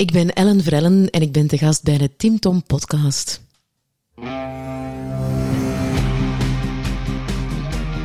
[0.00, 3.40] Ik ben Ellen Vrellen en ik ben te gast bij de Tim Tom podcast.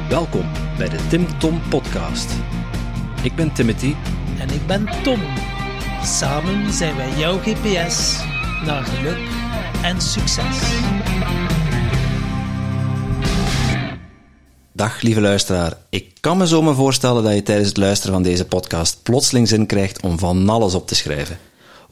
[0.10, 0.46] Welkom
[0.78, 2.32] bij de Tim Tom podcast.
[3.24, 3.94] Ik ben Timothy
[4.40, 5.20] En ik ben Tom.
[6.04, 8.24] Samen zijn wij jouw GPS
[8.66, 9.28] naar geluk
[9.84, 10.60] en succes.
[14.72, 15.78] Dag lieve luisteraar.
[15.90, 19.48] Ik kan me zo maar voorstellen dat je tijdens het luisteren van deze podcast plotseling
[19.48, 21.38] zin krijgt om van alles op te schrijven.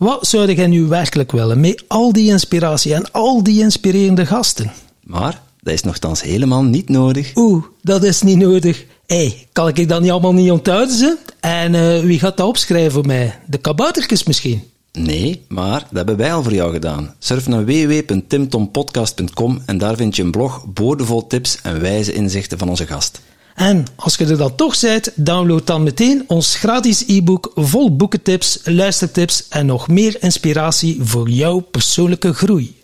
[0.04, 4.72] Wat zou jij nu werkelijk willen met al die inspiratie en al die inspirerende gasten?
[5.04, 7.32] Maar dat is nogthans helemaal niet nodig.
[7.36, 8.86] Oeh, dat is niet nodig.
[9.06, 10.96] Hé, hey, kan ik dat niet allemaal niet onthouden?
[10.96, 11.18] Ze?
[11.40, 13.40] En eh, wie gaat dat opschrijven voor mij?
[13.48, 14.64] De kaboutertjes misschien?
[14.92, 17.16] Nee, maar dat hebben wij al voor jou gedaan.
[17.20, 22.70] Surf naar www.timtompodcast.com en daar vind je een blog boordevol tips en wijze inzichten van
[22.70, 23.22] onze gast.
[23.56, 28.60] En als je er dan toch bent, download dan meteen ons gratis e-book vol boekentips,
[28.64, 32.82] luistertips en nog meer inspiratie voor jouw persoonlijke groei.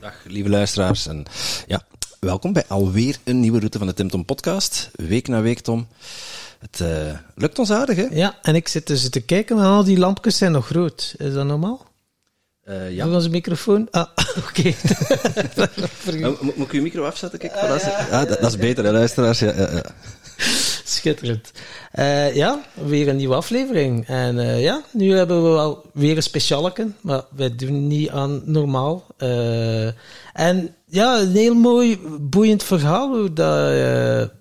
[0.00, 1.24] Dag lieve luisteraars en
[1.66, 1.82] ja,
[2.20, 4.90] welkom bij alweer een nieuwe route van de Tim Tom podcast.
[4.94, 5.86] Week na week Tom.
[6.58, 8.06] Het eh, lukt ons aardig hè?
[8.10, 11.14] Ja, en ik zit dus te kijken en al die lampjes zijn nog rood.
[11.18, 11.89] Is dat normaal?
[12.64, 13.04] Eh, ja.
[13.06, 13.88] Voor onze microfoon?
[13.90, 14.06] Ah,
[14.48, 14.72] oké.
[16.20, 17.38] Mo- moet ik uw micro afzetten?
[17.38, 17.88] Kijk, voilà, zo.
[18.10, 19.38] ja, dat, dat is beter, hè, luisteraars.
[19.38, 19.84] Ja, ja, ja.
[20.84, 21.50] Schitterend.
[21.92, 24.06] Eh, ja, weer een nieuwe aflevering.
[24.06, 28.42] En eh, ja, nu hebben we wel weer een specialeke, maar wij doen niet aan
[28.44, 29.06] normaal.
[29.16, 29.86] Eh,
[30.32, 33.68] en ja, een heel mooi, boeiend verhaal hoe dat,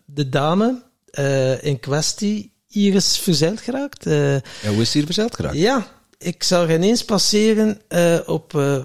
[0.06, 0.82] de dame
[1.12, 4.04] eh, in kwestie hier is verzeild geraakt.
[4.04, 5.56] Ja, hoe is hier verzeild geraakt?
[5.58, 5.86] ja,
[6.20, 8.84] ik zag ineens passeren eh, op eh,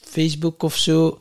[0.00, 1.18] Facebook of zo.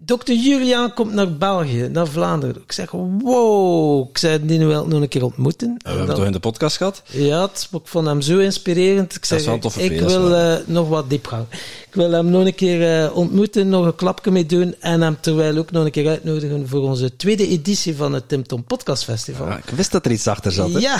[0.00, 2.62] Dokter Juliaan komt naar België, naar Vlaanderen.
[2.62, 5.68] Ik zeg, wow, ik zei, die wil ik nog een keer ontmoeten.
[5.68, 7.02] We En hebben dan- toch in de podcast gehad?
[7.06, 9.14] ja, het, ik vond hem zo inspirerend.
[9.14, 11.44] Ik zeg, wel toffe ik wil eh, nog wat diepgang.
[11.88, 15.16] Ik wil hem nog een keer eh, ontmoeten, nog een klapje mee doen en hem
[15.20, 19.04] terwijl ook nog een keer uitnodigen voor onze tweede editie van het Tim Tom Podcast
[19.04, 19.48] Festival.
[19.50, 20.72] Ik wist dat er iets achter zat.
[20.72, 20.78] Hè?
[20.78, 20.98] Ja.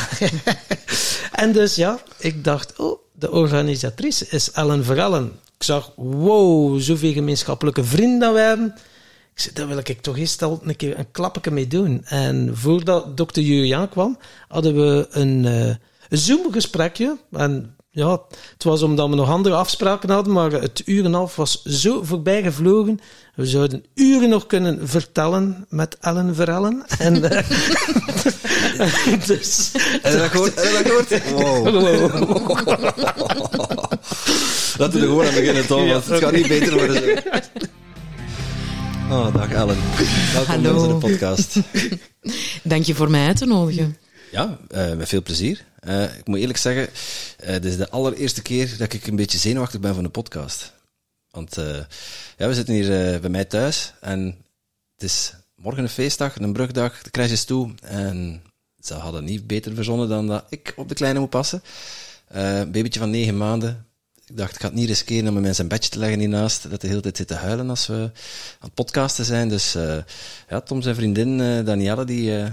[1.33, 5.33] en dus ja, ik dacht, oh, de organisatrice is Ellen Verellen.
[5.59, 8.75] Ik zag, wow, zoveel gemeenschappelijke vrienden dat we hebben.
[9.39, 12.05] Ik zei, daar wil ik toch eens al een keer een klapje mee doen.
[12.05, 14.19] En voordat dokter Juliaan kwam,
[14.49, 15.79] hadden we een, een
[16.09, 17.19] Zoom-gesprekje.
[17.33, 18.21] En ja,
[18.53, 21.63] het was omdat we nog andere afspraken hadden, maar het uur en een half was
[21.63, 23.01] zo voorbij gevlogen.
[23.35, 26.85] We zouden uren nog kunnen vertellen met Ellen Verellen.
[26.99, 27.51] En, eh,
[29.27, 29.71] dus,
[30.03, 30.55] gehoord?
[30.55, 31.31] Heb je dat gehoord?
[31.31, 31.75] Wow.
[34.79, 37.23] Laten we er gewoon aan beginnen, Tom, want het gaat niet beter worden.
[39.11, 39.77] Oh, dag Ellen.
[40.33, 40.73] Welkom Hallo.
[40.73, 41.61] bij onze podcast.
[42.63, 43.97] Dank je voor mij uit te nodigen.
[44.31, 45.65] Ja, eh, met veel plezier.
[45.81, 46.89] Eh, ik moet eerlijk zeggen,
[47.37, 50.73] eh dit is de allereerste keer dat ik een beetje zenuwachtig ben van de podcast.
[51.31, 51.55] Want
[52.37, 54.25] ja, we zitten hier bij mij thuis en
[54.95, 57.75] het is morgen een feestdag, een brugdag, de crash is toe.
[57.81, 58.43] En
[58.81, 61.63] ze hadden niet beter verzonnen dan dat ik op de kleine moet passen.
[62.29, 63.87] Een babytje van negen maanden.
[64.29, 66.63] Ik dacht, ik ga het niet riskeren om hem in zijn bedje te leggen hiernaast,
[66.63, 68.13] dat hij de hele tijd zit te huilen als we aan
[68.61, 69.49] het podcasten zijn.
[69.49, 69.97] Dus eh,
[70.49, 72.51] ja, Tom zijn vriendin eh, Danielle, die eh,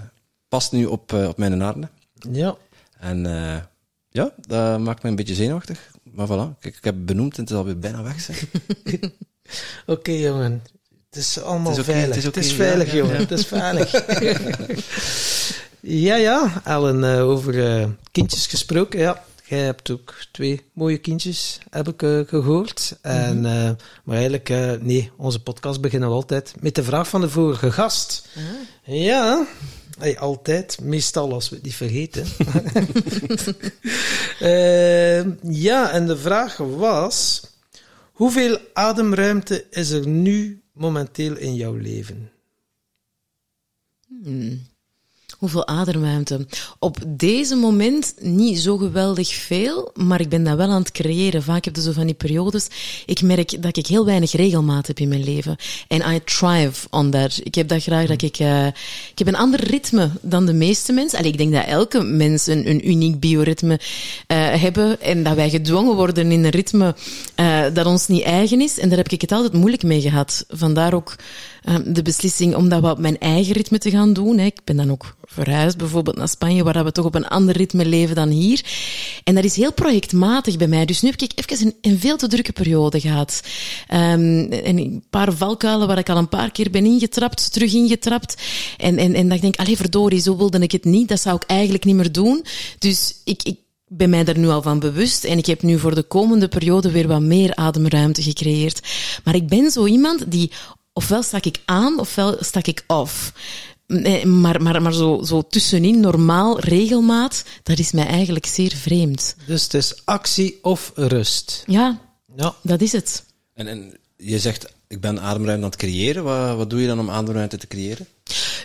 [0.48, 1.90] past nu op, op mijn armen.
[2.32, 2.56] ja.
[3.00, 3.24] En
[4.10, 5.80] ja, dat maakt me een beetje zenuwachtig.
[6.04, 8.20] Maar voilà, kijk, ik heb het benoemd en het is alweer bijna weg.
[8.22, 8.46] Zeg.
[9.86, 10.64] Oké, jongen.
[11.10, 12.24] Het is allemaal Het is oké, veilig.
[12.24, 13.14] het is Het veilig, ja, jongen.
[13.14, 13.20] ja.
[13.20, 13.92] Het is veilig.
[16.06, 16.62] ja, ja.
[16.64, 19.00] Ellen, over kindjes gesproken.
[19.00, 22.98] Ja, jij hebt ook twee mooie kindjes, heb ik eh, gehoord.
[23.02, 23.46] En, Mhm.
[23.46, 23.72] eh,
[24.04, 27.72] maar eigenlijk, eh, nee, onze podcast beginnen we altijd met de vraag van de vorige
[27.72, 28.28] gast.
[28.84, 29.46] Ja,
[30.00, 30.82] hey, altijd.
[30.82, 32.26] Meestal als we het niet vergeten.
[35.50, 37.42] Ja, en de vraag was...
[38.12, 42.32] Hoeveel ademruimte is er nu momenteel in jouw leven?
[45.38, 46.46] Hoeveel ademruimte.
[46.80, 51.44] Op deze moment niet zo geweldig veel, maar ik ben dat wel aan het creëren.
[51.44, 52.68] Vaak heb je zo van die periodes.
[53.06, 55.56] Ik merk dat ik heel weinig regelmaat heb in mijn leven.
[55.88, 57.40] En I thrive on that.
[57.44, 58.38] Ik heb dat graag dat ik...
[58.40, 58.66] eh,
[59.12, 61.18] ik heb een ander ritme dan de meeste mensen.
[61.18, 63.80] Allee, ik denk dat elke mens een, uniek bioritme
[64.28, 65.02] eh hebben.
[65.02, 66.96] En dat wij gedwongen worden in een ritme
[67.36, 68.80] eh, dat ons niet eigen is.
[68.80, 70.46] En daar heb ik het altijd moeilijk mee gehad.
[70.50, 71.16] Vandaar ook
[71.86, 74.40] de beslissing om dat wat op mijn eigen ritme te gaan doen.
[74.40, 77.86] Ik ben dan ook verhuisd bijvoorbeeld naar Spanje, waar we toch op een ander ritme
[77.86, 78.64] leven dan hier.
[79.24, 80.86] En dat is heel projectmatig bij mij.
[80.86, 83.42] Dus nu heb ik even een, een veel te drukke periode gehad.
[83.88, 88.42] Ehm, en een paar valkuilen waar ik al een paar keer ben ingetrapt, terug ingetrapt.
[88.78, 91.08] En, en, en dat ik denk, allee verdorie, zo wilde ik het niet.
[91.08, 92.46] Dat zou ik eigenlijk niet meer doen.
[92.80, 93.58] Dus ik, ik
[93.88, 96.92] ben mij daar nu al van bewust en ik heb nu voor de komende periode
[96.92, 98.88] weer wat meer ademruimte gecreëerd.
[99.24, 100.52] Maar ik ben zo iemand die,
[100.96, 103.34] ofwel stak ik aan, ofwel stak ik af.
[103.88, 109.36] Nee, Maar, maar, maar zo, zo tussenin, normaal, regelmaat, dat is mij eigenlijk zeer vreemd.
[109.48, 111.64] Dus het is actie of rust.
[111.68, 112.00] Ja,
[112.36, 112.56] Ja.
[112.62, 113.24] dat is het.
[113.54, 116.24] En, en je zegt, ik ben ademruimte aan het creëren.
[116.24, 118.08] Wat, wat doe je dan om ademruimte te creëren?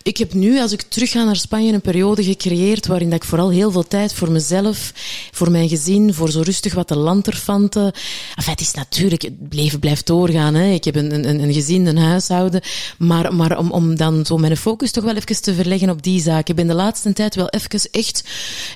[0.02, 3.28] Ik heb nu, als ik terug ga naar Spanje, een periode gecreëerd waarin dat ik
[3.28, 4.92] vooral heel veel tijd voor mezelf,
[5.32, 7.92] voor mijn gezin, voor zo rustig wat de lanterfanten.
[8.36, 10.54] Enfin, het is natuurlijk, het leven blijft doorgaan.
[10.54, 10.72] Hè.
[10.72, 12.60] Ik heb een, een, een gezin, een huishouden.
[12.98, 16.20] Maar, maar om, om dan zo mijn focus toch wel even te verleggen op die
[16.20, 16.50] zaken.
[16.50, 18.24] Ik ben de laatste tijd wel even echt,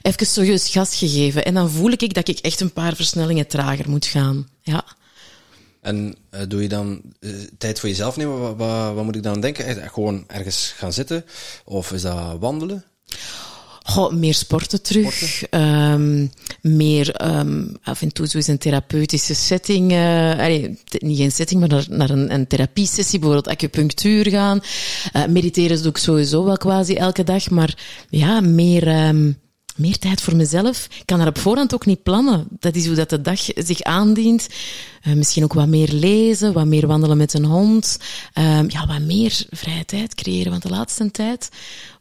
[0.02, 1.44] even serieus gas gegeven.
[1.44, 4.48] En dan voel ik dat ik echt een paar versnellingen trager moet gaan.
[4.62, 4.84] Ja.
[5.84, 8.40] En eh, doe je dan eh, tijd voor jezelf nemen?
[8.40, 9.64] Wat, wat, wat moet ik dan denken?
[9.66, 11.24] Echt gewoon ergens gaan zitten?
[11.64, 12.84] Of is dat wandelen?
[13.86, 15.42] Goh, meer sporten terug.
[15.50, 16.26] Ehm,
[16.60, 19.92] meer ehm, af en toe zo eens een therapeutische setting.
[19.92, 24.60] allee, t- niet geen setting, maar naar, naar een, een therapiesessie, bijvoorbeeld acupunctuur gaan.
[25.12, 27.50] Eh, mediteren doe ik sowieso wel quasi elke dag.
[27.50, 27.78] Maar
[28.10, 29.32] ja, meer, ehm,
[29.76, 30.86] meer tijd voor mezelf.
[30.98, 32.46] Ik kan dat op voorhand ook niet plannen.
[32.50, 34.48] Dat is hoe dat de dag zich aandient.
[35.02, 37.98] Eh, misschien ook wat meer lezen, wat meer wandelen met een hond.
[38.32, 40.50] Ehm, ja, wat meer vrije tijd creëren.
[40.50, 41.48] Want de laatste tijd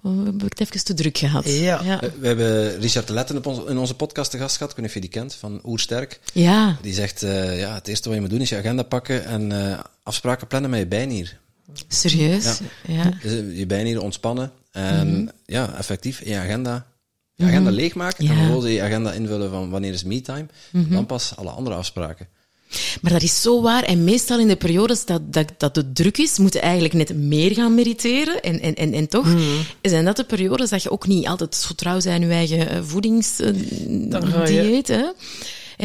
[0.01, 1.49] oh, heb ik het even te druk gehad.
[1.49, 1.99] Ja.
[2.19, 4.71] We hebben Richard de Letten op ons, in onze podcast te gast gehad.
[4.71, 6.19] Ik weet niet of je die kent, van Oersterk.
[6.33, 9.25] Ja, Die zegt, eh, ja, het eerste wat je moet doen is je agenda pakken
[9.25, 11.37] en eh, afspraken plannen met je bijnier.
[11.87, 12.43] serieus?
[12.43, 12.93] Ja.
[12.93, 13.11] Ja.
[13.21, 15.27] Dus, je bijnier ontspannen en Mhm.
[15.45, 16.85] ja, effectief in je agenda.
[17.35, 18.31] Je agenda leegmaken en Ja.
[18.31, 18.39] Mhm.
[18.41, 20.45] vervolgens je agenda invullen van wanneer is me-time.
[20.71, 22.27] Dan pas alle andere afspraken.
[23.01, 23.83] Maar dat is zo waar.
[23.83, 27.51] En meestal in de periodes dat, dat, dat het druk is, moeten eigenlijk net meer
[27.53, 28.41] gaan mediteren.
[28.41, 29.27] En, en, en, en toch
[29.81, 32.69] zijn dat de periodes dat je ook niet altijd zo trouw bent aan je eigen
[32.69, 34.87] eh, voedingsdieet.
[34.87, 35.05] hè.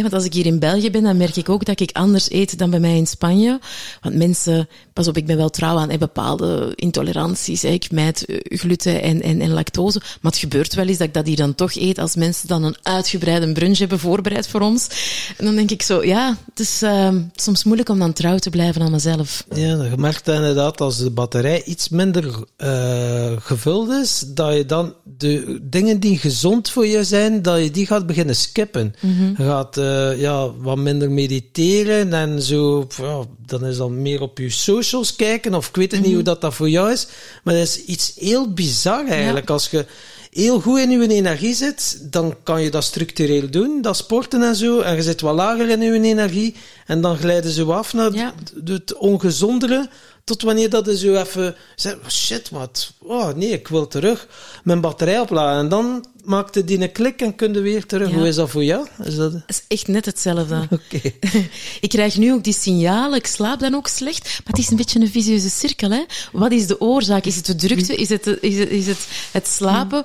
[0.00, 2.58] Want als ik hier in België ben, dan merk ik ook dat ik anders eet
[2.58, 3.60] dan bij mij in Spanje.
[4.00, 7.64] Want mensen, pas op, ik ben wel trouw aan bepaalde intoleranties.
[7.64, 9.98] Ik mijd eh, gluten en, en, en lactose.
[10.20, 12.64] Maar het gebeurt wel eens dat ik dat hier dan toch eet als mensen dan
[12.64, 14.88] een uitgebreide brunch hebben voorbereid voor ons.
[15.36, 18.50] En dan denk ik zo, ja, het is eh, soms moeilijk om dan trouw te
[18.50, 19.44] blijven aan mezelf.
[19.54, 24.94] Ja, je merkt inderdaad als de batterij iets minder eh, gevuld is, dat je dan
[25.18, 28.94] de dingen die gezond voor je zijn, dat je die gaat beginnen skippen.
[29.36, 34.38] Je gaat eh, ja, wat minder mediteren en zo, ja, dan is dan meer op
[34.38, 37.06] je socials kijken, of ik weet het niet hoe dat, dat voor jou is,
[37.44, 39.50] maar dat is iets heel bizar eigenlijk.
[39.50, 39.86] Als je
[40.30, 44.56] heel goed in je energie zit, dan kan je dat structureel doen, dat sporten en
[44.56, 46.54] zo, en je zit wat lager in je energie,
[46.86, 48.34] en dan glijden ze af naar Ja.
[48.64, 49.88] het ongezondere,
[50.28, 54.28] tot wanneer dat je zo even zegt, shit, wat, oh nee, ik wil terug
[54.64, 55.58] mijn batterij opladen.
[55.58, 58.10] En dan maakte die een klik en kun je weer terug.
[58.10, 58.14] Ja.
[58.14, 58.86] Hoe is dat voor jou?
[59.04, 59.32] Is dat...
[59.46, 60.68] Is echt net hetzelfde.
[60.70, 61.12] Oké.
[61.86, 64.76] ik krijg nu ook die signalen, ik slaap dan ook slecht, maar het is een
[64.76, 65.90] beetje een vicieuze cirkel.
[65.90, 66.04] Hè?
[66.32, 67.24] Wat is de oorzaak?
[67.24, 67.94] Is het de drukte?
[67.94, 70.04] Is het, is het, is het, het slapen?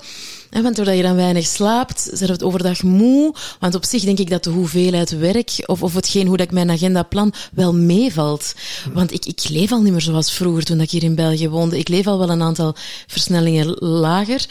[0.62, 3.36] Want doordat je dan weinig slaapt, zijn het overdag moe.
[3.60, 6.52] Want op zich denk ik dat de hoeveelheid werk, of, of hetgeen hoe dat ik
[6.52, 8.54] mijn agenda plan, wel meevalt.
[8.94, 11.78] Want ik, ik leef al niet meer zoals vroeger toen ik hier in België woonde.
[11.78, 12.76] Ik leef al wel een aantal
[13.08, 14.46] versnellingen lager.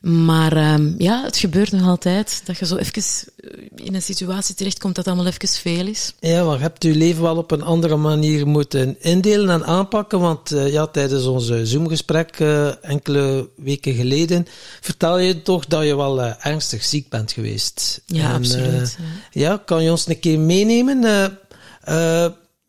[0.00, 3.02] Maar ehm, ja, het gebeurt nog altijd dat je zo even
[3.36, 6.12] eh, in een situatie terechtkomt dat allemaal even veel is.
[6.20, 10.20] Ja, maar je hebt je leven wel op een andere manier moeten indelen en aanpakken.
[10.20, 14.46] Want eh, ja, tijdens onze Zoom-gesprek eh, enkele weken geleden
[14.80, 18.02] vertel je toch dat je wel eh, ernstig ziek bent geweest.
[18.06, 21.00] Ja, En, absoluut, eh, ja, kan je ons een keer meenemen?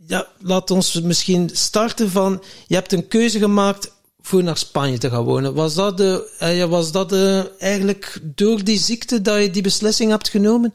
[0.07, 3.91] Ja, laat ons misschien starten van, je hebt een keuze gemaakt
[4.21, 5.53] voor naar Spanje te gaan wonen.
[5.53, 10.09] Was dat, de, eh, was dat eh, eigenlijk door die ziekte dat je die beslissing
[10.09, 10.73] hebt genomen?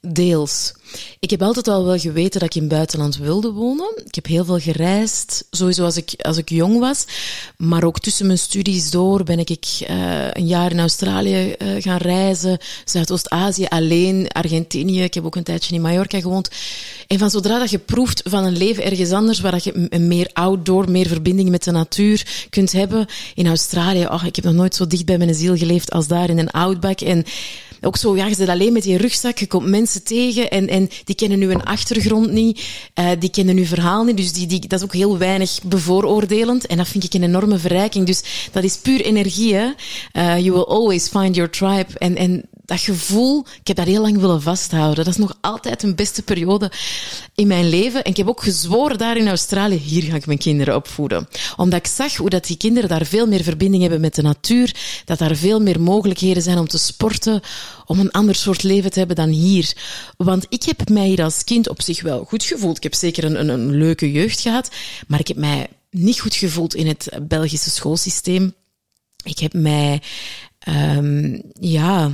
[0.00, 0.74] Deels.
[1.20, 4.02] Ik heb altijd al wel geweten dat ik in het buitenland wilde wonen.
[4.04, 7.04] Ik heb heel veel gereisd, sowieso als ik, als ik jong was.
[7.56, 11.96] Maar ook tussen mijn studies door ben ik eh, een jaar in Australië eh, gaan
[11.96, 12.58] reizen.
[12.84, 15.02] Zuidoost-Azië alleen, Argentinië.
[15.02, 16.50] Ik heb ook een tijdje in Mallorca gewoond.
[17.06, 20.08] En van zodra dat je proeft van een leven ergens anders, waar dat je een
[20.08, 23.06] meer outdoor, meer verbinding met de natuur kunt hebben.
[23.34, 26.30] In Australië, oh, ik heb nog nooit zo dicht bij mijn ziel geleefd als daar
[26.30, 27.00] in een outback.
[27.00, 27.24] En
[27.80, 30.88] ook zo, ja, je zit alleen met die rugzak, je komt mensen tegen en, en
[31.04, 32.60] die kennen nu een achtergrond niet,
[32.94, 36.66] eh, die kennen uw verhaal niet, dus die, die, dat is ook heel weinig bevooroordelend
[36.66, 38.06] en dat vind ik een enorme verrijking.
[38.06, 39.70] Dus dat is puur energie, hè.
[40.12, 44.00] Eh, you will always find your tribe en, en dat gevoel, ik heb dat heel
[44.00, 45.04] lang willen vasthouden.
[45.04, 46.70] Dat is nog altijd een beste periode
[47.34, 48.04] in mijn leven.
[48.04, 51.28] En ik heb ook gezworen daar in Australië, hier ga ik mijn kinderen opvoeden.
[51.56, 54.76] Omdat ik zag hoe dat die kinderen daar veel meer verbinding hebben met de natuur,
[55.04, 57.40] dat daar veel meer mogelijkheden zijn om te sporten,
[57.86, 59.72] om een ander soort leven te hebben dan hier.
[60.16, 62.76] Want ik heb mij hier als kind op zich wel goed gevoeld.
[62.76, 64.70] Ik heb zeker een, een, een leuke jeugd gehad,
[65.06, 68.54] maar ik heb mij niet goed gevoeld in het Belgische schoolsysteem.
[69.24, 70.00] Ik heb mij
[70.68, 72.10] um, ja,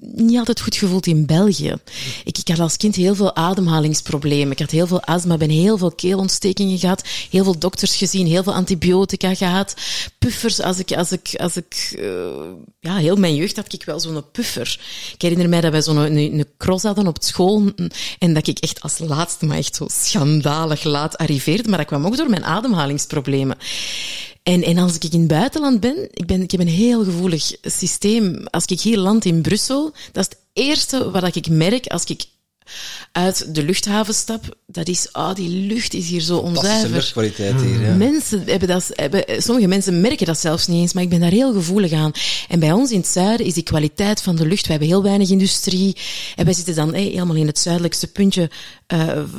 [0.00, 1.74] niet altijd goed gevoeld in België.
[2.24, 4.52] Ik, ik had als kind heel veel ademhalingsproblemen.
[4.52, 8.42] Ik had heel veel astma, ben heel veel keelontstekingen gehad, heel veel dokters gezien, heel
[8.42, 9.74] veel antibiotica gehad,
[10.18, 10.60] puffers.
[10.60, 12.26] Als ik, als ik, als ik, uh,
[12.80, 14.80] ja, heel mijn jeugd had ik wel zo'n puffer.
[15.14, 17.72] Ik herinner mij dat wij zo'n een, een cross hadden op school
[18.18, 21.68] en dat ik echt als laatste, maar echt zo schandalig laat arriveerde.
[21.68, 23.56] Maar dat kwam ook door mijn ademhalingsproblemen.
[24.44, 27.52] En, en als ik in het buitenland ben, ik, ben, ik heb een heel gevoelig
[27.62, 28.46] systeem.
[28.46, 32.24] Als ik hier land in Brussel, dat is het eerste wat ik merk als ik
[33.12, 36.90] uit de luchthaven stap, dat is, ah, oh, die lucht is hier zo onzuiver.
[36.90, 37.94] luchtkwaliteit hier, ja.
[37.94, 41.30] Mensen hebben dat, hebben, sommige mensen merken dat zelfs niet eens, maar ik ben daar
[41.30, 42.12] heel gevoelig aan.
[42.48, 45.02] En bij ons in het zuiden is die kwaliteit van de lucht, we hebben heel
[45.02, 45.96] weinig industrie,
[46.36, 48.50] en wij zitten dan hey, helemaal in het zuidelijkste puntje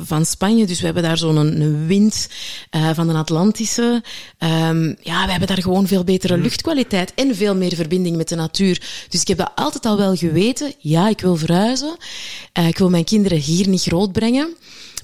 [0.04, 2.28] van Spanje, dus we hebben daar zo'n een, een, wind
[2.76, 4.02] uh, van de Atlantische.
[4.38, 6.42] Um, ja, we hebben daar gewoon veel betere hmm.
[6.42, 8.82] luchtkwaliteit en veel meer verbinding met de natuur.
[9.08, 10.72] Dus ik heb dat altijd al wel geweten.
[10.78, 11.96] Ja, ik wil verhuizen.
[12.58, 14.56] Uh, ik wil mijn kinderen hier niet grootbrengen.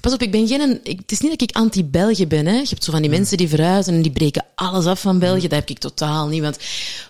[0.03, 0.79] Pas op, ik ben geen...
[0.83, 2.45] Ik, het is niet dat ik anti-België ben.
[2.45, 2.57] Hè.
[2.57, 5.47] Je hebt zo van die mensen die verhuizen en die breken alles af van België.
[5.47, 6.41] Dat heb ik totaal niet.
[6.41, 6.57] Want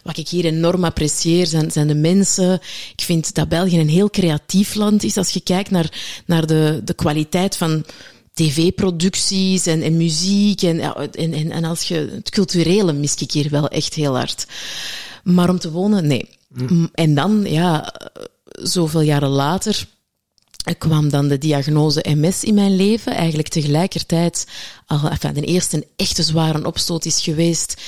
[0.03, 2.53] wat ik hier enorm apprecieer zijn, zijn de mensen.
[2.95, 5.17] Ik vind dat België een heel creatief land is.
[5.17, 7.85] Als je kijkt naar, naar de, de kwaliteit van
[8.33, 10.61] tv-producties en, en muziek.
[10.61, 10.79] En,
[11.11, 12.09] en, en, en als je...
[12.11, 14.45] Het culturele mis ik hier wel echt heel hard.
[15.23, 16.29] Maar om te wonen, nee.
[16.93, 17.93] En dan, ja,
[18.45, 19.87] zoveel jaren later
[20.63, 23.13] er kwam dan de diagnose MS in mijn leven.
[23.13, 24.47] Eigenlijk tegelijkertijd,
[24.85, 27.81] al, enfin, de eerste echte zware opstoot is geweest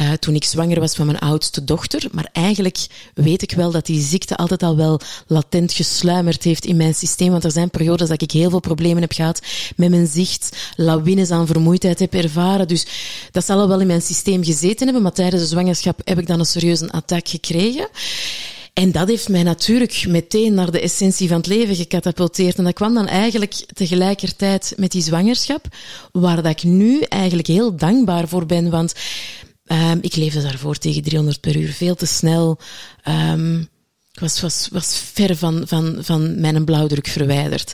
[0.00, 2.08] uh, toen ik zwanger was van mijn oudste dochter.
[2.12, 6.76] Maar eigenlijk weet ik wel dat die ziekte altijd al wel latent gesluimerd heeft in
[6.76, 7.30] mijn systeem.
[7.30, 9.40] Want er zijn periodes dat ik heel veel problemen heb gehad
[9.76, 12.68] met mijn zicht, lawines aan vermoeidheid heb ervaren.
[12.68, 12.86] Dus
[13.30, 15.02] dat zal al wel in mijn systeem gezeten hebben.
[15.02, 17.88] Maar tijdens de zwangerschap heb ik dan een serieuze attack gekregen.
[18.78, 22.58] En dat heeft mij natuurlijk meteen naar de essentie van het leven gecatapulteerd.
[22.58, 25.66] En dat kwam dan eigenlijk tegelijkertijd met die zwangerschap,
[26.12, 28.70] waar dat ik nu eigenlijk heel dankbaar voor ben.
[28.70, 28.94] Want
[29.64, 32.58] um, ik leefde daarvoor tegen 300 per uur, veel te snel.
[33.08, 33.68] Um,
[34.12, 37.72] ik was, was, was ver van, van, van mijn blauwdruk verwijderd.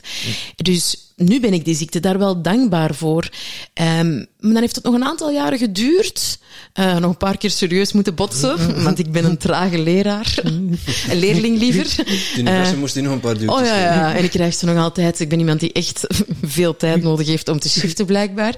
[0.55, 3.29] Dus nu ben ik die ziekte daar wel dankbaar voor.
[3.73, 6.39] Um, maar dan heeft het nog een aantal jaren geduurd.
[6.79, 10.35] Uh, nog een paar keer serieus moeten botsen, want ik ben een trage leraar.
[10.43, 10.79] een
[11.11, 11.95] leerling liever.
[12.35, 14.77] De uh, moest nog een paar duwtjes Oh ja, ja, en ik krijg ze nog
[14.77, 15.19] altijd.
[15.19, 16.07] Ik ben iemand die echt
[16.41, 18.55] veel tijd nodig heeft om te shiften, blijkbaar.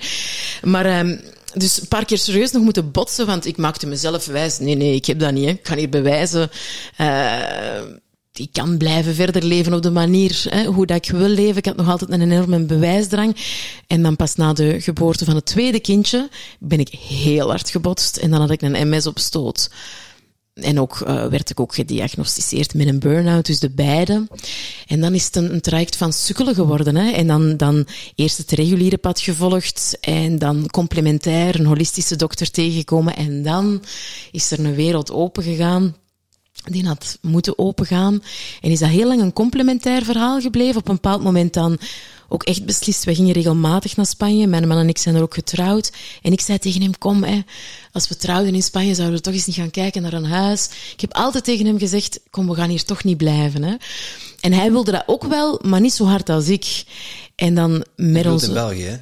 [0.64, 1.00] Maar...
[1.00, 1.20] Um,
[1.54, 4.60] dus een paar keer serieus nog moeten botsen, want ik maakte mezelf wijs.
[4.60, 5.46] Nee, nee, ik heb dat niet.
[5.46, 5.52] Hè.
[5.52, 6.50] Ik kan hier bewijzen.
[7.02, 7.38] Uh,
[8.40, 11.58] ik kan blijven verder leven op de manier hè, hoe dat ik wil leven.
[11.58, 13.36] Ik had nog altijd een enorme bewijsdrang.
[13.88, 16.30] En dan pas na de geboorte van het tweede kindje
[16.60, 18.18] ben ik heel hard gebotst.
[18.18, 19.70] En dan had ik een MS op stoot.
[20.54, 24.28] En ook uh, werd ik ook gediagnosticeerd met een burn-out, dus de beide.
[24.88, 26.96] En dan is het een, een traject van sukkelen geworden.
[26.96, 27.12] Hè.
[27.12, 33.16] En dan, dan eerst het reguliere pad gevolgd en dan complementair een holistische dokter tegengekomen.
[33.16, 33.84] En dan
[34.32, 35.96] is er een wereld open gegaan
[36.72, 38.24] die had moeten opengaan.
[38.62, 40.80] En is dat heel lang een complementair verhaal gebleven.
[40.80, 41.80] Op een bepaald moment dan
[42.30, 43.04] ook echt beslist.
[43.04, 44.48] We gingen regelmatig naar Spanje.
[44.48, 45.92] Mijn man en ik zijn er ook getrouwd.
[46.22, 47.40] En ik zei tegen hem, kom, hè,
[47.92, 50.70] als we trouwden in Spanje, zouden we toch eens niet gaan kijken naar een huis.
[50.94, 53.64] Ik heb altijd tegen hem gezegd, kom, we gaan hier toch niet blijven.
[53.64, 53.76] Hè.
[54.40, 56.84] En hij wilde dat ook wel, maar niet zo hard als ik.
[57.36, 58.44] En dan met ons...
[58.44, 58.98] in België, hè?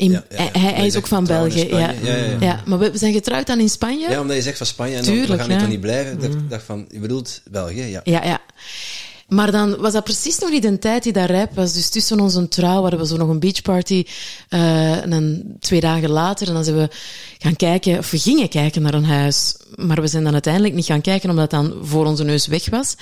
[0.00, 1.68] In, ja, ja, hij, hij is ook van België.
[1.68, 1.94] Ja.
[2.40, 4.10] Ja, maar we, zijn getrouwd dan in Spanje.
[4.10, 6.22] Ja, omdat je zegt van Spanje en Tuurlijk, dan, dan ga ik toch niet blijven.
[6.22, 6.48] Ik mm.
[6.48, 8.00] dacht van, je bedoelt België, ja.
[8.04, 8.40] Ja, ja.
[9.28, 11.72] Maar dan was dat precies nog niet een tijd die daar rijp was.
[11.72, 14.04] Dus tussen onze trouw hadden we zo nog een beachparty.
[14.50, 16.88] Uh, en dan twee dagen later, en dan zijn we
[17.38, 19.56] gaan kijken, of we gingen kijken naar een huis.
[19.74, 22.70] Maar we zijn dan uiteindelijk niet gaan kijken, omdat het dan voor onze neus weg
[22.70, 22.94] was.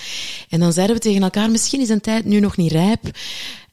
[0.48, 3.00] En dan zeiden we tegen elkaar, misschien is een tijd nu nog niet rijp.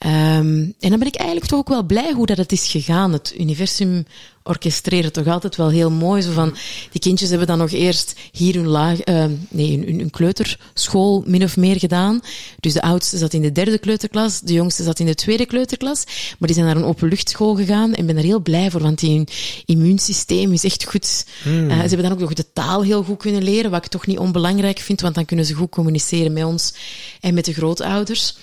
[0.06, 3.14] Ehm, en dan ben ik eigenlijk toch ook wel blij hoe dat het is gegaan.
[3.14, 4.06] Het universum
[4.44, 6.22] orchestreren toch altijd wel heel mooi.
[6.22, 6.56] Zo van,
[6.92, 11.44] die kindjes hebben dan nog eerst hier hun, laag, uh, nee, hun, hun kleuterschool min
[11.44, 12.22] of meer gedaan.
[12.60, 16.04] Dus de oudste zat in de derde kleuterklas, de jongste zat in de tweede kleuterklas.
[16.06, 19.24] Maar die zijn naar een openluchtschool gegaan en ben daar heel blij voor, want die
[19.66, 21.26] immuunsysteem is echt goed.
[21.46, 21.70] Mm.
[21.70, 24.08] Uh, ze hebben dan ook nog de taal heel goed kunnen leren, wat ik toch
[24.08, 26.74] niet onbelangrijk vind, want dan kunnen ze goed communiceren met ons
[27.22, 28.36] en met de grootouders.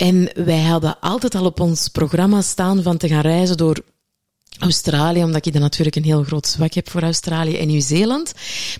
[0.00, 3.82] En wij hadden altijd al op ons programma staan van te gaan reizen door
[4.58, 8.32] Australië, omdat ik dan natuurlijk een heel groot zwak heb voor Australië en Nieuw-Zeeland.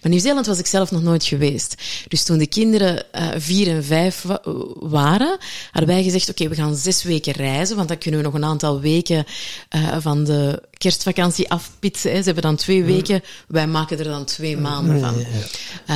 [0.03, 1.75] Maar Nieuw-Zeeland was ik zelf nog nooit geweest.
[2.09, 4.41] Dus toen de kinderen uh, vier en vijf wa
[4.75, 5.39] waren,
[5.71, 8.35] hadden wij gezegd, oké, okay, we gaan zes weken reizen, want dan kunnen we nog
[8.35, 9.25] een aantal weken
[9.77, 12.11] uh, van de kerstvakantie afpitsen.
[12.11, 12.19] Hè.
[12.19, 15.15] Ze hebben dan twee weken, wij maken er dan twee maanden van.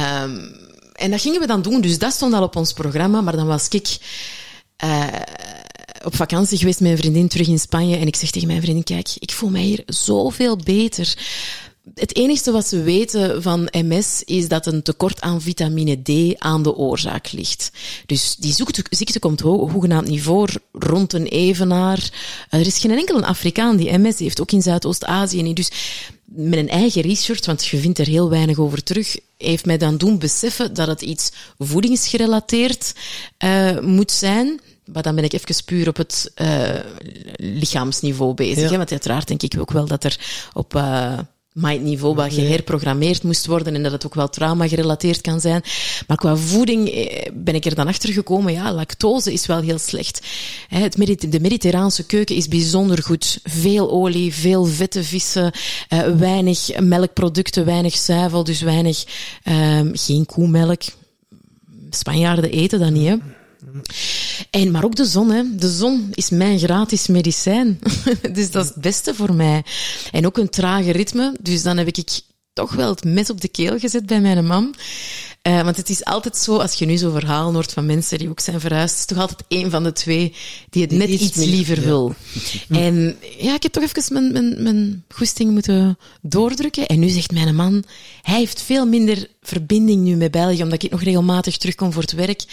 [0.01, 0.63] Um,
[0.93, 3.47] en dat gingen we dan doen, dus dat stond al op ons programma, maar dan
[3.47, 3.97] was ik...
[4.85, 5.07] Uh,
[6.05, 7.97] op vakantie geweest met mijn vriendin terug in Spanje.
[7.97, 11.17] En ik zeg tegen mijn vriendin, kijk, ik voel mij hier zoveel beter.
[11.95, 16.63] Het enige wat ze weten van MS is dat een tekort aan vitamine D aan
[16.63, 17.71] de oorzaak ligt.
[18.07, 18.55] Dus die
[18.89, 22.11] ziekte komt hoegenaamd niet voor rond een evenaar.
[22.51, 25.57] Er is geen enkele Afrikaan die MS heeft, ook in Zuidoost-Azië niet.
[25.57, 25.71] Dus
[26.59, 30.19] een eigen research, want je vindt er heel weinig over terug, heeft mij dan doen
[30.19, 32.95] beseffen dat het iets voedingsgerelateerd
[33.45, 34.61] uh, moet zijn.
[34.93, 36.79] Maar dan ben ik even puur op het uh,
[37.37, 38.63] lichaamsniveau bezig.
[38.63, 38.71] Ja.
[38.71, 38.77] Hè?
[38.77, 40.19] Want uiteraard denk ik ook wel dat er
[40.53, 41.19] op uh,
[41.55, 45.63] mindniveau wel geherprogrammeerd moest worden en dat het ook wel trauma gerelateerd kan zijn.
[46.07, 49.79] Maar qua voeding eh, ben ik er dan achter gekomen, ja, lactose is wel heel
[49.79, 50.27] slecht.
[50.69, 50.97] Het
[51.31, 53.41] de mediterraanse keuken is bijzonder goed.
[53.43, 55.53] Veel olie, veel vette vissen,
[55.89, 59.05] uh, weinig melkproducten, weinig zuivel, dus weinig,
[59.45, 60.83] um, geen koemelk.
[61.91, 63.17] Spanjaarden eten dat niet, hè.
[64.51, 65.43] En, maar ook de zon, hè.
[65.57, 67.79] De zon is mijn gratis medicijn.
[68.33, 69.65] dus dat is het beste voor mij.
[70.13, 71.37] En ook een trage ritme.
[71.41, 74.75] Dus dan heb ik toch wel het mes op de keel gezet bij mijn mam.
[75.49, 78.29] Uh, want het is altijd zo, als je nu zo verhalen hoort van mensen die
[78.29, 80.35] ook zijn verhuisd, is toch altijd één van de twee
[80.71, 82.15] die het net iets, liever wil.
[82.69, 86.87] En ja, ik heb toch even mijn, mijn, mijn goesting moeten doordrukken.
[86.87, 87.85] En nu zegt mijn man,
[88.23, 92.13] hij heeft veel minder verbinding nu met België, omdat ik nog regelmatig terugkom voor het
[92.13, 92.45] werk.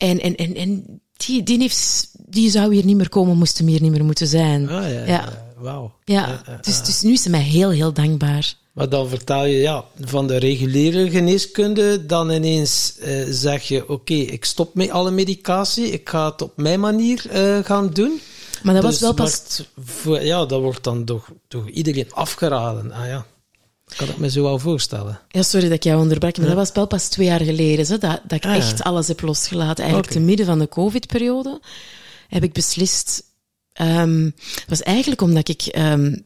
[0.00, 3.66] En, en, en, en die, die, heeft, die zou hier niet meer komen, moest hem
[3.66, 4.68] hier niet meer moeten zijn.
[4.68, 5.04] Ah, ja, ja.
[5.06, 5.52] ja.
[5.58, 5.92] wauw.
[6.04, 8.54] Ja, dus, dus nu is ze mij heel, heel dankbaar.
[8.72, 13.92] Maar dan vertaal je ja, van de reguliere geneeskunde, dan ineens uh, zeg je, oké,
[13.92, 18.20] okay, ik stop met alle medicatie, ik ga het op mijn manier uh, gaan doen.
[18.62, 19.64] Maar dat dus was wel pas...
[20.24, 22.92] Ja, dat wordt dan door, door iedereen afgeraden.
[22.92, 23.26] Ah ja.
[23.96, 25.20] Kan ik me zo wel voorstellen.
[25.28, 26.54] Ja, sorry dat ik jou onderbrak, maar ja.
[26.54, 29.20] dat was wel pas twee jaar geleden hè, dat, dat ik ah, echt alles heb
[29.20, 29.84] losgelaten.
[29.84, 30.22] Eigenlijk okay.
[30.22, 31.60] te midden van de COVID-periode
[32.28, 33.22] heb ik beslist.
[33.80, 36.24] Um, het was eigenlijk omdat ik um,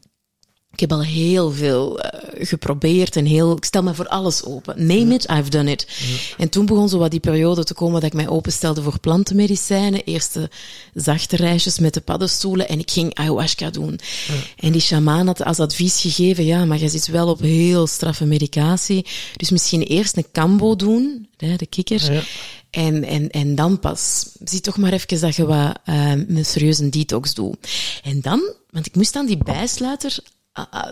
[0.75, 2.09] ik heb al heel veel uh,
[2.47, 4.85] geprobeerd en heel, ik stel me voor alles open.
[4.85, 5.87] Name it, I've done it.
[5.87, 6.15] Ja.
[6.37, 10.03] En toen begon zo wat die periode te komen dat ik mij openstelde voor plantenmedicijnen.
[10.03, 10.49] Eerste
[10.93, 13.99] zachte reisjes met de paddenstoelen en ik ging ayahuasca doen.
[14.27, 14.33] Ja.
[14.57, 18.25] En die shaman had als advies gegeven, ja, maar je zit wel op heel straffe
[18.25, 19.05] medicatie.
[19.35, 22.27] Dus misschien eerst een cambo doen, hè, de kikker.
[22.69, 26.89] En, en, en dan pas, zie toch maar even dat je wat uh, een serieuze
[26.89, 27.57] detox doet.
[28.03, 30.17] En dan, want ik moest dan die bijsluiter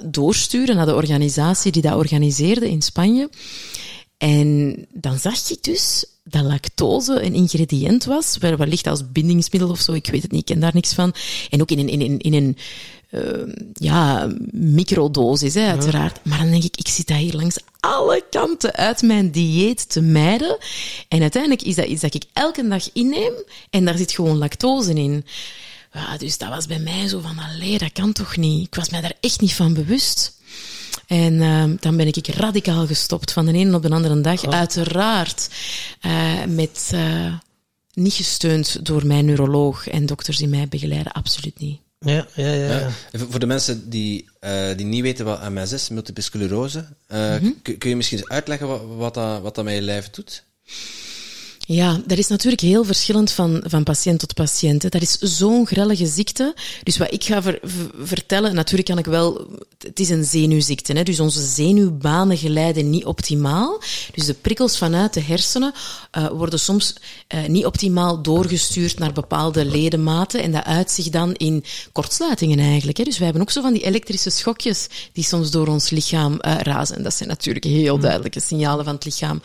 [0.05, 3.29] doorsturen naar de organisatie die dat organiseerde in Spanje.
[4.17, 9.93] En dan zag je dus dat lactose een ingrediënt was, wellicht als bindingsmiddel of zo,
[9.93, 11.13] ik weet het niet, ik ken daar niks van.
[11.49, 12.57] En ook in een, in, in, in een
[13.11, 16.19] uh, ja, microdosis, hè, uiteraard.
[16.23, 20.01] Maar dan denk ik, ik zit daar hier langs alle kanten uit mijn dieet te
[20.01, 20.57] mijden.
[21.07, 23.33] En uiteindelijk is dat iets dat ik elke dag inneem
[23.69, 25.25] en daar zit gewoon lactose in.
[25.93, 28.67] Ja, dus dat was bij mij zo van, allee, dat kan toch niet?
[28.67, 30.33] Ik was mij daar echt niet van bewust.
[31.07, 34.45] En uh, dan ben ik radicaal gestopt van de ene op de andere dag.
[34.45, 34.53] Oh.
[34.53, 35.49] Uiteraard
[36.05, 37.33] uh, met uh,
[37.93, 41.79] niet gesteund door mijn neuroloog en dokters die mij begeleiden, absoluut niet.
[41.99, 42.91] Ja, ja, ja.
[43.11, 43.19] ja.
[43.29, 47.61] voor de mensen die, uh, die niet weten wat MS is, multiple sclerose, mm -hmm.
[47.61, 50.43] kun je misschien eens uitleggen wat, wat, dat, wat dat met je lijf doet?
[51.65, 54.91] Ja, dat is natuurlijk heel verschillend van, van patiënt tot patiënt.
[54.91, 56.55] Dat is zo'n grellige ziekte.
[56.83, 59.47] Dus wat ik ga ver, ver, vertellen, natuurlijk kan ik wel...
[59.77, 63.81] Het is een zenuwziekte, hè, dus onze zenuwbanen geleiden niet optimaal.
[64.13, 65.73] Dus de prikkels vanuit de hersenen
[66.17, 66.95] uh, worden soms
[67.35, 70.41] uh, niet optimaal doorgestuurd naar bepaalde ledematen.
[70.41, 72.97] En dat uitzicht dan in kortsluitingen eigenlijk.
[72.97, 73.03] Hè.
[73.03, 76.55] Dus wij hebben ook zo van die elektrische schokjes die soms door ons lichaam uh,
[76.59, 77.03] razen.
[77.03, 79.41] Dat zijn natuurlijk heel duidelijke signalen van het lichaam.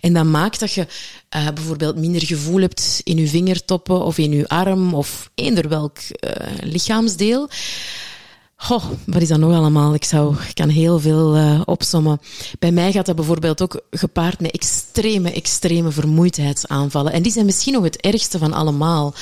[0.00, 0.86] En dat maakt dat je
[1.28, 5.98] eh, bijvoorbeeld minder gevoel hebt in je vingertoppen of in je arm of eender welk
[5.98, 7.48] eh, lichaamsdeel.
[8.60, 9.94] Goh, wat is dat nog allemaal?
[9.94, 12.20] Ik, zou, ik kan heel veel uh, opsommen.
[12.58, 17.12] Bij mij gaat dat bijvoorbeeld ook gepaard met extreme, extreme vermoeidheidsaanvallen.
[17.12, 19.14] En die zijn misschien nog het ergste van allemaal.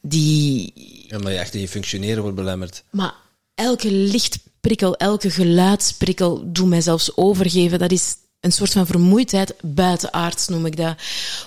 [0.00, 0.72] Die...
[1.08, 2.84] Ja, maar je echt in je functioneren wordt belemmerd.
[2.90, 3.14] Maar
[3.54, 7.78] elke lichtprikkel, elke geluidsprikkel doet mij zelfs overgeven.
[7.78, 10.96] Dat is een soort van vermoeidheid buitenaards noem ik dat.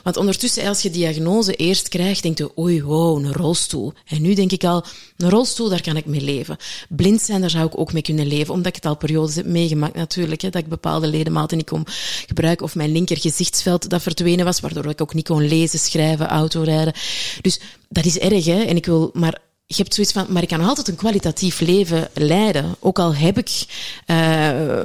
[0.04, 3.94] Want ondertussen, als je diagnose eerst krijgt, denk je, oei, wow, een rolstoel.
[4.06, 4.86] En nu denk ik al,
[5.18, 6.58] een rolstoel, daar kan ik mee leven.
[6.90, 9.46] Blind zijn, daar zou ik ook mee kunnen leven, omdat ik het al periodes heb
[9.46, 11.86] meegemaakt natuurlijk, hè, dat ik bepaalde ledematen niet kon
[12.28, 16.28] gebruiken, of mijn linker gezichtsveld dat verdwenen was, waardoor ik ook niet kon lezen, schrijven,
[16.28, 16.94] autorijden.
[17.42, 18.62] Dus dat is erg, hè.
[18.62, 22.10] En ik wil maar je hebt zoiets van, maar ik kan altijd een kwalitatief leven
[22.14, 22.76] leiden.
[22.80, 23.66] Ook al heb ik,
[24.08, 24.82] uh,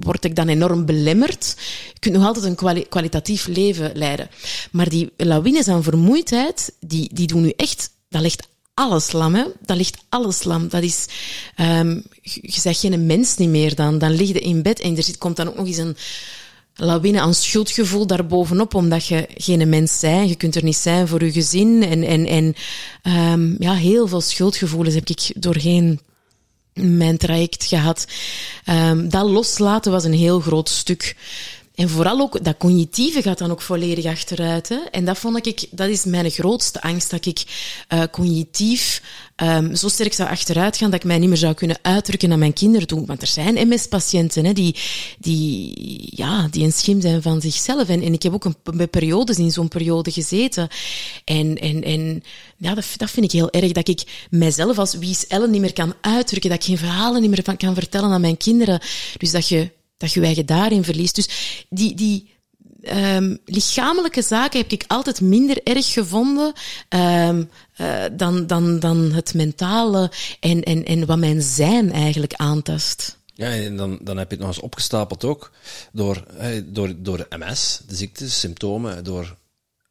[0.00, 1.54] word ik dan enorm belemmerd.
[1.92, 4.28] Je kunt nog altijd een kwali kwalitatief leven leiden.
[4.70, 9.44] Maar die lawines aan vermoeidheid, die, die doen nu echt, dat ligt alles lam, hè.
[9.60, 10.68] Dat ligt alles lam.
[10.68, 11.06] Dat is,
[11.60, 13.98] um, je zegt geen mens niet meer dan.
[13.98, 15.96] Dan lig je in bed en er zit, komt dan ook nog eens een,
[16.80, 20.28] lawine aan schuldgevoel daarbovenop, omdat je geen mens bent.
[20.28, 21.82] Je kunt er niet zijn voor je gezin.
[21.82, 22.54] En, en, en
[23.32, 26.00] um, ja, heel veel schuldgevoelens heb ik doorheen
[26.74, 28.06] mijn traject gehad.
[28.66, 31.16] Um, dat loslaten was een heel groot stuk.
[31.78, 34.68] En vooral ook dat cognitieve gaat dan ook volledig achteruit.
[34.68, 34.76] Hè?
[34.90, 37.42] En dat vond ik, dat is mijn grootste angst, dat ik
[37.88, 39.02] uh, cognitief
[39.36, 42.38] um, zo sterk zou achteruit gaan dat ik mij niet meer zou kunnen uitdrukken naar
[42.38, 43.06] mijn kinderen toe.
[43.06, 44.76] Want er zijn MS-patiënten die,
[45.18, 45.72] die,
[46.10, 47.88] ja, die een schim zijn van zichzelf.
[47.88, 50.68] En, en ik heb ook een, bij periodes in zo'n periode gezeten.
[51.24, 52.22] En, en, en
[52.56, 55.60] ja, dat, dat vind ik heel erg, dat ik mijzelf als wie is Ellen niet
[55.60, 58.80] meer kan uitdrukken, dat ik geen verhalen niet meer van kan vertellen aan mijn kinderen.
[59.18, 61.14] Dus dat je dat je eigen daarin verliest.
[61.14, 61.28] Dus
[61.68, 62.30] die, die
[62.82, 66.52] um, lichamelijke zaken heb ik altijd minder erg gevonden
[66.88, 73.16] um, uh, dan, dan, dan het mentale en, en, en wat mijn zijn eigenlijk aantast.
[73.34, 75.52] Ja, en dan, dan heb je het nog eens opgestapeld ook
[75.92, 76.24] door,
[76.64, 79.36] door, door MS, de ziekte, symptomen, door,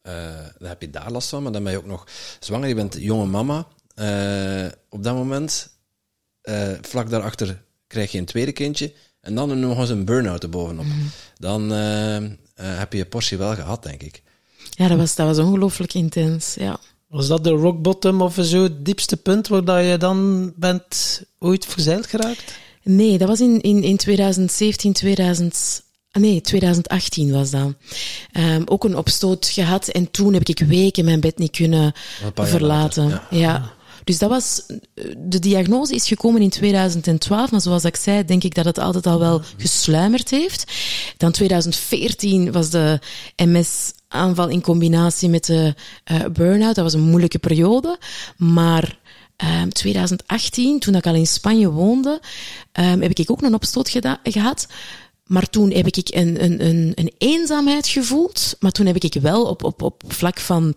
[0.04, 0.13] uh,
[0.60, 2.08] dan heb je daar last van, maar dan ben je ook nog
[2.39, 3.67] zwanger, je bent jonge mama.
[3.96, 5.70] Uh, op dat moment,
[6.43, 8.93] uh, vlak daarachter krijg je een tweede kindje.
[9.28, 10.86] En dan nog eens een burn-out erbovenop.
[10.86, 11.10] Mm.
[11.38, 14.22] Dan uh, uh, heb je je portie wel gehad, denk ik.
[14.70, 16.80] Ja, dat was, dat was ongelooflijk intens, ja.
[17.08, 21.22] Was dat de rock bottom of zo het diepste punt waar dat je dan bent
[21.40, 22.54] ooit verzeild geraakt?
[22.84, 25.86] Nee, dat was in, in, in 2017, 2000...
[26.12, 27.74] Nee, 2018 was dat.
[28.34, 31.94] Um, ook een opstoot gehad en toen heb ik weken mijn bed niet kunnen
[32.34, 33.10] verlaten.
[33.10, 33.28] ja.
[33.30, 33.76] ja.
[34.08, 34.62] Dus dat was,
[35.17, 39.06] de diagnose is gekomen in 2012, maar zoals ik zei, denk ik dat het altijd
[39.06, 40.72] al wel gesluimerd heeft.
[41.17, 43.00] Dan 2014 was de
[43.36, 45.76] MS-aanval in combinatie met de
[46.12, 46.76] uh, burn-out.
[46.76, 47.98] Dat was een moeilijke periode,
[48.38, 49.00] maar
[49.62, 52.22] um, 2018, toen ik al in Spanje woonde,
[52.74, 53.89] um, heb ik ook een opstoot
[54.24, 54.67] gehad.
[55.26, 58.56] Maar toen heb ik een, een, een, een eenzaamheid gevoeld.
[58.60, 60.76] Maar toen heb ik wel op, op, op vlak van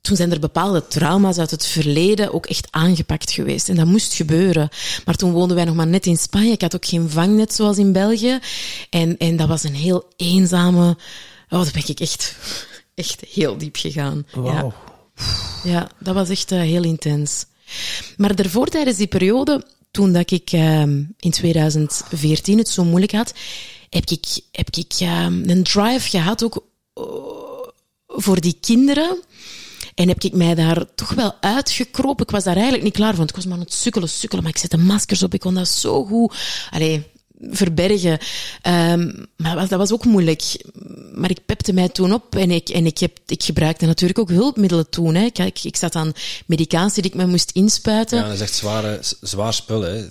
[0.00, 3.68] toen zijn er bepaalde trauma's uit het verleden ook echt aangepakt geweest.
[3.68, 4.68] En dat moest gebeuren.
[5.04, 6.52] Maar toen woonden wij nog maar net in Spanje.
[6.52, 8.38] Ik had ook geen vangnet zoals in België.
[8.90, 10.96] En, en dat was een heel eenzame...
[11.50, 12.36] Oh, daar ben ik echt,
[12.94, 14.26] echt heel diep gegaan.
[14.32, 14.46] Wow.
[14.46, 14.74] Ja.
[15.64, 17.44] ja, dat was echt uh, heel intens.
[18.16, 20.82] Maar daarvoor, tijdens die periode, toen dat ik uh,
[21.18, 23.34] in 2014 het zo moeilijk had,
[23.90, 27.04] heb ik, heb ik uh, een drive gehad ook uh,
[28.06, 29.22] voor die kinderen
[29.98, 32.24] en heb ik mij daar toch wel uitgekropen.
[32.24, 34.44] Ik was daar eigenlijk niet klaar voor, want ik was maar aan het sukkelen, sukkelen.
[34.44, 36.34] Maar ik zette maskers op, ik kon dat zo goed
[36.70, 37.06] allee,
[37.40, 38.18] verbergen.
[38.66, 40.64] Um, maar dat was ook moeilijk.
[41.14, 44.28] Maar ik pepte mij toen op en ik, en ik, heb, ik gebruikte natuurlijk ook
[44.28, 45.14] hulpmiddelen toen.
[45.14, 45.30] Hè.
[45.30, 46.12] Kijk, ik zat aan
[46.46, 48.18] medicatie die ik me moest inspuiten.
[48.18, 50.06] Ja, dat is echt zware, zwaar spul, hè.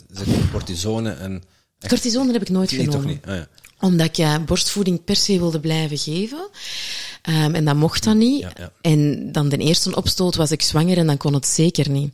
[0.52, 1.44] Cortisone en...
[1.80, 1.92] Echt...
[1.92, 2.92] Cortisone heb ik nooit genomen.
[2.92, 3.26] toch niet?
[3.26, 3.48] Ah, ja.
[3.80, 6.50] Omdat ik ja, borstvoeding per se wilde blijven geven.
[7.30, 8.42] Um, en dat mocht dan niet.
[8.42, 8.72] Ja, ja.
[8.82, 12.12] En dan de eerste opstoot was ik zwanger en dan kon het zeker niet.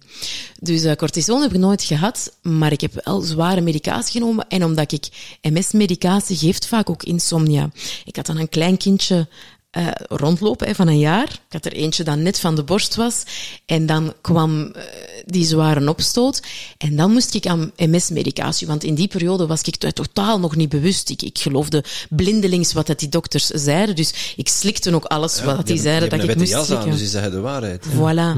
[0.59, 4.47] Dus uh, cortison heb ik nooit gehad, maar ik heb wel zware medicatie genomen.
[4.47, 5.07] En omdat ik
[5.41, 7.69] MS-medicatie geeft vaak ook insomnia.
[8.05, 9.27] Ik had dan een klein kindje
[9.73, 11.23] eh, rondlopen hè, van een jaar.
[11.23, 13.23] Ik had er eentje dat net van de borst was.
[13.65, 14.83] En dan kwam eh,
[15.25, 16.41] die zware opstoot.
[16.77, 18.67] En dan moest ik aan MS-medicatie.
[18.67, 21.09] Want in die periode was ik totaal nog niet bewust.
[21.09, 23.95] Ik, ik geloofde blindelings wat dat die dokters zeiden.
[23.95, 26.85] Dus ik slikte ook alles wat dat die, zeiden dat ik moest jas slikken.
[26.85, 27.85] aan, dus die zeggen de waarheid.
[27.87, 28.37] Voilà.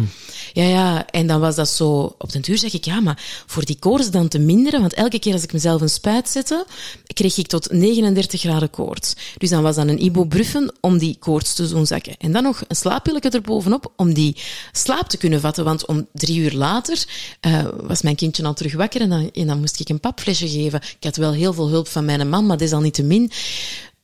[0.54, 1.06] Ja, ja.
[1.08, 2.15] En dan was dat zo...
[2.17, 5.19] Op den duur zeg ik, ja, maar voor die koorts dan te minderen, want elke
[5.19, 6.65] keer als ik mezelf een spuit zette,
[7.13, 9.15] kreeg ik tot 39 graden koorts.
[9.38, 12.16] Dus dan was dat een ibuprofen om die koorts te doen zakken.
[12.18, 14.36] En dan nog een slaappilletje erbovenop om die
[14.72, 17.04] slaap te kunnen vatten, want om drie uur later
[17.40, 20.50] eh, was mijn kindje al terug wakker en dan, en dan moest ik een papflesje
[20.50, 20.82] geven.
[20.82, 23.32] Ik had wel heel veel hulp van mijn man, maar desalniettemin...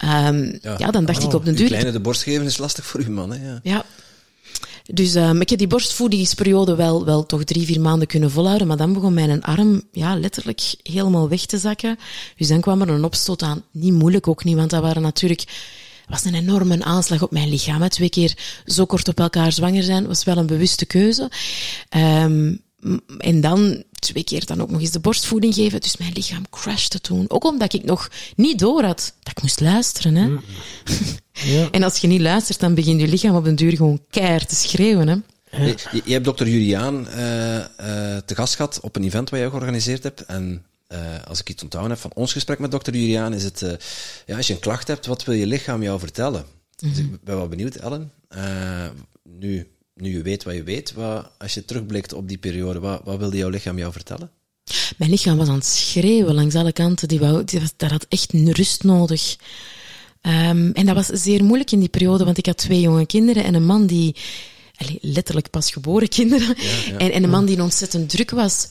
[0.06, 0.76] Um, ja.
[0.78, 1.68] ja, dan dacht ik op den Uw duur...
[1.68, 3.48] kleine de borst geven is lastig voor uw man, hè?
[3.48, 3.60] Ja.
[3.64, 3.86] Ja.
[4.86, 8.78] Dus um, ik heb die borstvoedingsperiode wel, wel toch drie, vier maanden kunnen volhouden, maar
[8.78, 11.98] dan begon mijn arm ja, letterlijk helemaal weg te zakken.
[12.38, 13.64] Dus dan kwam er een opstoot aan.
[13.72, 15.44] Niet moeilijk ook niet, want dat waren natuurlijk
[16.12, 17.90] was een enorme aanslag op mijn lichaam.
[17.90, 21.32] Twee keer zo kort op elkaar zwanger zijn was wel een bewuste keuze.
[21.98, 22.62] Um,
[23.18, 25.82] en dan twee keer dan ook nog eens de borstvoeding geven.
[25.82, 27.26] Dus mijn lichaam crashte toen.
[27.28, 30.16] Ook omdat ik nog niet door had dat ik moest luisteren.
[30.16, 30.30] Hè.
[31.44, 31.68] Ja.
[31.72, 34.56] en als je niet luistert, dan begint je lichaam op den duur gewoon keihard te
[34.56, 35.08] schreeuwen.
[35.08, 35.16] Hè.
[35.66, 35.74] Ja.
[35.92, 37.66] Je, je, hebt dokter Juliaan uh, uh,
[38.26, 40.26] te gast gehad op een event wat jij georganiseerd hebt.
[40.26, 43.60] En uh, als ik iets onthouden heb van ons gesprek met dokter Juliaan, is het,
[44.26, 46.42] ja, als je een klacht hebt, wat wil je lichaam jou vertellen?
[46.42, 46.90] Mm -hmm.
[46.90, 48.12] Dus ik ben wel benieuwd, Ellen.
[49.24, 53.02] nu, nu je weet wat je weet, wat, als je terugblikt op die periode, wat,
[53.04, 54.32] wat wilde jouw lichaam jou vertellen?
[54.98, 57.08] Mijn lichaam was aan het schreeuwen langs alle kanten.
[57.08, 59.36] Die wou, die was, dat had echt rust nodig.
[60.22, 63.44] Um, en dat was zeer moeilijk in die periode, want ik had twee jonge kinderen
[63.44, 64.16] en een man die,
[64.82, 66.98] allee, letterlijk pas geboren kinderen, ja, ja.
[66.98, 68.68] En, en, een man die ontzettend druk was.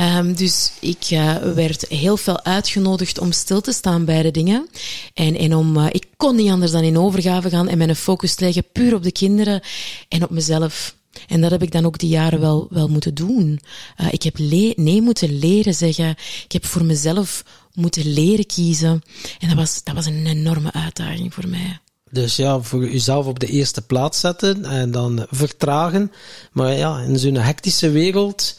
[0.00, 4.68] Um, dus ik uh, werd heel veel uitgenodigd om stil te staan bij de dingen.
[5.14, 8.38] En, en om, uh, ik kon niet anders dan in overgave gaan en mijn focus
[8.38, 9.60] leggen puur op de kinderen
[10.08, 10.94] en op mezelf.
[11.26, 13.60] En dat heb ik dan ook die jaren wel, wel moeten doen.
[14.00, 16.10] Uh, ik heb nee moeten leren zeggen.
[16.44, 19.02] Ik heb voor mezelf moeten leren kiezen.
[19.38, 21.80] En dat was, dat was een enorme uitdaging voor mij.
[22.16, 26.12] Dus ja, voor jezelf op de eerste plaats zetten en dan vertragen.
[26.52, 28.58] Maar ja, in zo'n hectische wereld,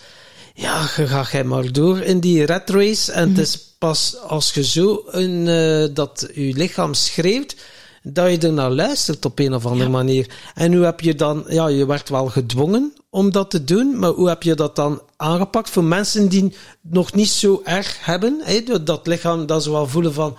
[0.53, 3.11] ja, ga jij maar door in die red race.
[3.11, 3.39] En mm -hmm.
[3.39, 7.55] het is pas als je zo een, uh, dat je lichaam schreeuwt,
[8.03, 9.95] dat je er naar luistert op een of andere ja.
[9.95, 10.29] manier.
[10.55, 14.11] En hoe heb je dan, ja, je werd wel gedwongen om dat te doen, maar
[14.11, 18.83] hoe heb je dat dan aangepakt voor mensen die nog niet zo erg hebben, hè,
[18.83, 20.37] dat lichaam dat ze wel voelen van,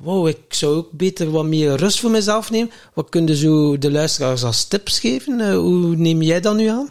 [0.00, 2.72] wow, ik zou ook beter wat meer rust voor mezelf nemen.
[2.94, 5.40] Wat kunnen zo de luisteraars als tips geven?
[5.40, 6.90] Uh, hoe neem jij dat nu aan?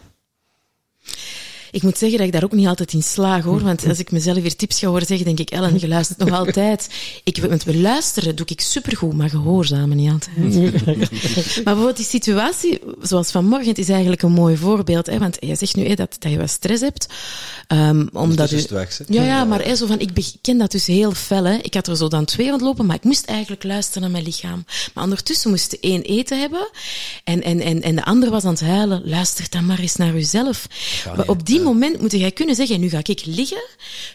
[1.70, 3.62] Ik moet zeggen dat ik daar ook niet altijd in slaag hoor.
[3.62, 6.30] Want als ik mezelf weer tips ga horen zeggen, denk ik, Ellen, je luistert nog
[6.30, 6.88] altijd.
[7.24, 10.36] Ik, want we luisteren doe ik supergoed, maar gehoorzamen niet altijd.
[11.54, 15.06] maar bijvoorbeeld die situatie, zoals vanmorgen, het is eigenlijk een mooi voorbeeld.
[15.06, 17.06] Hè, want je zegt nu hè, dat, dat je wat stress hebt.
[17.68, 20.86] Um, omdat dus u, weg, ja, ja, maar hè, zo van, ik ken dat dus
[20.86, 21.44] heel fel.
[21.44, 21.54] Hè.
[21.54, 24.24] Ik had er zo dan twee aan lopen, maar ik moest eigenlijk luisteren naar mijn
[24.24, 24.64] lichaam.
[24.94, 26.70] Maar ondertussen moest de één eten hebben
[27.24, 29.02] en, en, en, en de andere was aan het huilen.
[29.04, 30.66] Luister dan maar eens naar uzelf.
[31.16, 33.62] Maar op die moment moet jij kunnen zeggen, nu ga ik liggen.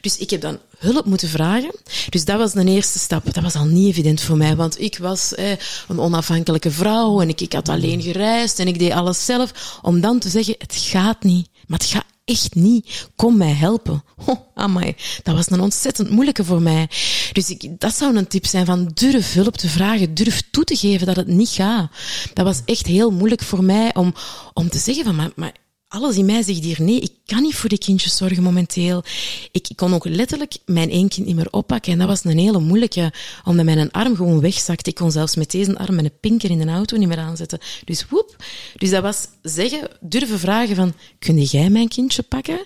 [0.02, 1.76] Dus ik heb dan hulp moeten vragen.
[2.10, 3.34] Dus dat was de eerste stap.
[3.34, 5.52] Dat was al niet evident voor mij, want ik was eh,
[5.88, 9.80] een onafhankelijke vrouw en ik, ik had alleen gereisd en ik deed alles zelf.
[9.82, 11.50] Om dan te zeggen, het gaat niet.
[11.68, 13.10] Maar het gaat echt niet.
[13.16, 14.04] Kom mij helpen.
[14.26, 14.96] Oh, amai.
[15.24, 16.90] Dat was een ontzettend moeilijke voor mij.
[17.32, 20.14] Dus ik, dat zou een tip zijn van durf hulp te vragen.
[20.14, 21.92] Durf toe te geven dat het niet gaat.
[22.34, 24.14] Dat was echt heel moeilijk voor mij om,
[24.54, 25.54] om te zeggen van, maar, maar
[25.96, 29.04] alles in mij zegt hier nee, ik kan niet voor die kindjes zorgen momenteel.
[29.52, 31.92] Ik, kon ook letterlijk mijn één kind niet meer oppakken.
[31.92, 34.90] En dat was een hele moeilijke, omdat mijn arm gewoon wegzakte.
[34.90, 37.60] Ik kon zelfs met deze arm mijn pinker in de auto niet meer aanzetten.
[37.86, 38.36] Dus woep.
[38.78, 42.60] Dus dat was zeggen, durven vragen van, kun jij mijn kindje pakken?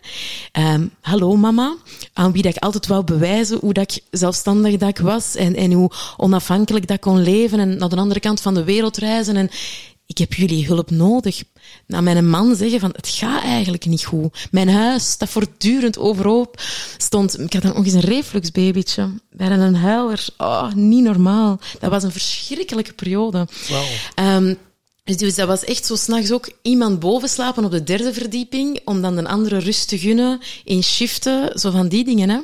[0.60, 1.76] Um, hallo mama,
[2.14, 5.56] aan wie dat ik altijd wou bewijzen hoe dat ik zelfstandig dat ik was en,
[5.56, 8.98] en hoe onafhankelijk dat ik kon leven en naar de andere kant van de wereld
[8.98, 9.36] reizen.
[9.36, 9.50] En
[10.10, 11.44] ik heb jullie hulp nodig.
[11.90, 14.48] Naar mijn man zeggen van, het gaat eigenlijk niet goed.
[14.52, 16.62] Mijn huis dat voortdurend overhoop
[16.98, 17.40] stond.
[17.40, 19.10] Ik had dan nog eens een refluxbabytje.
[19.32, 20.28] Bijna een huiler.
[20.38, 21.60] Oh, niet normaal.
[21.80, 23.48] Dat was een verschrikkelijke periode.
[23.68, 23.84] Wow.
[24.28, 24.58] Um,
[25.04, 29.02] dus dat was echt zo s'nachts ook iemand boven slapen op de derde verdieping, om
[29.02, 32.40] dan de andere rust te gunnen in shiften, zo van die dingen, hè.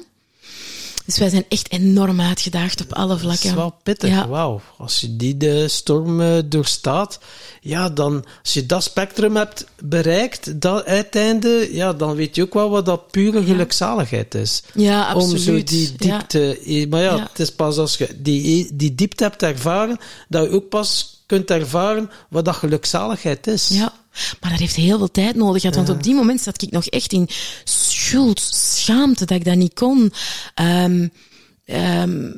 [1.05, 3.43] Dus wij zijn echt enorm uitgedaagd op alle vlakken.
[3.43, 4.27] Dat is wel pittig, ja.
[4.27, 4.61] wauw.
[4.77, 7.19] Als je die de storm uh, doorstaat,
[7.61, 12.53] ja, dan, als je dat spectrum hebt bereikt, dat uiteinde, ja, dan weet je ook
[12.53, 14.63] wel wat dat pure gelukzaligheid is.
[14.73, 15.33] Ja, absoluut.
[15.33, 16.87] Om zo die diepte, ja.
[16.87, 20.49] maar ja, ja, het is pas als je die, die diepte hebt ervaren, dat je
[20.49, 23.67] ook pas kunt ervaren wat dat gelukzaligheid is.
[23.67, 23.93] Ja,
[24.41, 25.75] maar dat heeft heel veel tijd nodig gehad.
[25.75, 27.29] Want op die moment zat ik nog echt in
[27.63, 30.13] schuld, schaamte dat ik dat niet kon.
[30.53, 31.07] Ehm,
[31.65, 32.31] ehm,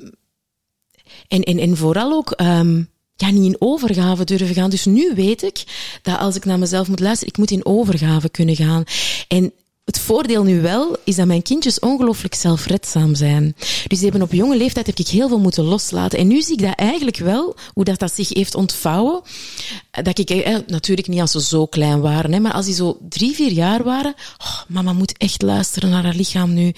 [1.27, 2.83] en, en, en vooral ook ehm,
[3.15, 4.69] ja, niet in overgave durven gaan.
[4.69, 5.63] Dus nu weet ik
[6.01, 8.83] dat als ik naar mezelf moet luisteren, ik moet in overgave kunnen gaan.
[9.27, 9.53] En
[9.87, 13.55] het voordeel nu wel is dat mijn kindjes ongelooflijk zelfredzaam zijn.
[13.57, 16.19] Dus die hebben op jonge leeftijd heb ik heel veel moeten loslaten.
[16.19, 19.21] En nu zie ik dat eigenlijk wel, hoe dat, dat zich heeft ontvouwen.
[20.03, 22.97] Dat ik, eh, natuurlijk niet als ze zo klein waren, hè, maar als die zo
[23.09, 26.73] drie, vier jaar waren, oh, mama moet echt luisteren naar haar lichaam nu.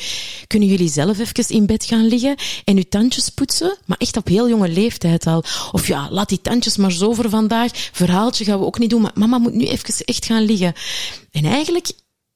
[0.47, 3.77] Kunnen jullie zelf even in bed gaan liggen en uw tandjes poetsen?
[3.85, 5.43] Maar echt op heel jonge leeftijd al.
[5.71, 7.71] Of ja, laat die tandjes maar zo voor vandaag.
[7.73, 10.73] Verhaaltje gaan we ook niet doen, maar mama moet nu even echt gaan liggen.
[11.31, 11.91] En eigenlijk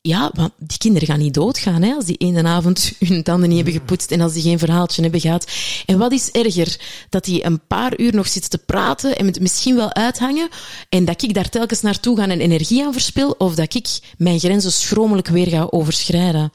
[0.05, 3.57] ja, want die kinderen gaan niet doodgaan hè, als die ene avond hun tanden niet
[3.57, 5.51] hebben gepoetst en als die geen verhaaltje hebben gehad.
[5.85, 6.79] En wat is erger?
[7.09, 10.49] Dat die een paar uur nog zitten te praten en het misschien wel uithangen
[10.89, 13.87] en dat ik daar telkens naartoe ga en energie aan verspil of dat ik
[14.17, 16.51] mijn grenzen schromelijk weer ga overschrijden.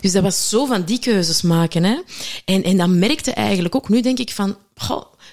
[0.00, 1.84] Dus dat was zo van die keuzes maken.
[1.84, 2.00] Hè.
[2.44, 4.56] En, en dan merkte eigenlijk ook, nu denk ik van,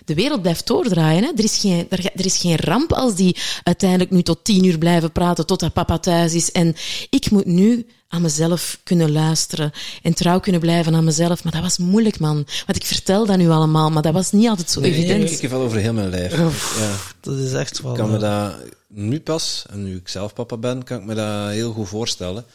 [0.10, 1.24] de wereld blijft doordraaien.
[1.24, 1.32] Hè?
[1.36, 4.78] Er, is geen, er, er, is geen ramp als die uiteindelijk nu tot tien uur
[4.78, 6.52] blijven praten totdat papa thuis is.
[6.52, 6.76] En
[7.10, 11.44] ik moet nu aan mezelf kunnen luisteren en trouw kunnen blijven aan mezelf.
[11.44, 12.36] Maar dat was moeilijk, man.
[12.36, 15.32] Want ik vertel dat nu allemaal, maar dat was niet altijd zo nee, evident.
[15.32, 16.32] Ik heb wel over heel mijn lijf.
[16.80, 16.96] ja.
[17.20, 17.94] Dat is echt wel...
[17.94, 18.56] kan me dat
[18.88, 22.46] nu pas, en nu ik zelf papa ben, kan ik me dat heel goed voorstellen.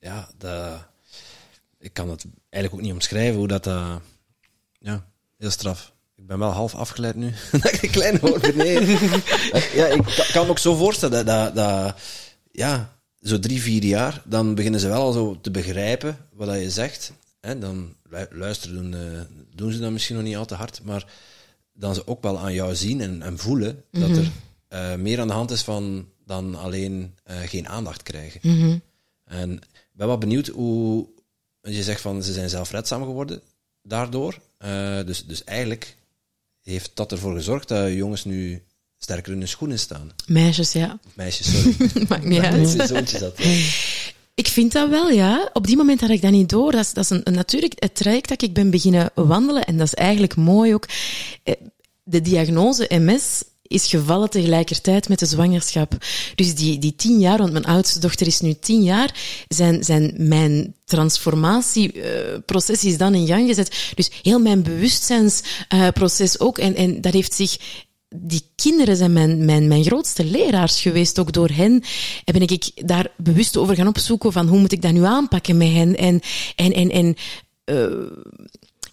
[0.00, 0.86] Ja, dat,
[1.78, 3.66] ik kan het eigenlijk ook niet omschrijven hoe dat...
[3.66, 3.96] Uh,
[4.78, 5.06] ja,
[5.38, 5.92] heel straf.
[6.28, 7.32] Ik ben wel half afgeleid nu.
[7.62, 8.54] dat ik klein word.
[8.54, 8.86] Nee.
[9.80, 11.94] ja, ik kan me ook zo voorstellen dat, dat, dat,
[12.50, 16.70] ja, zo drie, vier jaar, dan beginnen ze wel al zo te begrijpen wat je
[16.70, 17.12] zegt.
[17.40, 17.94] En dan
[18.30, 19.20] luisteren doen, uh,
[19.54, 21.06] doen ze dat misschien nog niet al te hard, maar
[21.72, 24.30] dan ze ook wel aan jou zien en, en voelen dat er
[24.68, 28.40] uh, meer aan de hand is van dan alleen uh, geen aandacht krijgen.
[28.42, 28.80] Mm -hmm.
[29.24, 31.08] En ik ben wel benieuwd hoe
[31.60, 33.40] je zegt van ze zijn zelfredzaam geworden
[33.82, 34.38] daardoor.
[35.04, 35.96] dus, dus eigenlijk
[36.68, 38.62] heeft dat ervoor gezorgd dat jongens nu
[38.98, 40.12] sterker in hun schoenen staan.
[40.26, 40.98] Meisjes, ja.
[41.14, 41.74] Meisjes, sorry.
[42.08, 42.68] Maakt niet uit.
[42.68, 43.38] Zoontjes dat.
[44.34, 45.50] Ik vind dat wel, ja.
[45.52, 46.72] Op die moment had ik dat niet door.
[46.72, 49.64] Dat is, dat is een, een, natuurlijk het traject dat ik ben beginnen wandelen.
[49.64, 50.88] En dat is eigenlijk mooi ook.
[52.02, 55.96] De diagnose MS is gevallen tegelijkertijd met de zwangerschap.
[56.34, 59.14] Dus die, die tien jaar, want mijn oudste dochter is nu tien jaar,
[59.48, 63.92] zijn, zijn mijn transformatieproces uh, is dan in gang gezet.
[63.94, 66.58] Dus heel mijn bewustzijnsproces uh, ook.
[66.58, 67.56] En, en dat heeft zich
[68.16, 71.18] die kinderen zijn mijn, mijn, mijn grootste leraars geweest.
[71.18, 71.82] Ook door hen
[72.24, 75.72] ben ik daar bewust over gaan opzoeken van hoe moet ik dat nu aanpakken met
[75.72, 75.96] hen.
[75.96, 76.20] En,
[76.56, 77.16] en, en, en
[77.64, 78.10] uh,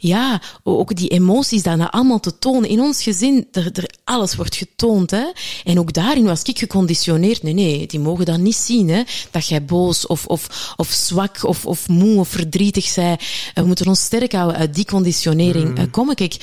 [0.08, 2.70] ja, ook die emoties daarna allemaal te tonen.
[2.70, 5.12] In ons gezin, er, er, alles wordt getoond.
[5.12, 5.32] Hè?
[5.64, 7.44] En ook daarin was ik geconditioneerd.
[7.44, 8.90] Nee, nee, die mogen dat niet zien.
[8.90, 9.04] Hè?
[9.32, 13.20] Dat jij boos of, of, of zwak of, of moe of verdrietig zij.
[13.54, 14.58] We moeten ons sterk houden.
[14.58, 15.90] Uit die conditionering mm.
[15.90, 16.38] kom ik.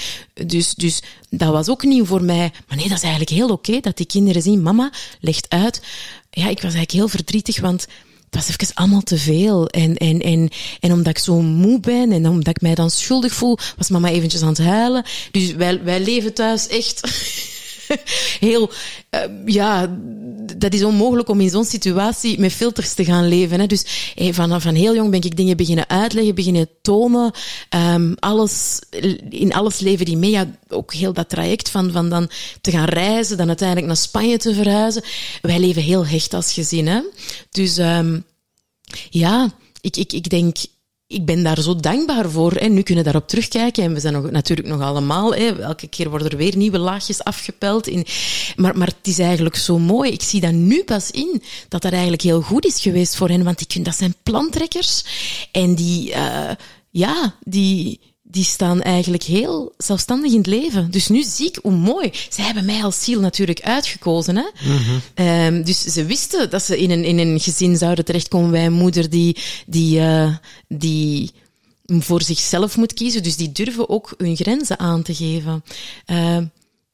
[0.46, 2.52] Dus, dus dat was ook nieuw voor mij.
[2.68, 4.62] Maar nee, dat is eigenlijk heel oké okay, dat die kinderen zien.
[4.62, 5.82] Mama legt uit.
[6.30, 7.86] Ja, ik was eigenlijk heel verdrietig, want
[8.34, 9.66] was even allemaal te veel.
[9.66, 10.48] En, en, en,
[10.80, 14.08] en omdat ik zo moe ben en omdat ik mij dan schuldig voel, was mama
[14.08, 15.04] eventjes aan het huilen.
[15.30, 17.00] Dus wij, wij leven thuis echt
[18.40, 18.70] heel,
[19.10, 19.96] uh, ja,
[20.56, 23.60] dat is onmogelijk om in zo'n situatie met filters te gaan leven.
[23.60, 23.66] Hè.
[23.66, 27.32] Dus van, van heel jong ben ik dingen beginnen uitleggen, beginnen tonen.
[27.70, 28.80] Um, alles,
[29.28, 30.30] in alles leven die mee.
[30.30, 34.36] Ja, ook heel dat traject van, van dan te gaan reizen, dan uiteindelijk naar Spanje
[34.36, 35.02] te verhuizen.
[35.42, 36.86] Wij leven heel hecht als gezin.
[36.86, 37.00] Hè.
[37.50, 38.24] Dus um,
[39.10, 39.50] ja,
[39.80, 40.56] ik, ik, ik denk
[41.12, 42.52] ik ben daar zo dankbaar voor.
[42.52, 43.84] En nu kunnen we daarop terugkijken.
[43.84, 45.34] En we zijn natuurlijk nog allemaal.
[45.34, 47.86] Hè, elke keer worden er weer nieuwe laagjes afgepeld.
[47.86, 48.06] In,
[48.56, 50.10] maar, maar het is eigenlijk zo mooi.
[50.10, 51.42] Ik zie dat nu pas in.
[51.68, 53.44] Dat dat eigenlijk heel goed is geweest voor hen.
[53.44, 55.04] Want die dat zijn plantrekkers.
[55.52, 56.50] En die, uh,
[56.90, 58.00] ja, die,
[58.32, 60.90] die staan eigenlijk heel zelfstandig in het leven.
[60.90, 62.10] Dus nu zie ik hoe mooi.
[62.28, 64.36] Zij hebben mij als ziel natuurlijk uitgekozen.
[64.36, 64.42] Hè?
[64.64, 65.26] Mm -hmm.
[65.26, 68.72] um, dus ze wisten dat ze in een, in een gezin zouden terechtkomen bij een
[68.72, 70.34] moeder die, die, uh,
[70.68, 71.32] die
[71.86, 73.22] voor zichzelf moet kiezen.
[73.22, 75.64] Dus die durven ook hun grenzen aan te geven.
[76.06, 76.38] Uh,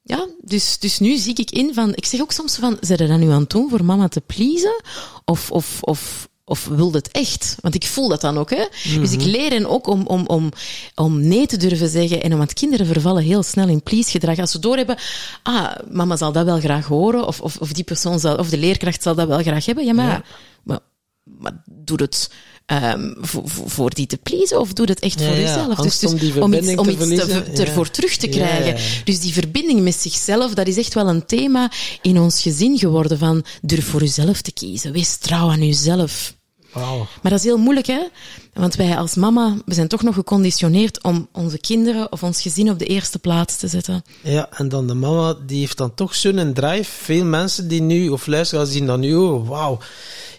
[0.02, 1.94] ja, dus, dus nu zie ik in van...
[1.94, 4.82] Ik zeg ook soms van, zijn dat nu aan het doen voor mama te pleasen?
[5.24, 7.56] Of, of, of of wil het echt?
[7.60, 8.50] Want ik voel dat dan ook.
[8.50, 8.56] Hè?
[8.56, 9.00] Mm -hmm.
[9.00, 10.50] Dus ik leer hen ook om, om, om,
[10.94, 12.22] om nee te durven zeggen.
[12.22, 14.38] En want kinderen vervallen heel snel in please-gedrag.
[14.38, 14.96] Als ze doorhebben,
[15.42, 17.26] ah, mama zal dat wel graag horen.
[17.26, 19.84] Of, of, of die persoon zal, of de leerkracht zal dat wel graag hebben.
[19.84, 20.24] Ja, maar, ja.
[20.62, 20.80] maar
[21.38, 22.30] maar doe het
[22.66, 25.78] um, voor, voor die te pleasen of doe het echt Ja, voor ja, jezelf?
[25.78, 29.02] angst om die om iets, om te iets te, ervoor terug te krijgen.
[29.04, 31.70] Dus die verbinding met zichzelf, dat is echt wel een thema
[32.02, 34.92] in ons gezin geworden van durf voor jezelf te kiezen.
[34.92, 36.36] Wees trouw aan jezelf.
[37.22, 38.00] Maar dat is heel moeilijk, hè?
[38.52, 42.70] Want wij als mama, we zijn toch nog geconditioneerd om onze kinderen of ons gezin
[42.70, 44.02] op de eerste plaats te zetten.
[44.22, 46.90] Ja, en dan de mama, die heeft dan toch zo'n drive.
[46.90, 49.78] Veel mensen die nu, of luisteraars, zien dan nu, oh, wauw.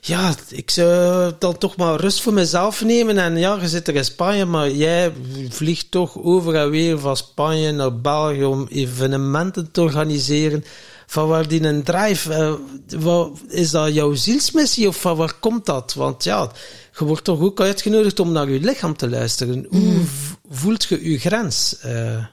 [0.02, 3.18] Ja, ik zou dan toch maar rust voor mezelf nemen.
[3.18, 5.14] En ja, je zit er in Spanje, maar jij
[5.50, 10.64] vliegt toch over en weer van Spanje naar België om evenementen te organiseren.
[11.12, 12.54] Van waar die een drive, eh,
[13.00, 15.94] wat, is dat jouw zielsmissie of van waar komt dat?
[15.94, 16.52] Want ja,
[17.00, 19.66] je wordt toch ook uitgenodigd om naar je lichaam te luisteren.
[19.70, 21.78] Hoe v- voelt je je grens?
[21.80, 22.26] eh?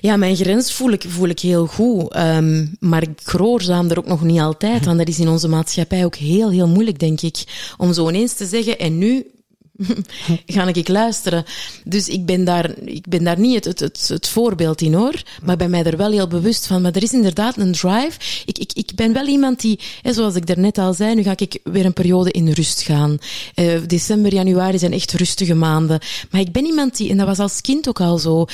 [0.00, 2.12] Ja, mijn grens voel ik, voel ik heel goed.
[2.12, 4.84] Ehm, maar ik gehoorzaam er ook nog niet altijd.
[4.84, 7.44] Want dat is in onze maatschappij ook heel, heel moeilijk, denk ik.
[7.76, 9.26] Om zo ineens te zeggen, en nu
[10.46, 11.44] ga ik luisteren.
[11.84, 15.22] Dus ik ben daar, ik ben daar niet het, het, het, het voorbeeld in hoor.
[15.42, 16.82] Maar ben mij er wel heel bewust van.
[16.82, 18.18] Maar er is inderdaad een drive.
[18.44, 21.34] Ik, ik, ik ben wel iemand die, hè, zoals ik daarnet al zei, nu ga
[21.36, 23.18] ik weer een periode in rust gaan.
[23.54, 26.00] Eh, december, januari zijn echt rustige maanden.
[26.30, 28.46] Maar ik ben iemand die, en dat was als kind ook al zo,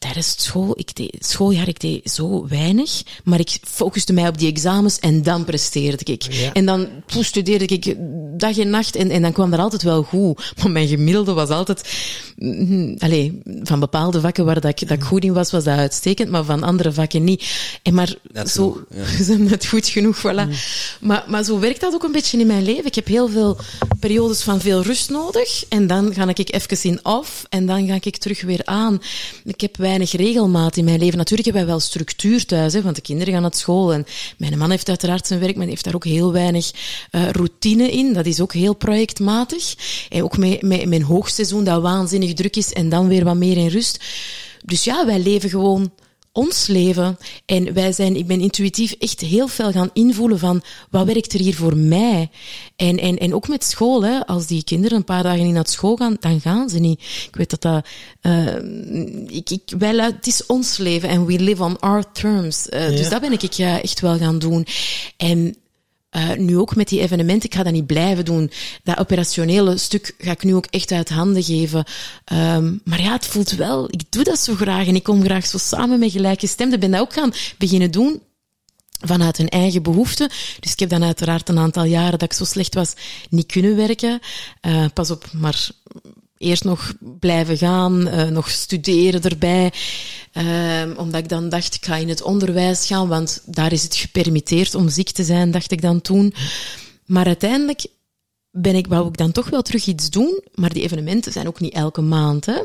[0.00, 3.02] tijdens het school, ik deed, schooljaar, ik deed zo weinig.
[3.24, 6.22] Maar ik focuste mij op die examens en dan presteerde ik.
[6.32, 6.52] Ja.
[6.52, 7.96] En dan poeh, studeerde ik
[8.36, 10.52] dag en nacht en, en dan kwam dat altijd wel goed.
[10.56, 11.94] Maar mijn gemiddelde was altijd...
[12.36, 15.78] mm, allee, van bepaalde vakken waar dat ik, dat ik goed in was, was dat
[15.78, 17.44] uitstekend, maar van andere vakken niet.
[17.82, 18.70] En maar Net zo...
[18.70, 19.24] genoeg, ja.
[19.24, 20.48] Zijn net goed genoeg, voilà.
[21.00, 22.86] Maar, maar zo werkt dat ook een beetje in mijn leven.
[22.86, 23.56] Ik heb heel veel
[23.98, 25.64] periodes van veel rust nodig.
[25.68, 27.44] En dan ga ik even in off.
[27.48, 29.02] En dan ga ik terug weer aan.
[29.44, 31.18] Ik heb weinig regelmaat in mijn leven.
[31.18, 33.92] Natuurlijk hebben wij wel structuur thuis, hè, want de kinderen gaan naar school.
[33.92, 34.06] En
[34.38, 36.70] mijn man heeft uiteraard zijn werk, maar heeft daar ook heel weinig
[37.10, 38.12] eh, routine in.
[38.12, 39.74] Dat is ook heel projectmatig.
[40.08, 42.72] En ook met, met mijn hoogseizoen, dat waanzinnig druk is.
[42.72, 44.04] En dan weer wat meer in rust.
[44.64, 45.92] Dus ja, wij leven gewoon
[46.32, 47.18] ons leven.
[47.46, 51.40] En wij zijn, ik ben intuïtief echt heel veel gaan invoelen van wat werkt er
[51.40, 52.30] hier voor mij?
[52.76, 54.26] En, en, en ook met school, hè.
[54.26, 57.00] Als die kinderen een paar dagen niet naar school gaan, dan gaan ze niet.
[57.00, 57.86] Ik weet dat dat,
[58.20, 58.56] eh,
[59.26, 62.68] ik, ik, wij, het is ons leven en we live on our terms.
[62.68, 62.96] Eh, Ja.
[62.96, 64.66] Dus dat ben ik eh, echt wel gaan doen.
[65.16, 65.54] En
[66.10, 68.50] eh, nu ook met die evenementen, ik ga dat niet blijven doen.
[68.82, 71.84] Dat operationele stuk ga ik nu ook echt uit handen geven.
[72.24, 75.46] Ehm, maar ja, het voelt wel, ik doe dat zo graag en ik kom graag
[75.46, 76.80] zo samen met gelijkgestemden.
[76.80, 78.22] Ben dat ook gaan beginnen doen
[79.00, 80.28] vanuit hun eigen behoeften.
[80.60, 82.94] Dus ik heb dan uiteraard een aantal jaren dat ik zo slecht was
[83.28, 84.20] niet kunnen werken.
[84.60, 85.68] Eh, pas op, maar
[86.40, 89.72] eerst nog blijven gaan, eh, nog studeren erbij.
[90.32, 93.96] Ehm, omdat ik dan dacht, ik ga in het onderwijs gaan, want daar is het
[93.96, 96.34] gepermitteerd om ziek te zijn, dacht ik dan toen.
[97.06, 97.86] Maar uiteindelijk
[98.50, 101.60] ben ik, wou ik dan toch wel terug iets doen, maar die evenementen zijn ook
[101.60, 102.46] niet elke maand.
[102.46, 102.60] Hè.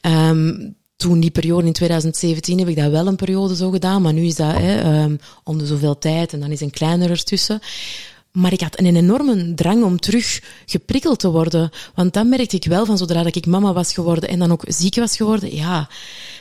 [0.00, 4.12] Ehm, toen die periode in 2017 heb ik dat wel een periode zo gedaan, maar
[4.12, 7.60] nu is dat hè, ehm, om de zoveel tijd en dan is een kleiner ertussen.
[8.32, 11.70] Maar ik had een enorme drang om terug geprikkeld te worden.
[11.94, 14.64] Want dan merkte ik wel van zodra dat ik mama was geworden en dan ook
[14.66, 15.88] ziek was geworden, ja,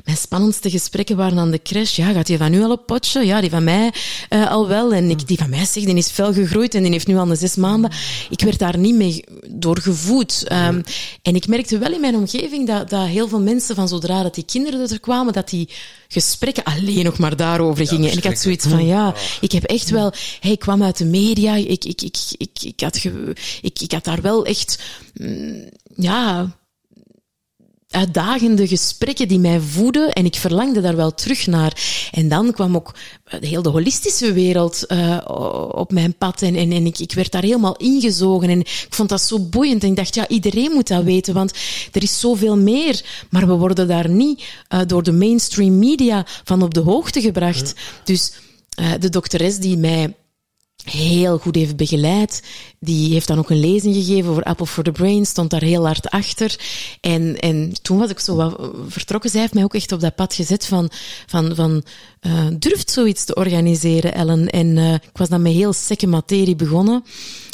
[0.05, 1.95] mijn spannendste gesprekken waren aan de crash.
[1.95, 3.25] Ja, gaat die van u al op potje?
[3.25, 3.93] Ja, die van mij
[4.29, 4.93] eh, al wel.
[4.93, 7.29] En ik, die van mij zegt, die is fel gegroeid en die heeft nu al
[7.29, 7.91] een zes maanden.
[8.29, 10.45] Ik werd daar niet mee doorgevoed.
[10.51, 10.83] Um,
[11.21, 14.35] en ik merkte wel in mijn omgeving dat, dat heel veel mensen van zodra dat
[14.35, 15.69] die kinderen er kwamen, dat die
[16.07, 18.11] gesprekken alleen nog maar daarover gingen.
[18.11, 21.55] En ik had zoiets van, ja, ik heb echt wel, ik kwam uit de media,
[21.55, 24.79] ik, ik, ik, ik, ik, had, ge, ik, ik had daar wel echt,
[25.13, 26.55] mm, ja,
[27.89, 31.81] uitdagende gesprekken die mij voeden en ik verlangde daar wel terug naar.
[32.11, 35.17] En dan kwam ook heel de holistische wereld uh,
[35.71, 39.09] op mijn pad en, en, en ik, ik werd daar helemaal ingezogen en ik vond
[39.09, 41.53] dat zo boeiend en ik dacht, ja, iedereen moet dat weten, want
[41.91, 46.61] er is zoveel meer, maar we worden daar niet uh, door de mainstream media van
[46.61, 47.73] op de hoogte gebracht.
[47.75, 47.81] Ja.
[48.03, 48.33] Dus
[48.79, 50.15] uh, de dokteres die mij
[50.83, 52.43] heel goed heeft begeleid.
[52.79, 55.85] Die heeft dan ook een lezing gegeven voor Apple for the Brain, stond daar heel
[55.85, 56.59] hard achter.
[57.01, 59.29] En, en toen was ik zo wat vertrokken.
[59.29, 60.89] Zij heeft mij ook echt op dat pad gezet van,
[61.25, 61.83] van, van
[62.21, 64.49] uh, durft zoiets te organiseren, Ellen.
[64.49, 67.03] En uh, ik was dan met heel sekke materie begonnen.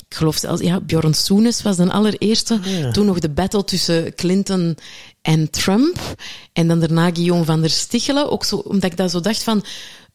[0.10, 2.60] Ik geloof zelfs, ja, Bjorn Soenes was de allereerste.
[2.64, 2.92] Ja.
[2.92, 4.78] Toen nog de battle tussen Clinton
[5.22, 6.16] en Trump.
[6.54, 8.32] En dan daarna Guillaume van der Stichelen.
[8.32, 9.64] Ook zo, omdat ik dat zo dacht van,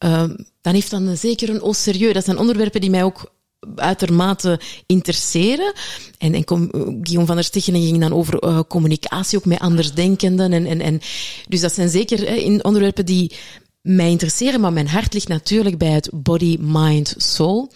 [0.05, 0.25] uh,
[0.61, 2.13] dan heeft dan zeker een au serieus.
[2.13, 3.33] Dat zijn onderwerpen die mij ook
[3.77, 5.73] uitermate interesseren.
[6.19, 10.53] En, en com, Guillaume van der Stichelen ging dan over uh, communicatie, ook met andersdenkenden.
[10.53, 11.01] En, en, en,
[11.49, 13.33] dus dat zijn zeker in onderwerpen die
[13.81, 17.73] mij interesseren, maar mijn hart ligt natuurlijk bij het body, mind, soul.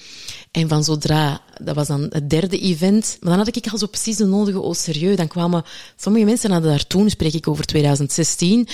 [0.52, 3.16] En van zodra dat was dan het derde event.
[3.20, 5.16] Maar dan had ik al zo precies de nodige oh serieus.
[5.16, 5.64] Dan kwamen
[5.96, 8.68] sommige mensen hadden daar toen, spreek ik over 2016.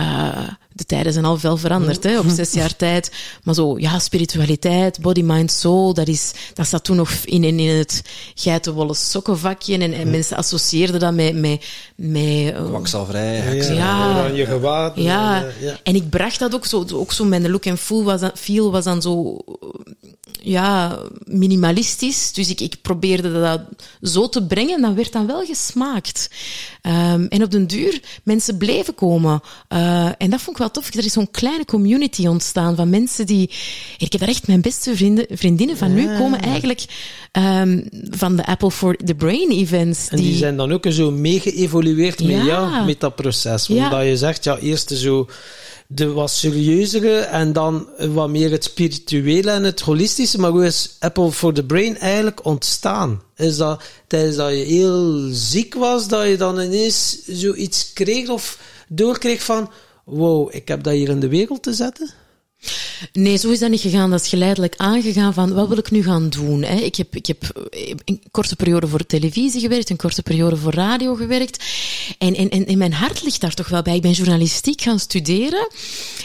[0.00, 3.12] Uh, de tijden zijn al veel veranderd, hè, op zes jaar tijd.
[3.42, 7.58] Maar zo, ja, spiritualiteit, body, mind, soul, dat is, dat zat toen nog in, in,
[7.58, 8.02] in het
[8.34, 9.78] geitenwolle sokkenvakje.
[9.78, 11.64] En, en mensen associeerden dat met, met,
[11.94, 13.74] met uh, Ja, heksen.
[13.74, 14.26] ja.
[14.26, 14.96] je gewaad.
[14.96, 15.42] ja.
[15.42, 15.78] en, eh, ja.
[15.82, 18.70] en ik bracht dat ook zo, ook zo mijn look en feel was dan, feel
[18.70, 19.38] was dan zo,
[20.40, 22.32] ja, minimalistisch.
[22.32, 23.60] Dus ik, ik probeerde dat
[24.02, 26.30] zo te brengen en dat werd dan wel gesmaakt.
[26.82, 29.40] Um, en op den duur, mensen bleven komen.
[29.68, 30.94] Uh, en dat vond ik wel tof.
[30.94, 33.50] Er is zo'n kleine community ontstaan van mensen die...
[33.98, 36.84] Ik heb daar echt mijn beste vrienden, vriendinnen van nu komen eigenlijk
[37.32, 40.08] um, van de Apple for the Brain events.
[40.08, 43.66] En die, zijn dan ook zo mee geëvolueerd met, ja, met dat proces.
[43.66, 43.84] Ja.
[43.84, 45.28] Omdat je zegt, ja, eerst zo
[45.90, 50.40] de wat serieuzere en dan wat meer het spirituele en het holistische.
[50.40, 53.22] Maar hoe is Apple for the Brain eigenlijk ontstaan?
[53.36, 58.60] Is dat tijdens dat je heel ziek was, dat je dan ineens zoiets kreeg of
[58.88, 59.70] doorkreeg van
[60.04, 62.10] wow, ik heb dat hier in de wereld te zetten?
[63.12, 64.10] Nee, zo is dat niet gegaan.
[64.10, 66.62] Dat is geleidelijk aangegaan van, wat wil ik nu gaan doen?
[66.62, 66.74] Hè?
[66.74, 67.68] Ik, heb, ik heb
[68.04, 71.64] een korte periode voor televisie gewerkt, een korte periode voor radio gewerkt.
[72.18, 73.94] En, en, mijn hart ligt daar toch wel bij.
[73.94, 75.68] Ik ben journalistiek gaan studeren.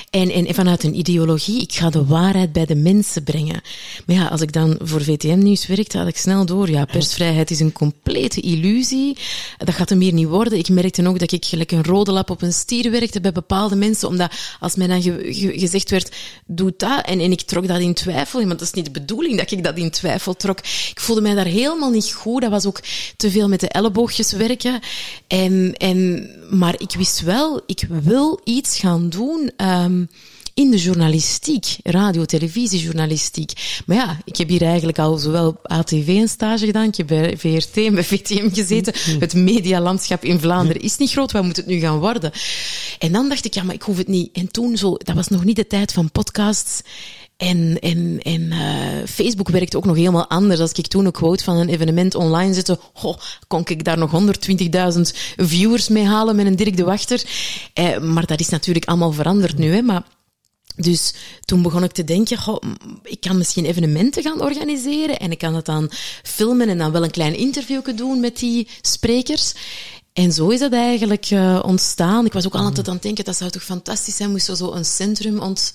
[0.10, 3.62] En, en, vanuit een ideologie, ik ga de waarheid bij de mensen brengen.
[4.06, 7.60] Maar ja, als ik dan voor VTM-nieuws werkte, had ik snel door, ja, persvrijheid is
[7.60, 9.18] een complete illusie.
[9.58, 10.58] Dat gaat hem hier niet worden.
[10.58, 13.76] Ik merkte ook dat ik gelijk een rode lap op een stier werkte bij bepaalde
[13.76, 16.12] mensen, omdat als mij dan ge, ge, gezegd werd,
[16.46, 17.06] doe dat.
[17.06, 18.40] En, en ik trok dat in twijfel.
[18.40, 20.60] Want dat is niet de bedoeling dat ik dat in twijfel trok.
[20.60, 22.42] Ik voelde mij daar helemaal niet goed.
[22.42, 22.80] Dat was ook
[23.18, 24.80] te veel met de elleboogjes werken.
[25.28, 29.52] En, en, maar ik wist wel, ik wil iets gaan doen.
[29.58, 30.10] Um,
[30.54, 33.82] in de journalistiek, radio, televisiejournalistiek.
[33.86, 37.38] Maar ja, ik heb hier eigenlijk al zowel ATV een stage gedaan, ik heb bij
[37.38, 38.94] VRT en bij VTM gezeten.
[39.20, 42.32] Het medialandschap in Vlaanderen is niet groot, wat moet het nu gaan worden?
[43.00, 44.30] En dan dacht ik, ja, maar ik hoef het niet.
[44.34, 46.82] En toen zo, dat was nog niet de tijd van podcasts.
[47.38, 48.58] En, en, en uh,
[49.06, 50.60] Facebook werkte ook nog helemaal anders.
[50.60, 54.12] Als ik toen een quote van een evenement online zette, oh, kon ik daar nog
[54.94, 55.02] 120.000
[55.36, 57.24] viewers mee halen met een Dirk de Wachter.
[57.74, 59.82] Eh, maar dat is natuurlijk allemaal veranderd nu, hè.
[59.82, 60.04] Maar
[60.76, 61.14] dus
[61.46, 62.62] toen begon ik te denken, goh,
[63.04, 65.92] ik kan misschien evenementen gaan organiseren en ik kan het dan
[66.24, 69.54] filmen en dan wel een klein interview doen met die sprekers.
[70.14, 72.26] En zo is dat eigenlijk uh, ontstaan.
[72.26, 74.72] Ik was ook altijd aan het denken, dat zou toch fantastisch zijn, moest er zo
[74.72, 75.74] een centrum ont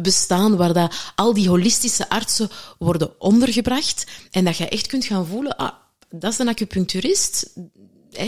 [0.00, 5.26] bestaan waar dat al die holistische artsen worden ondergebracht en dat je echt kunt gaan
[5.26, 5.72] voelen, ah,
[6.10, 7.50] dat is een acupuncturist,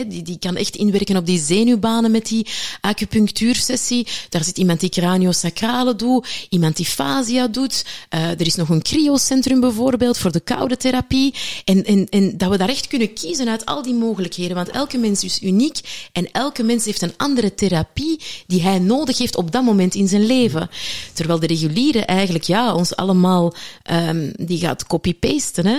[0.07, 2.47] die, kan echt inwerken op die zenuwbanen met die
[2.81, 4.07] acupunctuursessie.
[4.29, 7.85] Daar zit iemand die craniosacrale doet, iemand die fascia doet.
[8.15, 11.35] Uh, er is nog een cryocentrum bijvoorbeeld voor de koude therapie.
[11.65, 14.57] En, en, en dat we daar echt kunnen kiezen uit al die mogelijkheden.
[14.57, 15.81] Want elke mens is uniek
[16.13, 20.09] en elke mens heeft een andere therapie die hij nodig heeft op dat moment in
[20.09, 20.71] zijn leven.
[21.13, 23.55] Terwijl de reguliere eigenlijk, ja, ons allemaal,
[23.91, 25.67] um, die gaat copy-pasten.
[25.67, 25.79] Hè.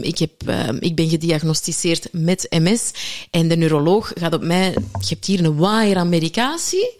[0.00, 2.90] Ik, heb, uh, ik ben gediagnosticeerd met MS.
[3.30, 6.96] En de neuroloog gaat op mij, je hebt hier een waaier aan medicatie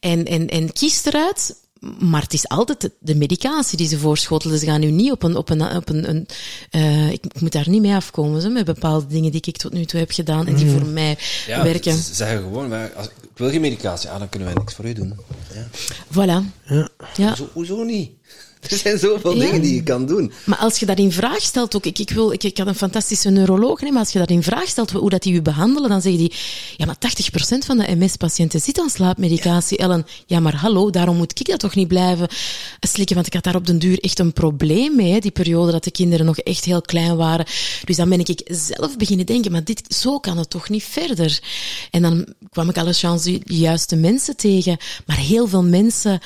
[0.00, 1.62] en, en, en kiest eruit.
[1.98, 4.58] Maar het is altijd de medicatie die ze voorschotelen.
[4.58, 6.26] Ze gaan nu niet op een, op een, op een, een
[6.70, 9.84] uh, ik moet daar niet mee afkomen, zo, met bepaalde dingen die ik tot nu
[9.84, 11.96] toe heb gedaan en die voor mij ja, werken.
[11.96, 14.92] Ze zeggen gewoon, als, ik wil geen medicatie, ah, dan kunnen wij niks voor u
[14.92, 15.14] doen.
[15.54, 15.66] Ja.
[16.12, 16.44] Voilà.
[16.64, 16.88] Ja.
[17.16, 17.28] ja.
[17.28, 18.10] Hoezo, hoezo niet?
[18.74, 19.40] Er zijn zoveel ja.
[19.40, 20.32] dingen die je kan doen.
[20.44, 22.74] Maar als je dat in vraag stelt, ook, ik, ik, wil, ik, ik had een
[22.74, 25.88] fantastische neuroloog, nee, maar als je dat in vraag stelt, hoe dat die u behandelen,
[25.90, 26.32] dan zeggen die,
[26.76, 29.84] ja, maar 80% van de MS-patiënten zit aan slaapmedicatie, ja.
[29.84, 30.06] Ellen.
[30.26, 32.28] Ja, maar hallo, daarom moet ik dat toch niet blijven
[32.80, 35.84] slikken, want ik had daar op den duur echt een probleem mee, die periode dat
[35.84, 37.46] de kinderen nog echt heel klein waren.
[37.84, 41.40] Dus dan ben ik zelf beginnen denken, maar dit, zo kan het toch niet verder.
[41.90, 46.20] En dan kwam ik alle chance de juiste mensen tegen, maar heel veel mensen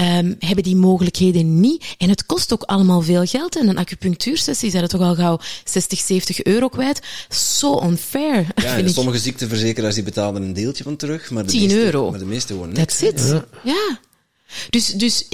[0.00, 1.94] um, hebben die mogelijkheden niet.
[1.98, 3.56] En het kost ook allemaal veel geld.
[3.56, 7.00] En een acupunctuursessie zijn er toch al gauw 60, 70 euro kwijt.
[7.28, 8.46] Zo unfair.
[8.62, 12.10] Ja, en sommige ziekteverzekeraars die betalen een deeltje van terug, maar de 10 meeste, euro.
[12.10, 13.22] Maar de meeste gewoon That's niks.
[13.22, 13.28] it.
[13.28, 13.44] Ja.
[13.62, 13.98] ja.
[14.70, 15.26] Dus, dus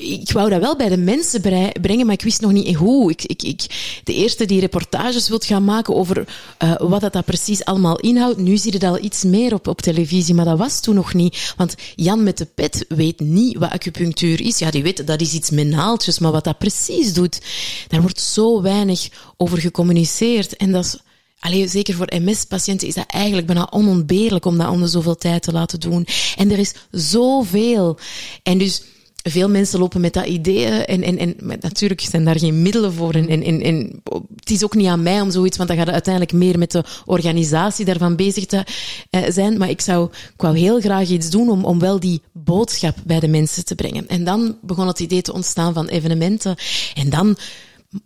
[0.00, 1.40] ik wou dat wel bij de mensen
[1.80, 3.10] brengen, maar ik wist nog niet hoe.
[3.10, 3.62] Ik, ik, ik,
[4.04, 6.28] de eerste die reportages wilt gaan maken over
[6.58, 8.38] uh, wat dat, dat precies allemaal inhoudt.
[8.38, 11.14] Nu zie je dat al iets meer op, op televisie, maar dat was toen nog
[11.14, 11.54] niet.
[11.56, 14.58] Want Jan met de pet weet niet wat acupunctuur is.
[14.58, 17.40] Ja, die weet dat is iets met naaltjes, maar wat dat precies doet,
[17.88, 20.56] daar wordt zo weinig over gecommuniceerd.
[20.56, 20.96] En dat is
[21.42, 25.52] Allee, zeker voor MS-patiënten is dat eigenlijk bijna onontbeerlijk om dat onder zoveel tijd te
[25.52, 26.06] laten doen.
[26.36, 27.98] En er is zoveel.
[28.42, 28.82] En dus
[29.22, 33.14] veel mensen lopen met dat idee en, en, en natuurlijk zijn daar geen middelen voor.
[33.14, 34.02] En, en, en,
[34.36, 36.84] het is ook niet aan mij om zoiets, want dan gaat uiteindelijk meer met de
[37.04, 38.64] organisatie daarvan bezig te
[39.10, 39.58] eh, zijn.
[39.58, 43.20] Maar ik zou, ik wou heel graag iets doen om, om wel die boodschap bij
[43.20, 44.08] de mensen te brengen.
[44.08, 46.56] En dan begon het idee te ontstaan van evenementen.
[46.94, 47.36] En dan,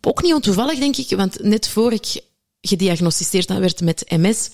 [0.01, 2.20] ook niet ontoevallig denk ik, want net voor ik
[2.67, 4.51] gediagnosticeerd werd met MS,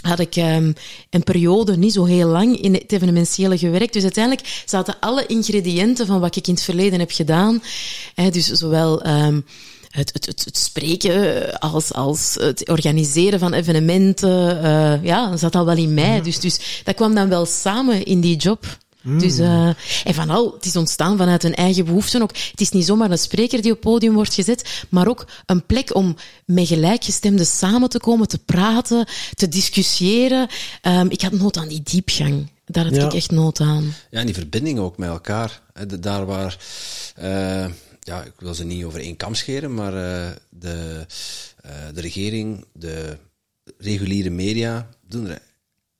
[0.00, 0.74] had ik um,
[1.10, 3.92] een periode, niet zo heel lang, in het evenementiële gewerkt.
[3.92, 7.62] Dus uiteindelijk zaten alle ingrediënten van wat ik in het verleden heb gedaan,
[8.14, 9.44] hè, dus zowel um,
[9.88, 15.64] het, het, het, het, spreken als, als het organiseren van evenementen, uh, ja, zat al
[15.64, 16.22] wel in mij.
[16.22, 18.78] Dus, dus dat kwam dan wel samen in die job.
[19.02, 19.18] Mm.
[19.18, 19.66] Dus, uh,
[20.04, 22.36] en van al, het is ontstaan vanuit een eigen behoefte ook.
[22.50, 25.66] Het is niet zomaar een spreker die op het podium wordt gezet, maar ook een
[25.66, 30.48] plek om met gelijkgestemden samen te komen, te praten, te discussiëren.
[30.82, 32.50] Um, ik had nood aan die diepgang.
[32.64, 33.06] Daar had ja.
[33.06, 33.94] ik echt nood aan.
[34.10, 35.62] Ja, en die verbinding ook met elkaar.
[36.00, 36.58] Daar waar,
[37.18, 37.66] uh,
[38.00, 41.06] ja, ik wil ze niet over één kam scheren, maar uh, de,
[41.94, 43.18] de regering, de
[43.78, 45.40] reguliere media doen er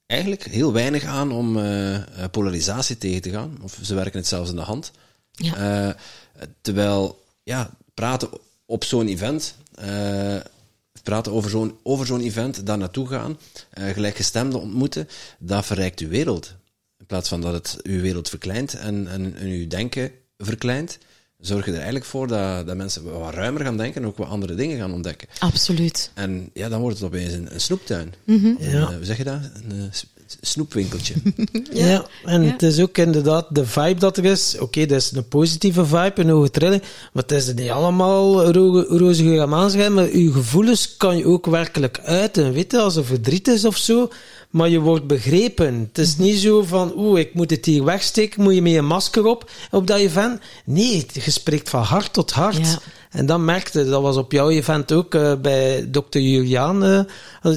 [0.08, 1.98] eigenlijk heel weinig aan om uh,
[2.30, 3.58] polarisatie tegen te gaan.
[3.62, 4.90] Of ze werken het zelfs in de hand.
[5.30, 5.86] Ja.
[5.86, 5.94] Uh,
[6.60, 8.28] terwijl, ja, praten
[8.66, 9.54] op zo'n event,
[9.84, 10.36] uh,
[11.02, 13.38] praten over zo'n over zo'n event, daar naartoe gaan,
[13.70, 16.54] gelijkgestemden ontmoeten, dat verrijkt uw wereld.
[16.98, 20.98] In plaats van dat het uw wereld verkleint en, en, en uw denken verkleint,
[21.40, 24.28] zorg je er eigenlijk voor dat, dat mensen wat ruimer gaan denken en ook wat
[24.28, 25.28] andere dingen gaan ontdekken.
[25.38, 26.10] Absoluut.
[26.14, 28.14] En ja, dan wordt het opeens een, een snoeptuin.
[28.24, 28.56] Mm -hmm.
[28.60, 28.68] ja.
[28.68, 29.40] uh, hoe zeg je dat?
[29.54, 29.82] Een uh,
[30.40, 31.14] snoepwinkeltje.
[31.72, 31.86] ja.
[31.86, 32.06] ja.
[32.24, 32.50] en ja.
[32.50, 34.54] het is ook inderdaad de vibe dat er is.
[34.54, 36.82] Oké, okay, dat is een positieve vibe, een hoge trilling,
[37.12, 41.46] maar het is niet allemaal ro roze geur aan maar je gevoelens kan je ook
[41.46, 42.52] werkelijk uiten.
[42.52, 44.10] Weet je, als er verdriet is of zo,
[44.50, 45.88] maar je wordt begrepen.
[45.88, 48.82] Het is niet zo van, oeh, ik moet het hier wegsteken, moet je met je
[48.82, 50.40] masker op, op dat event.
[50.64, 52.56] Nee, je spreekt van hart tot hart.
[52.56, 52.78] Ja.
[53.10, 56.84] En dan merkte, dat was op jouw event ook uh, bij dokter Julian.
[56.84, 57.04] Uh,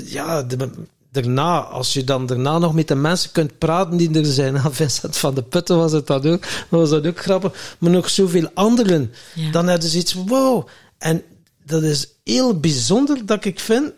[0.05, 0.69] ja, de,
[1.11, 5.17] daarna, als je dan daarna nog met de mensen kunt praten die er zijn, Vincent
[5.17, 9.13] van de Putten was het dat ook, was dat ook grappig, maar nog zoveel anderen,
[9.35, 9.51] ja.
[9.51, 10.67] dan hebben ze iets, wow.
[10.97, 11.23] En
[11.65, 13.91] dat is heel bijzonder dat ik vind,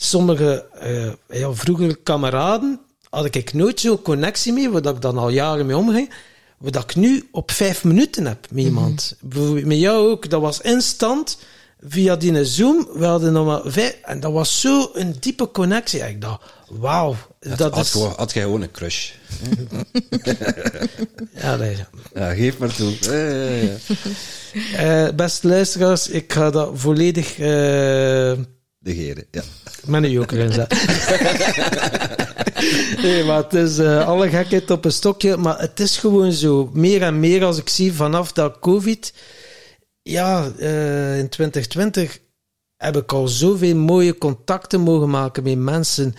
[0.00, 2.80] sommige uh, ja, vroegere kameraden
[3.10, 6.10] had ik nooit zo'n connectie mee, waar ik dan al jaren mee omging,
[6.58, 9.16] wat ik nu op vijf minuten heb met iemand.
[9.20, 9.66] Mm -hmm.
[9.66, 11.38] Met jou ook, dat was instant
[11.80, 16.00] via die Zoom, we hadden nog maar vijf, en dat was zo een diepe connectie.
[16.00, 17.16] Ik dacht, wauw.
[17.40, 17.90] Dat had, is...
[17.90, 19.10] Gewoon, had jij gewoon een crush?
[21.42, 21.76] ja, nee.
[22.14, 22.92] Ja, geef maar toe.
[23.00, 23.76] Ja, ja,
[24.74, 25.06] ja.
[25.06, 27.38] uh, beste luisteraars, ik ga dat volledig...
[27.38, 28.32] Uh,
[28.78, 29.42] Negeren, ja.
[29.86, 30.78] Met een joker in zetten.
[33.02, 35.36] nee, maar het is uh, alle gekheid op een stokje.
[35.36, 36.70] Maar het is gewoon zo.
[36.72, 39.12] Meer en meer als ik zie vanaf dat COVID
[40.02, 42.20] ja, uh, in 2020
[42.76, 46.14] heb ik al zoveel mooie contacten mogen maken met mensen.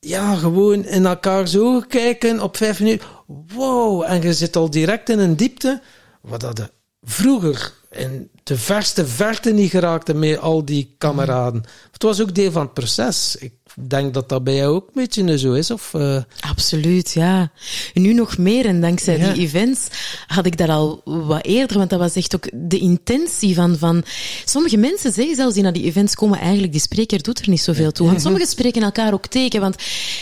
[0.00, 3.06] Ja, gewoon in elkaar zo kijken op vijf minuten.
[3.26, 5.82] Wow, en je zit al direct in een diepte.
[6.20, 6.70] Wat dat
[7.02, 11.64] vroeger in de verste verte niet geraakte met al die kameraden.
[11.92, 13.36] Het was ook deel van het proces.
[13.36, 13.52] Ik
[13.88, 15.92] denk dat dat bij jou ook een beetje zo is, of...
[15.96, 16.22] Uh...
[16.40, 17.50] Absoluut, ja.
[17.94, 19.32] Nu nog meer, en dankzij ja.
[19.32, 19.86] die events
[20.26, 23.78] had ik dat al wat eerder, want dat was echt ook de intentie van...
[23.78, 24.04] van
[24.44, 27.60] sommige mensen zeggen zelfs die naar die events komen, eigenlijk, die spreker doet er niet
[27.60, 28.06] zoveel toe.
[28.06, 29.76] Want sommigen spreken elkaar ook tegen, want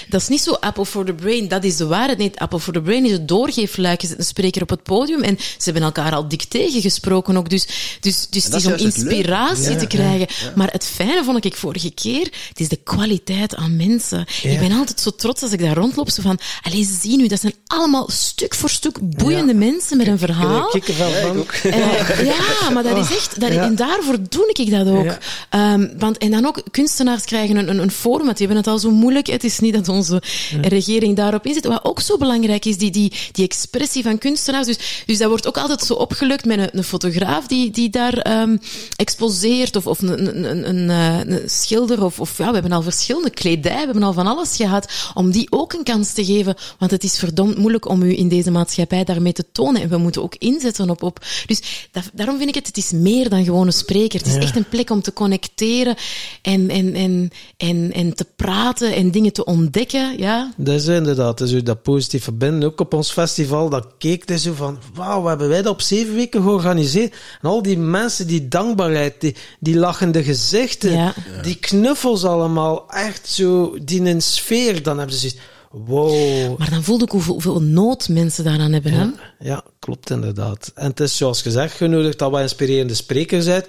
[0.09, 2.18] dat is niet zo apple for the brain, dat is de waarheid.
[2.18, 5.22] Nee, apple for the brain is het doorgeefluik, je zet een spreker op het podium
[5.22, 7.66] en ze hebben elkaar al dik tegengesproken ook, dus,
[8.00, 10.26] dus, dus het is om inspiratie te krijgen.
[10.55, 14.26] Maar het fijne vond ik vorige keer, het is de kwaliteit aan mensen.
[14.42, 14.51] Ja.
[14.51, 16.11] Ik ben altijd zo trots als ik daar rondloop.
[16.11, 19.59] Zo van, allez, zie nu, dat zijn allemaal stuk voor stuk boeiende ja.
[19.59, 20.76] mensen met een verhaal.
[20.76, 21.47] Ik van.
[21.70, 25.16] Ja, uh, ja, maar dat is echt, dat, en daarvoor doe ik dat ook.
[25.51, 28.78] Um, want, en dan ook, kunstenaars krijgen een, een, een forum, die hebben het al
[28.78, 29.26] zo moeilijk.
[29.26, 30.22] Het is niet dat onze
[30.61, 31.66] regering daarop inzet.
[31.66, 34.66] Wat ook zo belangrijk is, die, die, die expressie van kunstenaars.
[34.66, 38.40] Dus, dus dat wordt ook altijd zo opgelukt met een, een fotograaf die, die daar
[38.42, 38.61] um,
[38.97, 40.88] exposeert, of, of een, een, een,
[41.32, 44.57] een schilder, of, of ja, we hebben al verschillende kledij, we hebben al van alles
[44.57, 46.57] gehad, om die ook een kans te geven.
[46.78, 49.82] Want het is verdomd moeilijk om u in deze maatschappij daarmee te tonen.
[49.82, 51.03] En we moeten ook inzetten op.
[51.03, 51.24] op.
[51.47, 54.18] Dus dat, daarom vind ik het, het is meer dan gewoon een spreker.
[54.18, 54.41] Het is ja.
[54.41, 55.97] echt een plek om te connecteren
[56.43, 60.18] en, en, en, en, en te praten en dingen te ontdekken.
[60.18, 60.53] Ja.
[60.57, 62.68] Dat is inderdaad, dus dat positief verbinden.
[62.68, 66.14] Ook op ons festival, dat keek er zo van, wauw, hebben wij dat op zeven
[66.14, 67.14] weken georganiseerd?
[67.43, 71.14] En al die mensen, die dankbaarheid, die, die lachende gezichten, ja.
[71.43, 75.39] die knuffels allemaal, echt zo, die in sfeer, dan hebben ze zoiets,
[75.70, 76.59] wow.
[76.59, 78.93] Maar dan voelde ik hoeveel, hoeveel nood mensen daaraan hebben.
[78.93, 79.07] Hè?
[79.39, 80.72] Ja, klopt inderdaad.
[80.75, 83.62] En het is zoals gezegd genodigd dat we inspirerende sprekers zijn.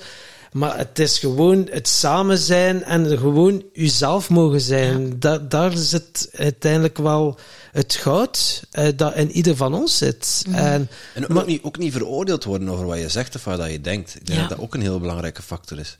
[0.51, 5.19] Maar het is gewoon het samen zijn en gewoon uzelf mogen zijn.
[5.19, 7.37] Da daar zit uiteindelijk wel
[7.71, 10.45] het goud eh, dat in ieder van ons zit.
[10.51, 13.81] En, En ook, niet, ook niet veroordeeld worden over wat je zegt of wat je
[13.81, 14.15] denkt.
[14.15, 14.47] Ik denk Ja.
[14.47, 15.97] dat dat ook een heel belangrijke factor is.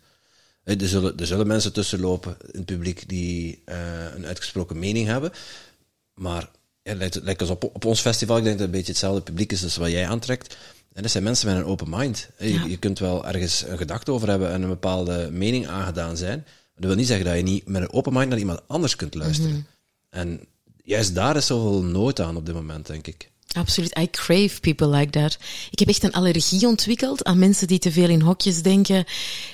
[0.66, 3.78] Eh, Er zullen, er zullen mensen tussenlopen in het publiek die eh,
[4.16, 5.32] een uitgesproken mening hebben.
[6.13, 6.49] Maar
[6.82, 9.22] ja, lijkt, lijkt als op, op ons festival, ik denk dat het een beetje hetzelfde
[9.22, 10.57] publiek is als wat jij aantrekt.
[10.93, 12.30] En dat zijn mensen met een open mind.
[12.38, 12.66] Eh, Je, Ja.
[12.66, 16.38] je kunt wel ergens een gedachte over hebben en een bepaalde mening aangedaan zijn.
[16.45, 18.95] Maar dat wil niet zeggen dat je niet met een open mind naar iemand anders
[18.95, 19.68] kunt luisteren.
[20.09, 20.39] En
[20.84, 23.32] juist daar is zoveel nood aan op dit moment, denk ik.
[23.56, 23.97] Absoluut.
[23.97, 25.38] I crave people like that.
[25.72, 29.06] Ik heb echt een allergie ontwikkeld aan mensen die te veel in hokjes denken.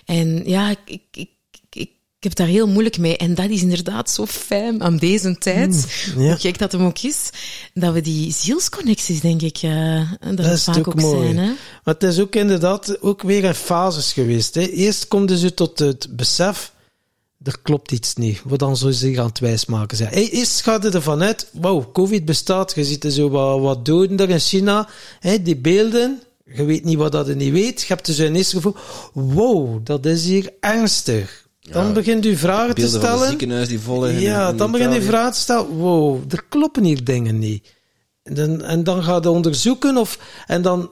[0.05, 1.29] En ja, ik, ik, ik,
[1.69, 1.89] ik,
[2.19, 3.17] heb daar heel moeilijk mee.
[3.17, 6.13] En dat is inderdaad zo fijn aan deze tijd, ja.
[6.13, 7.29] hoe gek dat hem ook is,
[7.73, 11.23] dat we die zielsconnecties, denk ik, eh dat, Dat is vaak ook ook mooi.
[11.23, 11.37] zijn.
[11.37, 11.51] Hè?
[11.83, 14.55] Maar het is ook inderdaad ook weer in fases geweest.
[14.55, 14.61] Hè.
[14.67, 16.71] Eerst komt dus u tot het besef,
[17.43, 18.41] er klopt iets niet.
[18.45, 20.13] Wat dan zo zich aan het wijsmaken zijn.
[20.13, 22.73] Hey, eerst gaat het ervan uit, wauw, covid bestaat.
[22.75, 24.89] Je ziet er zo wat, wat doden daar in China.
[25.41, 26.21] Die beelden,
[26.53, 27.81] je weet niet wat dat je niet weet.
[27.81, 28.75] Je hebt dus een eerste gevoel,
[29.13, 31.47] wow, dat is hier ernstig.
[31.61, 33.27] Dan Ja, begint u vragen te Beelden van stellen.
[33.29, 35.09] ziekenhuis die vol liggen Ja, in dan begin je Italië.
[35.09, 35.67] vragen te stellen.
[35.77, 37.67] Wow, er kloppen hier dingen niet.
[38.23, 40.91] En dan, en dan ga je onderzoeken of, en dan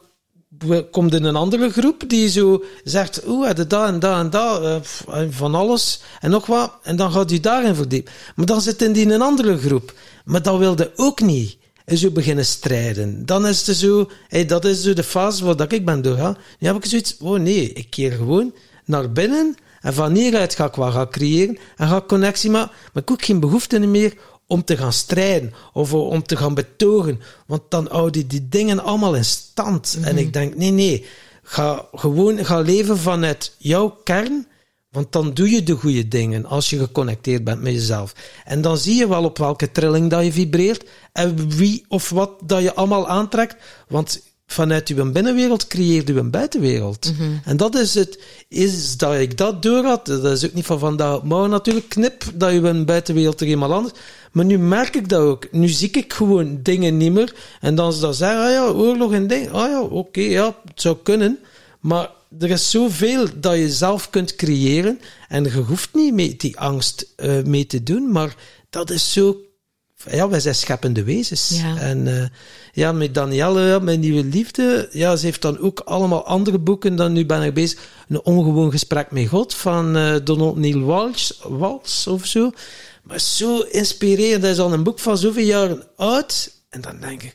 [0.92, 5.22] komt in een andere groep die zo zegt, oeh, dat en dat en dat, eh,
[5.30, 6.72] van alles en nog wat.
[6.84, 8.14] En dan gaat u daarin verdiepen.
[8.36, 9.94] Maar dan zit in die in een andere groep.
[10.26, 11.58] Maar dat wilde ook niet.
[11.86, 13.26] En zo beginnen strijden.
[13.26, 16.38] Dan is het zo, hey, dat is zo de fase waar dat ik ben doorgaan.
[16.60, 18.54] Nu heb ik zoiets, oh nee, ik keer gewoon
[18.86, 22.72] naar binnen en van hieruit ga ik wat gaan creëren en ga ik connectie maken.
[22.72, 24.14] Maar ik heb ook geen behoefte meer
[24.50, 27.22] om te gaan strijden of om te gaan betogen.
[27.46, 29.98] Want dan houden die dingen allemaal in stand.
[30.02, 31.06] En ik denk, nee, nee.
[31.44, 34.48] Ga gewoon ga leven vanuit jouw kern.
[34.92, 38.14] Want dan doe je de goede dingen als je geconnecteerd bent met jezelf.
[38.46, 42.32] En dan zie je wel op welke trilling dat je vibreert en wie of wat
[42.44, 43.56] dat je allemaal aantrekt.
[43.88, 44.22] Want
[44.52, 47.12] vanuit je binnenwereld creëert je een buitenwereld.
[47.44, 50.06] En dat is het, is dat ik dat door had.
[50.06, 53.48] Dat is ook niet van vandaag op morgen natuurlijk knip, dat je een buitenwereld er
[53.48, 53.94] eenmaal anders.
[54.32, 55.52] Maar nu merk ik dat ook.
[55.52, 57.36] Nu zie ik gewoon dingen niet meer.
[57.62, 59.52] En dan ze dat zeggen, ah ja, oorlog en ding.
[59.52, 61.40] Ah ja, oké, ja, het zou kunnen.
[61.80, 65.00] Maar er is zoveel dat je zelf kunt creëren.
[65.28, 68.12] En je hoeft niet met die angst eh, mee te doen.
[68.12, 68.36] Maar
[68.70, 69.38] dat is zo
[70.12, 71.50] ja, wij zijn scheppende wezens.
[71.50, 71.78] Ja.
[71.78, 72.28] En eh,
[72.74, 76.96] ja, met Danielle, mijn nieuwe liefde, ja, ze heeft dan ook allemaal andere boeken.
[76.96, 77.80] Dan nu ben ik bezig.
[78.08, 82.52] Een ongewoon gesprek met God van eh, Donald Neil Walsh, Walsh of zo.
[83.04, 84.42] Maar zo inspirerend.
[84.42, 86.52] Dat is al een boek van zoveel jaren oud.
[86.70, 87.34] En dan denk ik,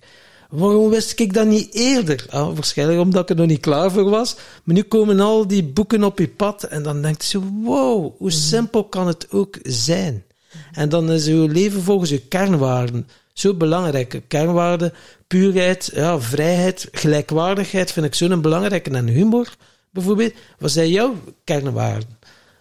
[0.51, 2.27] waarom wist ik dat niet eerder?
[2.31, 4.37] Ah, waarschijnlijk omdat ik er nog niet klaar voor was.
[4.65, 6.63] Maar nu komen al die boeken op je pad.
[6.63, 10.25] En dan denk je zo, wow, hoe simpel kan het ook zijn?
[10.73, 14.21] En dan is uw leven volgens uw kernwaarden zo belangrijk.
[14.29, 14.93] Kernwaarden,
[15.27, 18.91] puurheid, ja, vrijheid, gelijkwaardigheid vind ik zo'n belangrijke.
[18.91, 19.55] En humor,
[19.91, 20.33] bijvoorbeeld.
[20.59, 22.19] Wat zijn jouw kernwaarden?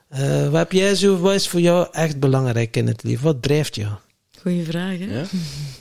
[0.10, 3.24] Eh, wat heb jij zo, wat is voor jou echt belangrijk in het leven?
[3.24, 3.92] Wat drijft jou?
[4.42, 5.20] Goeie vraag, hè?
[5.20, 5.26] Ja?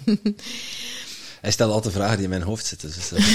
[1.40, 2.92] Hij stelt altijd vragen die in mijn hoofd zitten.
[2.96, 3.20] Dus dat-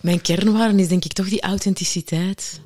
[0.00, 2.60] Mijn kernwaarden is denk ik toch die authenticiteit.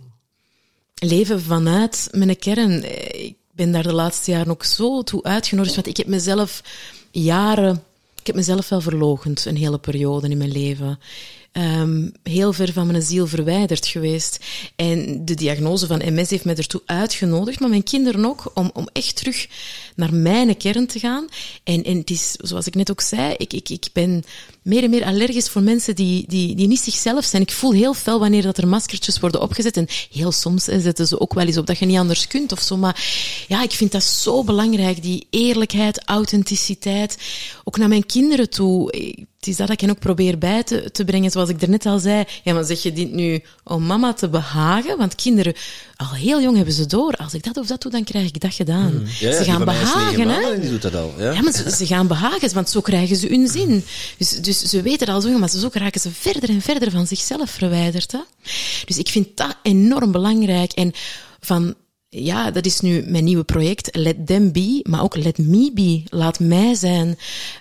[1.05, 2.84] Leven vanuit mijn kern.
[3.24, 6.62] Ik ben daar de laatste jaren ook zo toe uitgenodigd, want ik heb mezelf
[7.11, 7.82] jaren...
[8.20, 10.98] Ik heb mezelf wel verlogend, een hele periode in mijn leven.
[11.53, 14.44] Ehm, heel ver van mijn ziel verwijderd geweest.
[14.76, 18.88] En de diagnose van MS heeft mij ertoe uitgenodigd, maar mijn kinderen ook, om, om
[18.92, 19.46] echt terug
[19.97, 21.28] naar mijn kern te gaan.
[21.64, 24.24] En, en het is, zoals ik net ook zei, ik, ik, ik ben
[24.62, 27.43] meer en meer allergisch voor mensen die, die, die niet zichzelf zijn.
[27.43, 29.76] Ik voel heel fel wanneer dat er maskertjes worden opgezet.
[29.76, 32.53] En heel soms hè, zetten ze ook wel eens op dat je niet anders kunt
[32.53, 32.76] of zo.
[32.76, 33.05] Maar
[33.49, 37.16] ja, ik vind dat zo belangrijk, die eerlijkheid, authenticiteit.
[37.64, 38.86] Ook naar mijn kinderen toe.
[39.38, 41.30] Het is dat ik hen ook probeer bij te, te brengen.
[41.30, 42.24] Zoals ik daarnet al zei.
[42.45, 44.99] Ja, maar zeg je dit nu om mama te behagen?
[44.99, 45.55] Want kinderen,
[45.97, 47.12] al heel jong hebben ze door.
[47.16, 49.07] Als ik dat of dat doe, dan krijg ik dat gedaan.
[49.20, 50.26] Ja, ze gaan negen behagen, hè?
[50.26, 51.14] maanden en die doet dat al.
[51.18, 51.33] Ja?
[51.33, 53.85] Ja, maar ze, ze gaan behagen, want zo krijgen ze hun zin.
[54.18, 57.07] Dus, dus ze weten dat al zo, maar zo raken ze verder en verder van
[57.07, 58.12] zichzelf verwijderd.
[58.12, 58.20] Hè?
[58.85, 60.72] Dus ik vind dat enorm belangrijk.
[60.72, 60.93] En
[61.41, 61.74] van
[62.15, 66.03] ja, dat is nu mijn nieuwe project, Let Them Be, maar ook Let Me Be,
[66.05, 67.09] laat mij zijn.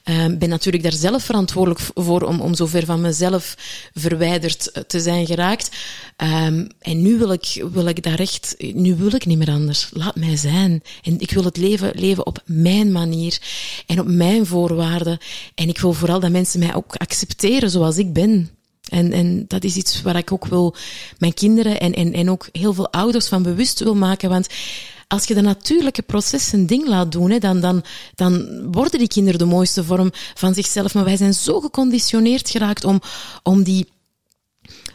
[0.03, 3.55] Ik ben natuurlijk daar zelf verantwoordelijk voor om, om zover van mezelf
[3.93, 5.69] verwijderd te zijn geraakt.
[6.17, 9.89] Um, en nu wil ik, wil ik daar echt, nu wil ik niet meer anders.
[9.93, 10.83] Laat mij zijn.
[11.03, 13.39] En ik wil het leven leven op mijn manier
[13.85, 15.17] en op mijn voorwaarden.
[15.55, 18.49] En ik wil vooral dat mensen mij ook accepteren zoals ik ben.
[18.91, 20.75] En, en dat is iets waar ik ook wil
[21.17, 24.29] mijn kinderen en, en, en ook heel veel ouders van bewust wil maken.
[24.29, 24.47] Want
[25.07, 27.83] als je de natuurlijke processen ding laat doen, dan, dan,
[28.15, 30.93] dan worden die kinderen de mooiste vorm van zichzelf.
[30.93, 33.01] Maar wij zijn zo geconditioneerd geraakt om,
[33.43, 33.87] om die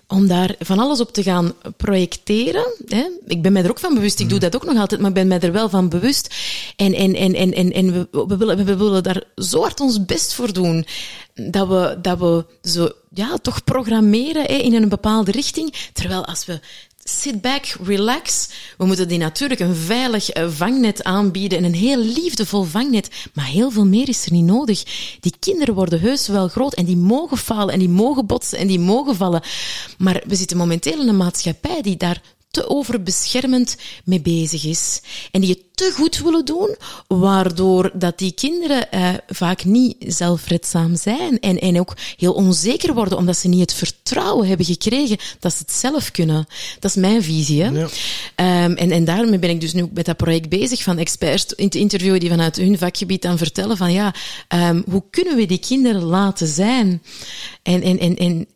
[0.08, 2.74] om daar van alles op te gaan projecteren.
[2.86, 3.06] Hè.
[3.26, 5.16] Ik ben mij er ook van bewust, ik doe dat ook nog altijd, maar ik
[5.16, 6.34] ben mij er wel van bewust.
[6.76, 10.04] En, en, en, en, en, en we, we, willen, we willen daar zo hard ons
[10.04, 10.86] best voor doen,
[11.34, 15.74] dat we, dat we zo, ja, toch programmeren hè, in een bepaalde richting.
[15.92, 16.60] Terwijl als we
[17.08, 18.48] sit back, relax.
[18.78, 23.10] We moeten die natuurlijk een veilig eh, vangnet aanbieden en een heel liefdevol vangnet.
[23.32, 24.82] Maar heel veel meer is er niet nodig.
[25.20, 28.66] Die kinderen worden heus wel groot en die mogen falen en die mogen botsen en
[28.66, 29.42] die mogen vallen.
[29.98, 32.22] Maar we zitten momenteel in een maatschappij die daar
[32.56, 35.00] te overbeschermend mee bezig is.
[35.30, 36.76] En die het te goed willen doen,
[37.06, 43.18] waardoor dat die kinderen eh, vaak niet zelfredzaam zijn en, en ook heel onzeker worden,
[43.18, 46.46] omdat ze niet het vertrouwen hebben gekregen dat ze het zelf kunnen.
[46.80, 47.62] Dat is mijn visie.
[47.62, 47.68] Hè?
[47.68, 48.64] Ja.
[48.64, 51.68] Um, en, en daarmee ben ik dus nu met dat project bezig van experts in
[51.68, 54.14] te interviewen die vanuit hun vakgebied dan vertellen van ja,
[54.54, 57.02] um, hoe kunnen we die kinderen laten zijn?
[57.62, 58.46] En, en, en, en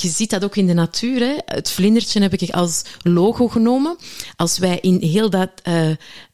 [0.00, 1.20] je ziet dat ook in de natuur.
[1.20, 1.34] Hè.
[1.44, 3.96] Het vlindertje heb ik als logo genomen.
[4.36, 5.90] Als wij in heel dat uh,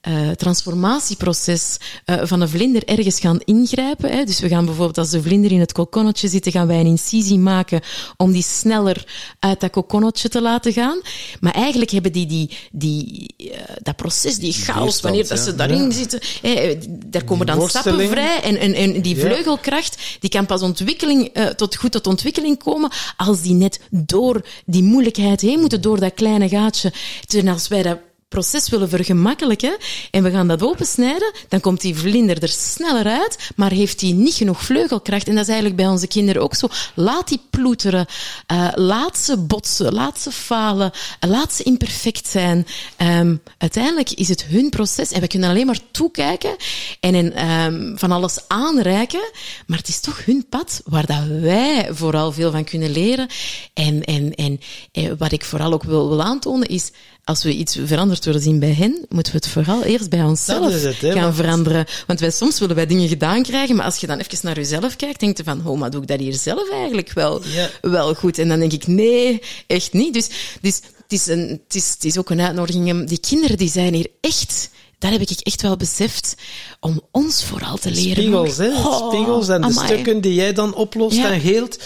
[0.09, 1.77] uh, transformatieproces
[2.07, 4.11] uh, van een vlinder ergens gaan ingrijpen.
[4.11, 4.25] Hè.
[4.25, 7.39] Dus we gaan bijvoorbeeld als de vlinder in het kokonnetje zit, gaan wij een incisie
[7.39, 7.81] maken
[8.17, 9.05] om die sneller
[9.39, 11.01] uit dat kokonnetje te laten gaan.
[11.41, 13.51] Maar eigenlijk hebben die, die, die uh,
[13.83, 15.91] dat proces, die chaos, wanneer dat ze daarin ja.
[15.91, 18.43] zitten, hè, daar komen die dan stappen vrij.
[18.43, 23.41] En, en, en die vleugelkracht, die kan pas ontwikkeling, tot goed tot ontwikkeling komen als
[23.41, 26.93] die net door die moeilijkheid heen moeten, door dat kleine gaatje.
[27.27, 27.99] Terwijl als wij dat
[28.31, 29.77] proces willen vergemakkelijken
[30.11, 34.13] en we gaan dat opensnijden, dan komt die vlinder er sneller uit, maar heeft hij
[34.13, 35.29] niet genoeg vleugelkracht.
[35.29, 36.69] En dat is eigenlijk bij onze kinderen ook zo.
[36.95, 38.07] Laat die ploeteren,
[38.53, 42.67] uh, laat ze botsen, laat ze falen, laat ze imperfect zijn.
[42.99, 46.57] Um, uiteindelijk is het hun proces en we kunnen alleen maar toekijken
[47.01, 49.31] en um, van alles aanreiken,
[49.67, 53.29] maar het is toch hun pad waar dat wij vooral veel van kunnen leren.
[53.75, 54.61] En, en, en, en
[54.93, 56.91] eh, wat ik vooral ook wil, wil aantonen is,
[57.25, 60.83] als we iets veranderd willen zien bij hen, moeten we het vooral eerst bij onszelf
[60.83, 61.87] het, hè, gaan veranderen.
[62.07, 64.97] Want wij, soms willen wij dingen gedaan krijgen, maar als je dan even naar jezelf
[64.97, 67.71] kijkt, denk je van, oh, maar doe ik dat hier zelf eigenlijk wel, ja.
[67.81, 68.39] wel goed?
[68.39, 70.15] En dan denk ik, nee, echt niet.
[70.15, 70.29] Dus,
[70.61, 73.09] dus het, is een, het, is, het is ook een uitnodiging.
[73.09, 76.35] Die kinderen die zijn hier echt daar heb ik echt wel beseft
[76.81, 78.23] om ons vooral te leren.
[78.23, 78.69] Spiegels, hè?
[78.69, 81.33] Oh, Spiegels en de stukken die jij dan oplost ja.
[81.33, 81.79] en heelt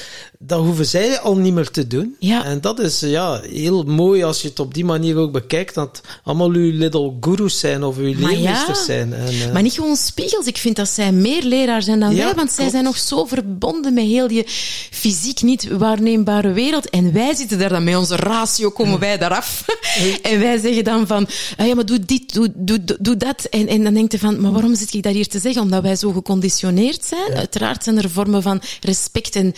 [0.47, 2.17] dat hoeven zij al niet meer te doen.
[2.19, 2.45] Ja.
[2.45, 6.01] En dat is ja, heel mooi als je het op die manier ook bekijkt, dat
[6.25, 8.85] allemaal uw little gurus zijn of uw leermeesters ja.
[8.85, 9.13] zijn.
[9.13, 9.53] En, uh...
[9.53, 10.47] Maar niet gewoon spiegels.
[10.47, 13.25] Ik vind dat zij meer leraar zijn dan ja, wij, want zij zijn nog zo
[13.25, 14.45] verbonden met heel die
[14.91, 16.91] fysiek niet waarneembare wereld.
[16.91, 19.65] En wij zitten daar dan met onze ratio, komen wij daaraf.
[20.23, 23.45] en wij zeggen dan van, ah, ja, maar doe dit, doe, doe, doe dat.
[23.45, 25.63] En, en dan denk je van, maar waarom zit ik dat hier te zeggen?
[25.63, 27.37] Omdat wij zo geconditioneerd zijn.
[27.37, 29.55] Uiteraard zijn er vormen van respect en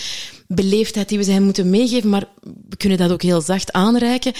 [0.48, 2.24] beleefdheid die we zijn moeten meegeven, maar
[2.68, 4.32] we kunnen dat ook heel zacht aanreiken.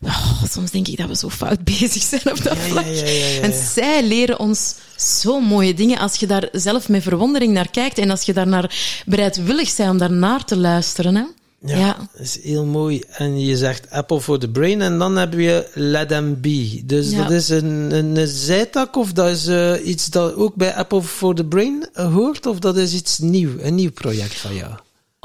[0.00, 2.84] Oh, soms denk ik dat we zo fout bezig zijn op dat vlak.
[2.84, 7.02] Ja, ja, ja, en zij leren ons zo mooie dingen als je daar zelf met
[7.02, 11.14] verwondering naar kijkt en als je daar naar bereidwillig bent om daar naar te luisteren.
[11.14, 11.24] Hè?
[11.64, 13.02] Ja, ja, dat is heel mooi.
[13.08, 16.82] En je zegt Apple for the Brain en dan heb je Let Them Be.
[16.84, 17.22] Dus ja.
[17.22, 21.02] dat is een, een, een zijtak of dat is uh, iets dat ook bij Apple
[21.02, 24.72] for the Brain hoort of dat is iets nieuw, een nieuw project van jou?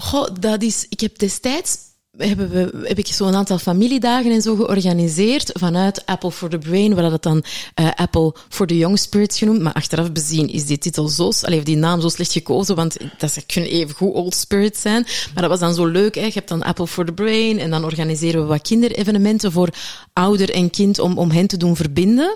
[0.02, 1.78] Goh, dat is, ik heb destijds
[2.18, 6.96] hebben we, heb ik zo'n aantal familiedagen en zo georganiseerd vanuit Apple for the Brain,
[6.96, 7.44] waar dat dan
[7.80, 9.62] uh, Apple for the Young Spirits genoemd.
[9.62, 13.44] Maar achteraf bezien is die titel zo, allee, die naam zo slecht gekozen, want dat
[13.46, 15.06] kunnen even goed Old Spirits zijn.
[15.34, 16.26] Maar dat was dan zo leuk, hè.
[16.26, 19.70] Je hebt dan Apple for the Brain en dan organiseren we wat kinderevenementen voor
[20.14, 22.36] ouder en kind om, om hen te doen verbinden.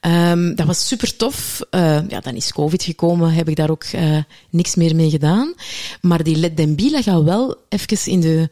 [0.00, 1.60] Um, dat was super tof.
[1.70, 4.18] Uh, ja, dan is COVID gekomen, heb ik daar ook uh,
[4.50, 5.54] niks meer mee gedaan.
[6.00, 8.48] Maar die Let Them Be gaat wel even in de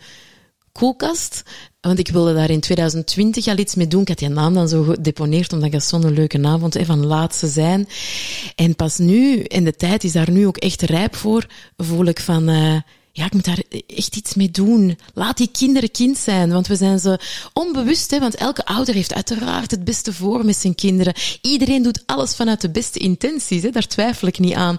[0.79, 1.43] koelkast.
[1.81, 4.01] Want ik wilde daar in 2020 al iets mee doen.
[4.01, 7.47] Ik had die naam dan zo gedeponeerd, omdat ik zo'n leuke naam vond, van laatste
[7.47, 7.89] zijn.
[8.55, 11.47] En pas nu, en de tijd is daar nu ook echt rijp voor,
[11.77, 12.77] voel ik van, uh,
[13.13, 14.99] ja, ik moet daar echt iets mee doen.
[15.15, 17.21] Laat die kinderen kind zijn, want we zijn ze
[17.53, 21.15] onbewust, hè, want elke ouder heeft uiteraard het beste voor met zijn kinderen.
[21.41, 24.79] Iedereen doet alles vanuit de beste intenties, hè, daar twijfel ik niet aan.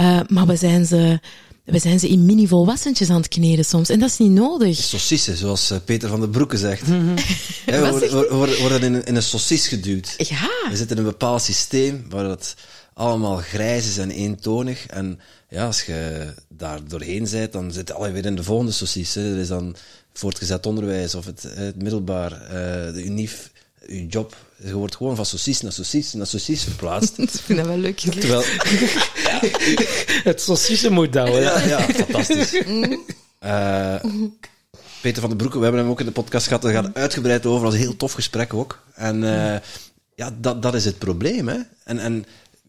[0.00, 1.20] Uh, maar we zijn ze,
[1.64, 3.88] we zijn ze in mini-volwassentjes aan het kneden soms.
[3.88, 4.76] En dat is niet nodig.
[4.76, 6.86] Saucissen, zoals eh, Peter van den Broeke zegt.
[6.88, 10.14] we worden, we worden, worden in, een, in een saucis geduwd.
[10.16, 10.48] Ja.
[10.70, 12.54] We zitten in een bepaald systeem waar het
[12.94, 14.86] allemaal grijs is en eentonig.
[14.86, 19.14] En ja, als je daar doorheen bent, dan zit je alweer in de volgende saucis.
[19.14, 19.32] Hè.
[19.32, 19.76] Er is dan
[20.12, 22.48] voortgezet onderwijs of het, het middelbaar, uh,
[22.94, 23.50] de unief,
[23.86, 24.36] je job.
[24.64, 27.18] Je wordt gewoon van saucis naar saucis naar saucis verplaatst.
[27.18, 27.98] ik vind dat wel leuk.
[27.98, 28.42] Terwijl,
[29.24, 29.40] ja,
[30.30, 31.38] het saucissenmodel.
[31.40, 32.54] Ja, ja, fantastisch.
[33.44, 33.94] Uh,
[35.02, 36.62] Peter van den Broeke, we hebben hem ook in de podcast gehad.
[36.62, 37.62] Daar gaat uitgebreid over.
[37.62, 38.82] Dat was een heel tof gesprek ook.
[38.94, 39.56] En uh,
[40.14, 41.48] ja, dat, dat is het probleem.
[41.48, 41.58] Hè?
[41.84, 42.24] En, en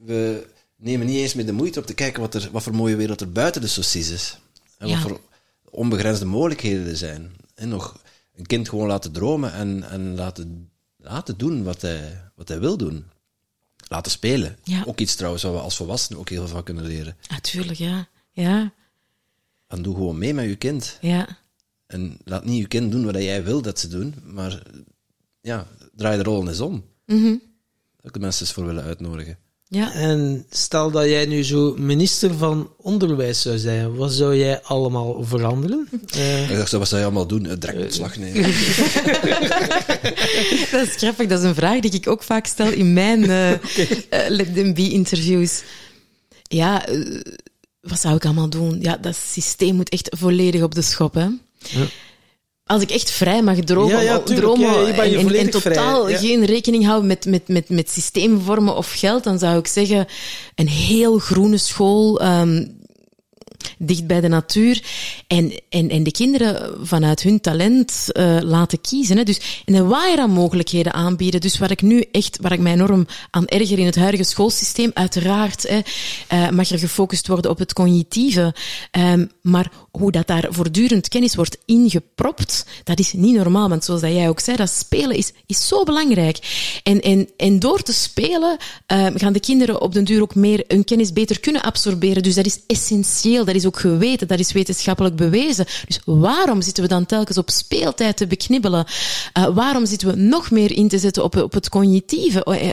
[0.05, 2.95] we nemen niet eens meer de moeite om te kijken wat, er, wat voor mooie
[2.95, 4.37] wereld er buiten de saucis is.
[4.77, 4.93] En Ja.
[4.93, 5.19] wat voor
[5.69, 7.31] onbegrensde mogelijkheden er zijn.
[7.55, 8.01] En nog
[8.35, 10.69] een kind gewoon laten dromen en, en laten,
[11.03, 13.05] laten doen wat hij, wat hij wil doen.
[13.87, 14.57] Laten spelen.
[14.63, 14.83] Ja.
[14.85, 17.17] Ook iets trouwens waar we als volwassenen ook heel veel van kunnen leren.
[17.29, 18.07] Natuurlijk, ja.
[18.31, 18.73] Ja,
[19.67, 20.97] En doe gewoon mee met je kind.
[21.01, 21.41] ja.
[21.87, 24.63] En laat niet je kind doen wat jij wil dat ze doen, maar
[25.41, 26.85] ja, draai de rol eens om.
[27.05, 27.31] Mhm.
[27.95, 29.37] Dat ik de mensen eens voor willen uitnodigen.
[29.73, 29.93] Ja.
[29.93, 35.23] En stel dat jij nu zo minister van Onderwijs zou zijn, wat zou jij allemaal
[35.23, 35.87] veranderen?
[36.15, 37.43] Eh, Ik dacht, zo, wat zou je allemaal doen?
[37.43, 38.41] Direct ontslag nemen.
[40.71, 41.27] Dat is grappig.
[41.27, 43.59] Dat is een vraag die ik ook vaak stel in mijn eh eh,
[44.29, 45.63] Let Them Be-interviews.
[46.43, 46.85] Ja,
[47.81, 48.81] wat zou ik allemaal doen?
[48.81, 51.27] Ja, dat systeem moet echt volledig op de schop, hè.
[51.59, 51.85] Ja.
[52.73, 56.05] Als ik echt vrij mag dromen, Ja, dromen Ja, en, en, en volledig vrij, totaal
[56.05, 60.07] geen rekening houden met, met, met, met systeemvormen of geld, dan zou ik zeggen
[60.55, 62.65] een heel groene school, ehm,
[63.77, 64.83] dicht bij de natuur.
[65.27, 69.17] En, en, en de kinderen vanuit hun talent eh, laten kiezen.
[69.17, 69.23] Hè.
[69.23, 71.41] Dus en een waaier aan mogelijkheden aanbieden.
[71.41, 74.91] Dus waar ik nu echt, waar ik mij enorm aan erger in het huidige schoolsysteem,
[74.93, 75.79] uiteraard hè,
[76.27, 78.55] eh, mag er gefocust worden op het cognitieve.
[78.91, 83.69] Ehm, maar hoe dat daar voortdurend kennis wordt ingepropt, dat is niet normaal.
[83.69, 86.37] Want zoals jij ook zei, dat spelen is, is zo belangrijk.
[86.83, 90.63] En, en, en door te spelen eh, gaan de kinderen op den duur ook meer
[90.67, 92.23] hun kennis beter kunnen absorberen.
[92.23, 95.65] Dus dat is essentieel, dat is ook geweten, dat is wetenschappelijk bewezen.
[95.87, 98.85] Dus waarom zitten we dan telkens op speeltijd te beknibbelen?
[99.33, 102.43] Eh, waarom zitten we nog meer in te zetten op, op het cognitieve?
[102.43, 102.71] Oh, eh,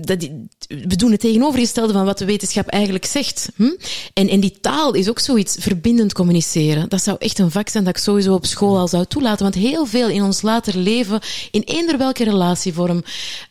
[0.00, 0.28] dat,
[0.68, 3.48] we doen het tegenovergestelde van wat de wetenschap eigenlijk zegt.
[3.56, 3.70] Hm?
[4.14, 6.88] En, en die taal is ook zoiets, verbindend communiceren.
[6.88, 9.42] Dat zou echt een vak zijn dat ik sowieso op school al zou toelaten.
[9.42, 11.20] Want heel veel in ons later leven,
[11.50, 13.02] in eender welke relatievorm,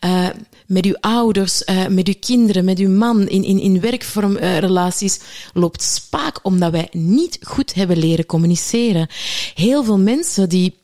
[0.04, 0.28] uh,
[0.66, 5.24] met uw ouders, uh, met uw kinderen, met uw man, in, in, in werkvormrelaties, uh,
[5.52, 9.08] loopt spaak omdat wij niet goed hebben leren communiceren.
[9.54, 10.74] Heel veel mensen die,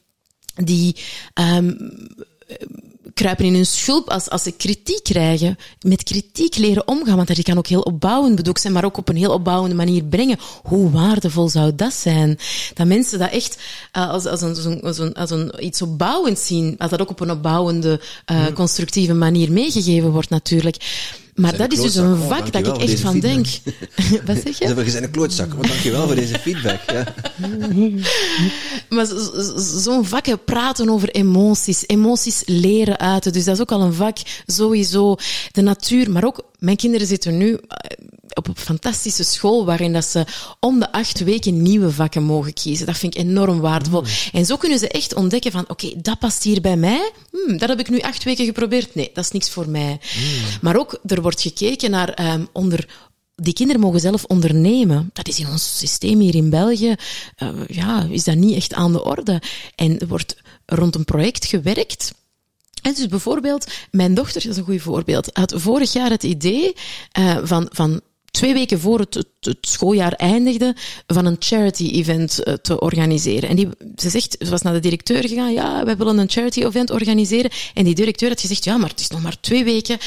[0.54, 0.96] die
[1.34, 1.76] um,
[3.20, 5.58] kruipen in hun schulp als, als ze kritiek krijgen.
[5.80, 9.08] Met kritiek leren omgaan, want dat kan ook heel opbouwend bedoeld zijn, maar ook op
[9.08, 10.38] een heel opbouwende manier brengen.
[10.62, 12.38] Hoe waardevol zou dat zijn?
[12.74, 13.58] Dat mensen dat echt
[13.96, 17.00] uh, als, als, een, als, een, als, een, als een iets opbouwends zien, als dat
[17.00, 18.00] ook op een opbouwende,
[18.30, 18.54] uh, hmm.
[18.54, 20.76] constructieve manier meegegeven wordt natuurlijk.
[21.40, 23.46] Maar dat is dus een oh, vak dat ik echt van denk.
[24.26, 24.66] Wat zeg je?
[24.84, 25.52] Ze zijn een klootzak.
[25.52, 26.80] Wat dankjewel voor deze feedback.
[26.86, 27.14] Ja.
[28.96, 29.06] maar
[29.56, 33.32] zo'n vak, praten over emoties, emoties leren uiten.
[33.32, 34.16] Dus dat is ook al een vak,
[34.46, 35.16] sowieso.
[35.52, 37.58] De natuur, maar ook, mijn kinderen zitten nu
[38.34, 40.24] op een fantastische school waarin dat ze
[40.60, 42.86] om de acht weken nieuwe vakken mogen kiezen.
[42.86, 44.00] Dat vind ik enorm waardevol.
[44.00, 44.08] Mm.
[44.32, 47.12] En zo kunnen ze echt ontdekken van, oké, okay, dat past hier bij mij.
[47.30, 48.94] Hmm, dat heb ik nu acht weken geprobeerd.
[48.94, 49.90] Nee, dat is niks voor mij.
[49.90, 50.58] Mm.
[50.60, 52.86] Maar ook, er wordt gekeken naar um, onder
[53.42, 55.10] die kinderen mogen zelf ondernemen.
[55.12, 56.94] Dat is in ons systeem hier in België,
[57.42, 59.42] uh, ja, is dat niet echt aan de orde.
[59.74, 62.14] En er wordt rond een project gewerkt.
[62.82, 66.74] En dus bijvoorbeeld, mijn dochter, dat is een goed voorbeeld, had vorig jaar het idee
[67.18, 68.00] uh, van, van
[68.30, 70.76] twee weken voor het, het, schooljaar eindigde,
[71.06, 73.48] van een charity-event uh, te organiseren.
[73.48, 76.90] En die, ze zegt, ze was naar de directeur gegaan, ja, wij willen een charity-event
[76.90, 77.50] organiseren.
[77.74, 79.98] En die directeur had gezegd, ja, maar het is nog maar twee weken.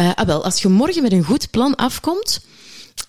[0.00, 2.40] Uh, ah wel, als je morgen met een goed plan afkomt,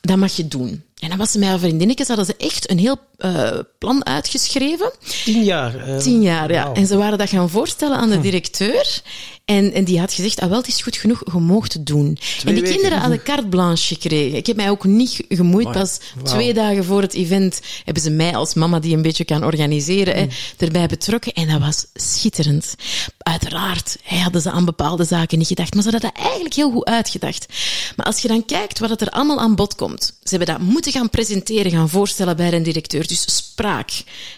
[0.02, 0.84] dat mag je doen.
[0.96, 4.92] En dan was ze met haar vriendinnetjes, hadden ze echt een heel uh, plan uitgeschreven.
[5.24, 5.90] Tien jaar.
[5.90, 6.68] Uh, Tien jaar, ja.
[6.68, 6.78] Wow.
[6.78, 9.02] En ze waren dat gaan voorstellen aan de directeur.
[9.46, 12.16] En, en die had gezegd, ah wel, het is goed genoeg, je moogt het doen.
[12.16, 12.70] Twee en die weken.
[12.76, 14.38] kinderen hadden carte blanche gekregen.
[14.38, 15.72] Ik heb mij ook niet gemoeid.
[15.72, 16.26] Pas Wow.
[16.26, 20.16] twee dagen voor het event hebben ze mij als mama die een beetje kan organiseren,
[20.16, 20.30] Mm.
[20.58, 21.34] hè, erbij betrokken.
[21.34, 22.76] En dat was schitterend.
[23.18, 26.72] Uiteraard hè, hadden ze aan bepaalde zaken niet gedacht, maar ze hadden dat eigenlijk heel
[26.72, 27.46] goed uitgedacht.
[27.96, 30.04] Maar als je dan kijkt wat het er allemaal aan bod komt.
[30.24, 33.08] Ze hebben dat moeten gaan presenteren, gaan voorstellen bij een directeur.
[33.08, 33.92] Dus spraak.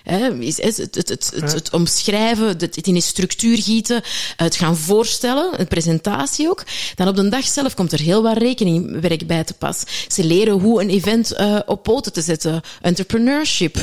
[0.03, 4.01] Hè, is, is het, het, het, het, omschrijven, het, in een structuur gieten,
[4.35, 6.63] het gaan voorstellen, een presentatie ook.
[6.95, 9.83] Dan op de dag zelf komt er heel wat rekeningwerk bij te pas.
[10.07, 13.75] Ze leren hoe een event uh, op poten te zetten, entrepreneurship.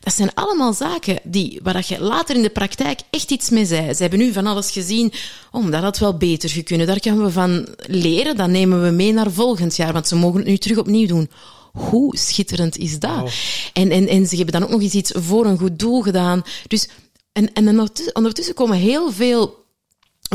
[0.00, 3.94] Dat zijn allemaal zaken die, waar je later in de praktijk echt iets mee zei.
[3.94, 5.12] Ze hebben nu van alles gezien.
[5.50, 6.86] Oh, dat had wel beter gekund.
[6.86, 8.36] Daar gaan we van leren.
[8.36, 11.30] Dat nemen we mee naar volgend jaar, want ze mogen het nu terug opnieuw doen.
[11.78, 13.18] Hoe schitterend is dat?
[13.18, 13.28] Wow.
[13.72, 16.42] En, en, en ze hebben dan ook nog eens iets voor een goed doel gedaan.
[16.66, 16.88] Dus,
[17.32, 19.66] en, en ondertussen, komen heel veel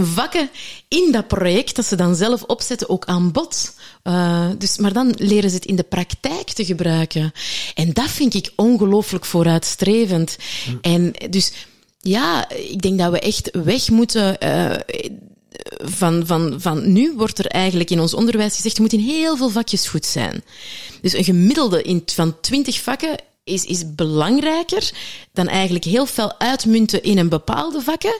[0.02, 0.50] vakken
[0.88, 3.74] in dat project dat ze dan zelf opzetten ook aan bod.
[4.04, 7.32] Uh, dus, maar dan leren ze het in de praktijk te gebruiken.
[7.74, 10.38] En dat vind ik ongelooflijk vooruitstrevend.
[10.70, 10.78] Mm.
[10.82, 11.52] En dus
[12.00, 14.38] ja, ik denk dat we echt weg moeten.
[14.44, 14.76] Uh,
[15.84, 19.38] van, van, van nu wordt er eigenlijk in ons onderwijs gezegd, je moet in heel
[19.38, 20.44] veel vakjes goed zijn.
[21.02, 24.92] Dus een gemiddelde in, van twintig vakken is, is belangrijker
[25.34, 28.20] dan eigenlijk heel veel uitmunten in een bepaalde vakken,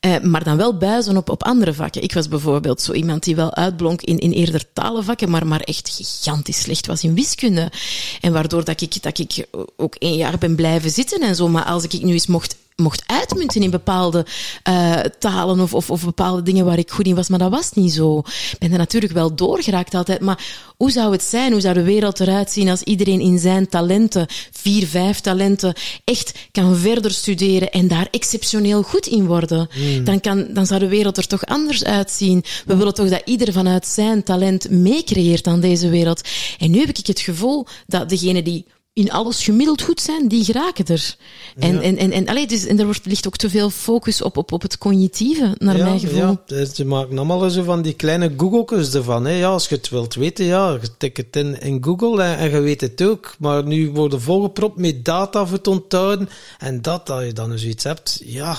[0.00, 2.02] eh, maar dan wel buizen op, op andere vakken.
[2.02, 5.88] Ik was bijvoorbeeld zo iemand die wel uitblonk in, in eerder talenvakken, maar, maar echt
[5.88, 7.72] gigantisch slecht was in wiskunde.
[8.20, 11.48] En waardoor dat ik, dat ik ook één jaar ben blijven zitten en zo.
[11.48, 14.26] Maar als ik nu eens mocht mocht uitmunten in bepaalde
[14.68, 17.72] uh, talen of, of, of bepaalde dingen waar ik goed in was, maar dat was
[17.72, 18.18] niet zo.
[18.18, 20.44] Ik ben er natuurlijk wel doorgeraakt altijd, maar
[20.76, 24.26] hoe zou het zijn, hoe zou de wereld eruit zien als iedereen in zijn talenten,
[24.50, 25.74] vier, vijf talenten,
[26.04, 29.68] echt kan verder studeren en daar exceptioneel goed in worden?
[29.74, 30.04] Mm.
[30.04, 32.44] Dan, kan, dan zou de wereld er toch anders uitzien.
[32.66, 36.20] We willen toch dat ieder vanuit zijn talent meecreëert aan deze wereld.
[36.58, 38.64] En nu heb ik het gevoel dat degene die
[38.98, 41.16] in alles gemiddeld goed zijn, die geraken er.
[41.58, 41.80] En, ja.
[41.80, 44.52] en, en, en, allee, dus, en er wordt, ligt ook te veel focus op, op,
[44.52, 46.18] op het cognitieve, naar ja, mijn gevoel.
[46.18, 49.24] Ja, dus ze maken allemaal zo van die kleine Google's ervan.
[49.24, 49.32] Hè.
[49.32, 52.50] Ja, als je het wilt weten, ja, je tik het in, in Google en, en
[52.50, 53.34] je weet het ook.
[53.38, 56.28] Maar nu worden volgepropt met data voor te onthouden.
[56.58, 58.58] En dat, dat je dan zoiets hebt, ja,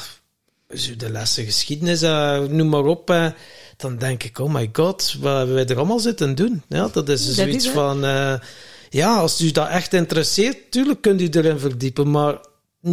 [0.76, 3.10] zo de lessen geschiedenis, uh, noem maar op.
[3.10, 3.26] Uh,
[3.78, 6.64] dan denk ik, oh my god, wat hebben wij er allemaal zitten doen?
[6.68, 8.06] Ja, dat is dat zoiets is van...
[8.06, 8.34] Uh,
[8.90, 12.38] ja, als u dat echt interesseert, tuurlijk kunt u erin verdiepen, maar
[12.84, 12.90] 95%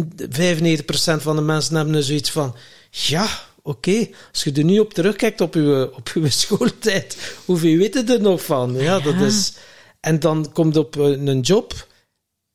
[1.17, 2.55] van de mensen hebben er zoiets van,
[2.89, 3.27] ja,
[3.61, 7.93] oké, okay, als je er nu op terugkijkt op uw, op uw schooltijd, hoeveel weet
[7.93, 8.73] je er nog van?
[8.73, 9.53] Ja, dat is...
[9.99, 11.87] En dan komt op een job...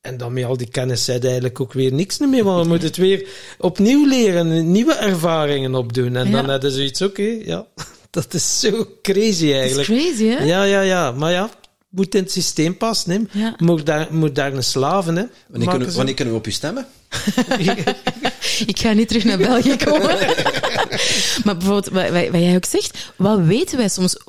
[0.01, 2.89] En dan met al die kennis zei eigenlijk ook weer niks meer, want we moeten
[2.89, 3.29] het weer
[3.59, 6.17] opnieuw leren, nieuwe ervaringen opdoen.
[6.17, 6.33] En ja.
[6.33, 7.67] dan hebben ze iets, oké, okay, ja,
[8.11, 9.89] dat is zo crazy eigenlijk.
[9.89, 10.45] Dat is crazy, hè?
[10.45, 11.13] Ja, ja, ja.
[11.13, 11.51] Maar ja,
[11.93, 13.11] moet in het systeem passen.
[13.11, 13.41] Hè.
[13.41, 13.55] Ja.
[13.59, 15.17] Moet, daar, moet daar een slaven.
[15.17, 15.25] Hè.
[15.47, 16.87] Wanneer, kunnen, wanneer kunnen we op u stemmen?
[18.67, 20.19] ik ga niet terug naar België komen.
[21.45, 24.21] maar bijvoorbeeld, wat, wat, jij ook zegt, wat weten wij soms?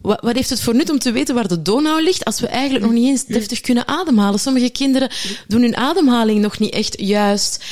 [0.00, 2.46] Wat, wat, heeft het voor nut om te weten waar de Donau ligt, als we
[2.46, 4.40] eigenlijk nog niet eens deftig kunnen ademhalen?
[4.40, 5.10] Sommige kinderen
[5.48, 7.64] doen hun ademhaling nog niet echt juist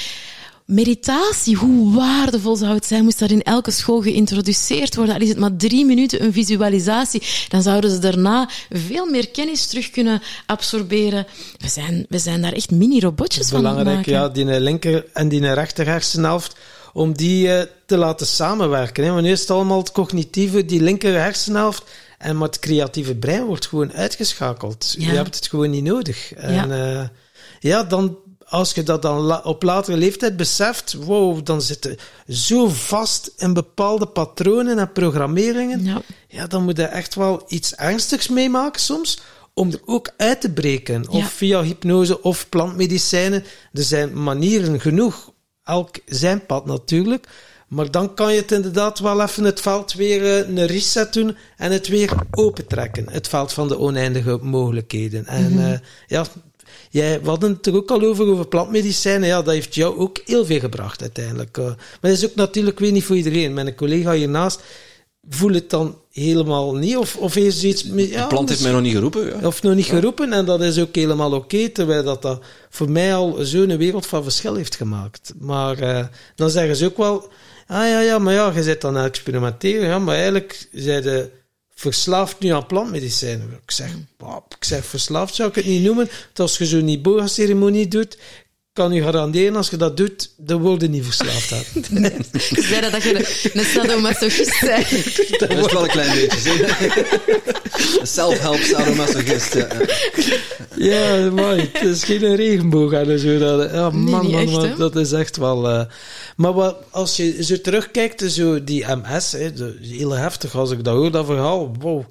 [0.70, 5.14] meditatie, hoe waardevol zou het zijn, moest dat in elke school geïntroduceerd worden.
[5.14, 9.66] Al is het maar drie minuten een visualisatie, dan zouden ze daarna veel meer kennis
[9.66, 11.26] terug kunnen absorberen.
[11.58, 15.86] We zijn, we zijn daar echt mini-robotjes van Belangrijk, ja, die linker en die rechter
[15.86, 16.56] hersenhelft,
[16.92, 19.04] om die uh, te laten samenwerken.
[19.04, 19.10] Hè.
[19.10, 21.82] Want nu is het allemaal het cognitieve, die linker hersenhelft,
[22.18, 24.94] en maar het creatieve brein wordt gewoon uitgeschakeld.
[24.98, 25.10] Ja.
[25.10, 26.34] Je hebt het gewoon niet nodig.
[26.34, 26.66] En, ja.
[26.66, 27.08] Uh,
[27.60, 28.16] ja, dan,
[28.50, 31.96] als je dat dan la op latere leeftijd beseft, wow, dan zitten
[32.28, 35.84] zo vast in bepaalde patronen en programmeringen.
[35.84, 36.02] Ja.
[36.28, 39.20] ja, dan moet je echt wel iets ernstigs meemaken soms,
[39.54, 41.08] om er ook uit te breken.
[41.08, 41.28] Of ja.
[41.28, 43.44] via hypnose of plantmedicijnen.
[43.72, 45.32] Er zijn manieren genoeg.
[45.64, 47.26] Elk zijn pad natuurlijk.
[47.68, 51.36] Maar dan kan je het inderdaad wel even het veld weer uh, een reset doen
[51.56, 53.10] en het weer opentrekken.
[53.10, 55.26] Het veld van de oneindige mogelijkheden.
[55.26, 55.72] En mm -hmm.
[55.72, 56.24] uh, ja,
[56.90, 59.28] Jij, we hadden het er ook al over, over plantmedicijnen.
[59.28, 61.56] Ja, dat heeft jou ook heel veel gebracht uiteindelijk.
[61.58, 63.54] Uh, maar dat is ook natuurlijk weer niet voor iedereen.
[63.54, 64.60] Mijn collega hiernaast
[65.28, 66.96] voelt het dan helemaal niet.
[66.96, 67.82] Of, of heeft zoiets...
[67.82, 69.26] Ja, de plant heeft mij nog niet geroepen.
[69.26, 69.46] Ja.
[69.46, 69.94] Of nog niet ja.
[69.94, 70.32] geroepen.
[70.32, 71.56] En dat is ook helemaal oké.
[71.56, 75.32] Okay, terwijl dat, dat voor mij al zo'n wereld van verschil heeft gemaakt.
[75.38, 76.04] Maar uh,
[76.34, 77.28] dan zeggen ze ook wel...
[77.66, 79.88] Ah ja, ja, maar ja, je zit dan aan het experimenteren.
[79.88, 81.30] Ja, maar eigenlijk zijn de
[81.80, 83.60] verslaafd nu aan plantmedicijnen.
[83.62, 83.90] Ik zeg,
[84.48, 86.06] ik zeg, verslaafd zou ik het niet noemen.
[86.06, 88.16] Want als je zo'n Iboga-ceremonie doet,
[88.72, 91.84] kan je garanderen, als je dat doet, dan word je niet verslaafd aan.
[92.02, 92.12] nee.
[92.32, 94.88] Ik zei dat je een sadomasochist bent.
[95.40, 96.68] Dat is wel een klein beetje.
[98.02, 99.54] Self-help sadomasochist.
[99.54, 99.66] Ja,
[100.76, 103.38] ja maar het is geen regenboog en zo.
[103.38, 105.70] Dat, ja, man, nee, man, echt, man dat is echt wel...
[105.70, 105.82] Uh,
[106.36, 109.50] maar wat, als je zo terugkijkt, zo die MS, hè,
[109.80, 112.04] heel heftig als ik dat hoor, dat verhaal, wow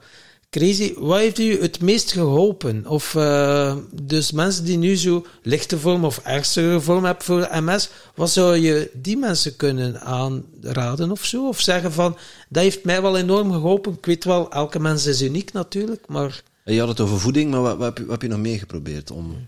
[0.49, 2.87] Crazy, wat heeft u het meest geholpen?
[2.87, 7.89] Of uh, dus mensen die nu zo lichte vorm of ernstige vorm hebben voor MS,
[8.15, 11.47] wat zou je die mensen kunnen aanraden of zo?
[11.47, 12.17] Of zeggen van,
[12.49, 13.93] dat heeft mij wel enorm geholpen.
[13.93, 16.41] Ik weet wel, elke mens is uniek natuurlijk, maar...
[16.65, 18.59] Je had het over voeding, maar wat, wat, heb, je, wat heb je nog meer
[18.59, 19.47] geprobeerd om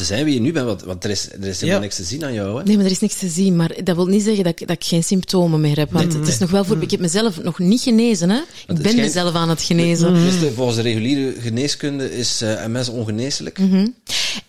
[0.00, 2.04] te zijn wie je nu bent, want, want er is, er is helemaal niks te
[2.04, 2.58] zien aan jou.
[2.58, 2.64] Hè?
[2.64, 3.56] Nee, maar er is niks te zien.
[3.56, 5.92] Maar dat wil niet zeggen dat ik, dat ik geen symptomen meer heb.
[5.92, 6.82] Want het is nog wel voor...
[6.82, 8.30] Ik heb mezelf nog niet genezen.
[8.30, 8.40] Hè?
[8.66, 10.16] Ik ben mezelf aan het genezen.
[10.54, 13.58] Volgens de reguliere geneeskunde is uh, MS ongeneeslijk.
[13.58, 13.94] Mm -hmm.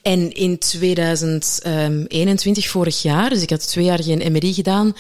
[0.02, 4.94] En in 2021, vorig jaar, dus ik had twee jaar geen MRI gedaan, uh,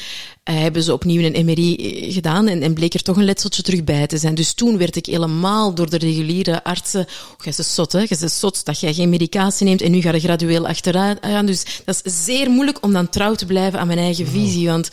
[0.43, 4.07] hebben ze opnieuw een MRI gedaan en, en, bleek er toch een letseltje terug bij
[4.07, 4.35] te zijn.
[4.35, 7.07] Dus toen werd ik helemaal door de reguliere artsen, oh,
[7.43, 10.13] jij is zot hè, jij is zot dat jij geen medicatie neemt en nu ga
[10.13, 11.45] je gradueel achteraan.
[11.45, 14.89] Dus dat is zeer moeilijk om dan trouw te blijven aan mijn eigen visie, want...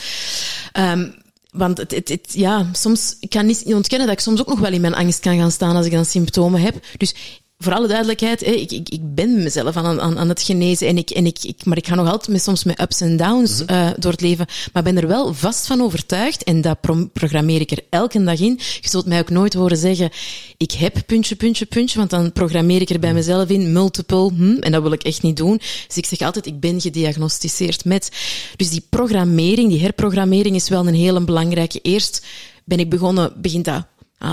[0.79, 1.15] Um,
[1.53, 4.59] want het, het, het, ja, soms, ik kan niet ontkennen dat ik soms ook nog
[4.59, 6.75] wel in mijn angst kan gaan staan als ik dan symptomen heb.
[6.97, 7.15] Dus
[7.59, 10.89] voor alle duidelijkheid, ik, ik, ik ben mezelf aan, aan, aan het genezen.
[10.89, 13.17] En ik, en ik, ik, maar ik ga nog altijd met, soms met ups en
[13.17, 13.77] downs mm -hmm.
[13.77, 14.47] uh, door het leven.
[14.73, 18.41] Maar ben er wel vast van overtuigd, en dat pro programmeer ik er elke dag
[18.41, 18.61] in.
[18.81, 20.11] Je zult mij ook nooit horen zeggen,
[20.57, 24.57] ik heb puntje, puntje, puntje, want dan programmeer ik er bij mezelf in, multiple, hm,
[24.61, 25.61] en dat wil ik echt niet doen.
[25.87, 28.11] Dus ik zeg altijd, ik ben gediagnosticeerd met.
[28.57, 31.81] Dus die programmering, die herprogrammering is wel een hele belangrijke.
[31.83, 32.27] Eerst
[32.65, 33.87] ben ik begonnen, begint dat
[34.19, 34.33] Ah,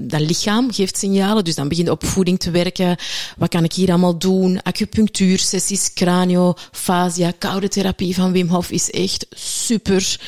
[0.00, 2.96] dat lichaam geeft signalen, dus dan begin je op voeding te werken.
[3.36, 4.62] Wat kan ik hier allemaal doen?
[4.62, 10.20] Acupunctuur, sessies, cranio, fascia, koude therapie van Wim Hof is echt super.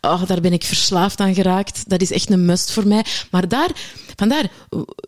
[0.00, 1.88] Oh, daar ben ik verslaafd aan geraakt.
[1.88, 3.04] Dat is echt een must voor mij.
[3.30, 3.70] Maar daar,
[4.16, 4.50] vandaar,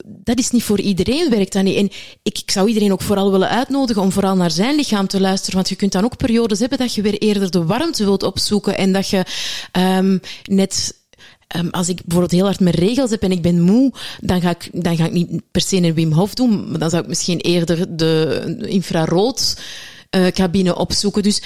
[0.05, 1.77] dat is niet voor iedereen, werkt dat niet.
[1.77, 1.91] En
[2.23, 5.55] ik, ik zou iedereen ook vooral willen uitnodigen om vooral naar zijn lichaam te luisteren,
[5.55, 8.77] want je kunt dan ook periodes hebben dat je weer eerder de warmte wilt opzoeken
[8.77, 9.25] en dat je
[9.73, 10.99] um, net
[11.57, 14.51] Um, als ik bijvoorbeeld heel hard mijn regels heb en ik ben moe, dan ga
[14.51, 17.09] ik, dan ga ik niet per se een Wim Hof doen, maar dan zou ik
[17.09, 19.61] misschien eerder de infrarood
[20.17, 21.23] uh, cabine opzoeken.
[21.23, 21.43] Dus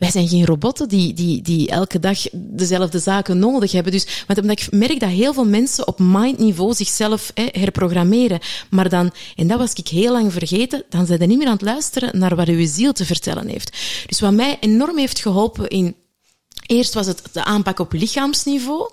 [0.00, 3.92] wij zijn geen robotten die, die, die elke dag dezelfde zaken nodig hebben.
[3.92, 8.38] Dus, want omdat ik merk dat heel veel mensen op mindniveau zichzelf hè, herprogrammeren.
[8.70, 11.52] Maar dan, en dat was ik heel lang vergeten, dan zijn ze niet meer aan
[11.52, 13.76] het luisteren naar wat uw ziel te vertellen heeft.
[14.06, 15.94] Dus wat mij enorm heeft geholpen in
[16.70, 18.90] Eerst was het de aanpak op lichaamsniveau.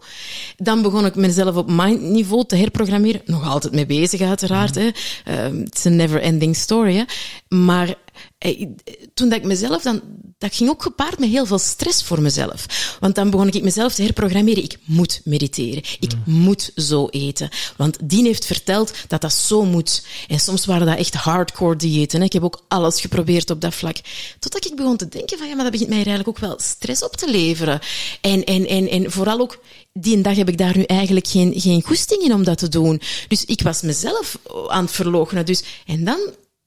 [0.57, 3.21] Dan begon ik mezelf op mindniveau te herprogrammeren.
[3.25, 4.75] Nog altijd mee bezig, uiteraard.
[4.75, 5.65] Het mm.
[5.73, 6.95] is een never-ending story.
[6.95, 7.03] Hè.
[7.57, 7.95] Maar
[9.14, 10.02] toen dat ik mezelf dan,
[10.38, 12.65] dat ging ook gepaard met heel veel stress voor mezelf.
[12.99, 14.64] Want dan begon ik mezelf te herprogrammeren.
[14.64, 15.84] Ik moet mediteren.
[15.99, 16.34] Ik mm.
[16.34, 17.49] moet zo eten.
[17.76, 20.06] Want die heeft verteld dat dat zo moet.
[20.27, 22.22] En soms waren dat echt hardcore diëten.
[22.22, 23.98] Ik heb ook alles geprobeerd op dat vlak.
[24.39, 27.03] Totdat ik begon te denken van, ja, maar dat begint mij eigenlijk ook wel stress
[27.03, 27.80] op te leveren.
[28.22, 29.60] En, en, en, en vooral ook,
[29.94, 33.02] die dag heb ik daar nu eigenlijk geen, geen goesting in om dat te doen.
[33.27, 35.45] Dus ik was mezelf aan het verloochenen.
[35.45, 36.19] Dus, en dan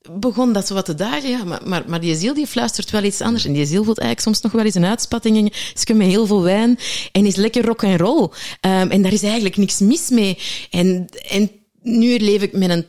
[0.09, 3.03] begon dat zo wat te dagen, ja, maar, maar, maar die ziel die fluistert wel
[3.03, 3.45] iets anders.
[3.45, 5.53] En die ziel voelt eigenlijk soms nog wel eens een uitspatting.
[5.75, 6.79] Is met heel veel wijn
[7.13, 8.23] en is lekker rock en roll.
[8.23, 10.39] Um, en daar is eigenlijk niks mis mee.
[10.71, 11.51] En, en
[11.83, 12.85] nu leef ik met een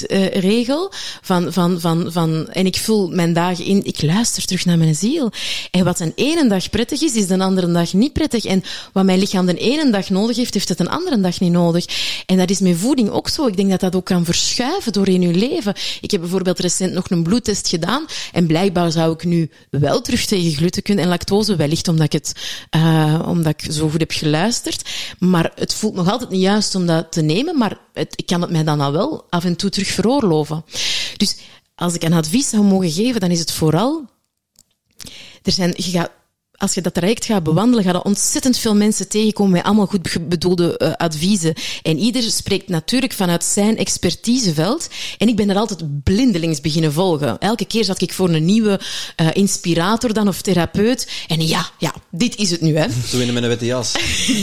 [0.00, 0.92] 80-20% uh, regel
[1.22, 4.94] van, van, van, van, en ik vul mijn dagen in, ik luister terug naar mijn
[4.94, 5.32] ziel.
[5.70, 8.44] En wat een ene dag prettig is, is de andere dag niet prettig.
[8.44, 8.62] En
[8.92, 11.84] wat mijn lichaam de ene dag nodig heeft, heeft het een andere dag niet nodig.
[12.26, 13.46] En dat is met voeding ook zo.
[13.46, 15.74] Ik denk dat dat ook kan verschuiven door in uw leven.
[16.00, 20.24] Ik heb bijvoorbeeld recent nog een bloedtest gedaan en blijkbaar zou ik nu wel terug
[20.24, 22.32] tegen gluten kunnen en lactose, wellicht omdat ik het,
[22.76, 24.88] uh, omdat ik zo goed heb geluisterd.
[25.18, 28.40] Maar het voelt nog altijd niet juist om dat te nemen maar het, ik kan
[28.40, 30.64] het mij dan al wel af en toe terug veroorloven.
[31.16, 31.38] Dus
[31.74, 34.04] als ik een advies zou mogen geven, dan is het vooral...
[35.42, 36.10] Er zijn, je gaat
[36.56, 40.28] als je dat traject gaat bewandelen, ga je ontzettend veel mensen tegenkomen met allemaal goed
[40.28, 41.54] bedoelde uh, adviezen.
[41.82, 44.88] En ieder spreekt natuurlijk vanuit zijn expertiseveld.
[45.18, 47.38] En ik ben er altijd blindelings beginnen volgen.
[47.38, 48.80] Elke keer zat ik voor een nieuwe
[49.20, 51.08] uh, inspirator dan of therapeut.
[51.26, 52.86] En ja, ja, dit is het nu, hè.
[53.08, 53.92] Zo in met een witte jas.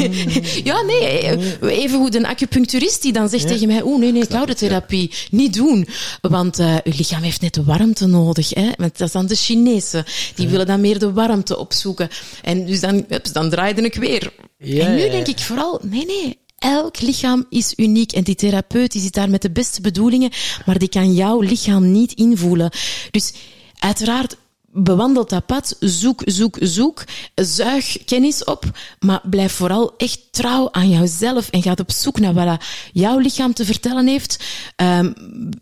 [0.64, 1.08] ja, nee.
[1.20, 3.50] Eh, even goed een acupuncturist die dan zegt ja.
[3.50, 5.10] tegen mij, oeh, nee, nee, koude therapie.
[5.12, 5.18] Ja.
[5.32, 5.88] Niet doen.
[6.22, 8.70] Want uh, uw lichaam heeft net de warmte nodig, hè.
[8.76, 10.06] Want dat is dan de Chinezen.
[10.36, 10.52] Die ja.
[10.52, 12.03] willen dan meer de warmte opzoeken.
[12.42, 14.34] En dus dan, ups, dan draaide ik weer.
[14.58, 18.92] Ja, en nu denk ik vooral, nee, nee, elk lichaam is uniek en die therapeut
[18.92, 20.32] die zit daar met de beste bedoelingen,
[20.66, 22.72] maar die kan jouw lichaam niet invoelen.
[23.12, 23.34] Dus
[23.80, 24.38] uiteraard
[24.74, 27.04] bewandel dat pad, zoek, zoek, zoek,
[27.36, 28.64] zuig kennis op,
[29.00, 32.64] maar blijf vooral echt trouw aan jouzelf en ga op zoek naar wat
[32.94, 34.44] jouw lichaam te vertellen heeft.
[34.76, 35.14] Um,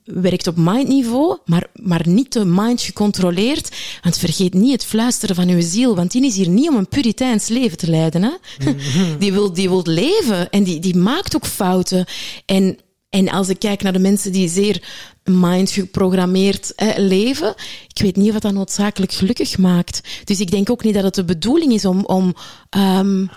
[0.03, 5.49] werkt op mindniveau, maar, maar niet de mind gecontroleerd, want vergeet niet het fluisteren van
[5.49, 8.23] uw ziel, want die is hier niet om een puriteins leven te leiden.
[8.23, 8.31] Hè?
[9.19, 12.05] Die, wil, die wil leven en die, die maakt ook fouten.
[12.45, 12.77] En
[13.09, 14.83] En als ik kijk naar de mensen die zeer
[15.23, 17.55] mind geprogrammeerd leven,
[17.87, 20.01] ik weet niet wat dat noodzakelijk gelukkig maakt.
[20.23, 22.35] Dus ik denk ook niet dat het de bedoeling is om, om
[22.77, 23.29] um,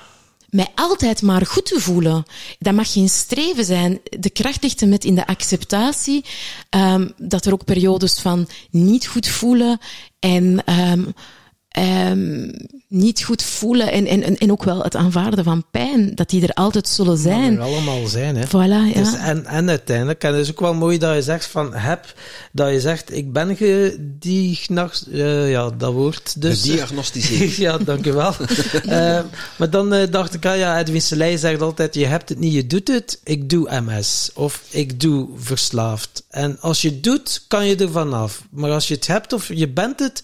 [0.55, 2.25] mij altijd maar goed te voelen.
[2.59, 4.01] Dat mag geen streven zijn.
[4.19, 6.25] De kracht ligt er met in de acceptatie
[6.71, 9.79] um, dat er ook periodes van niet goed voelen
[10.19, 11.15] en um,
[11.79, 12.51] um,
[12.89, 16.55] niet goed voelen en, en, en ook wel het aanvaarden van pijn, dat die er
[16.55, 17.57] altijd zullen zijn.
[17.57, 18.47] Dat er allemaal zijn, hè.
[18.47, 19.03] Voilà, ja.
[19.03, 22.15] Dus en, en uiteindelijk, en het is ook wel mooi dat je zegt van, heb,
[22.53, 25.07] dat je zegt, ik ben gediagnost...
[25.11, 26.41] Uh, ja, dat woord.
[26.41, 27.55] Dus, Gediagnosticeerd.
[27.67, 28.35] ja, dank u wel.
[28.85, 29.21] uh,
[29.59, 32.53] maar dan uh, dacht ik, ah ja, Edwin Selei zegt altijd, je hebt het niet,
[32.53, 33.21] je doet het.
[33.25, 34.31] Ik doe MS.
[34.35, 36.25] Of ik doe verslaafd.
[36.31, 38.43] En als je doet, kan je er vanaf.
[38.51, 40.23] Maar als je het hebt of je bent het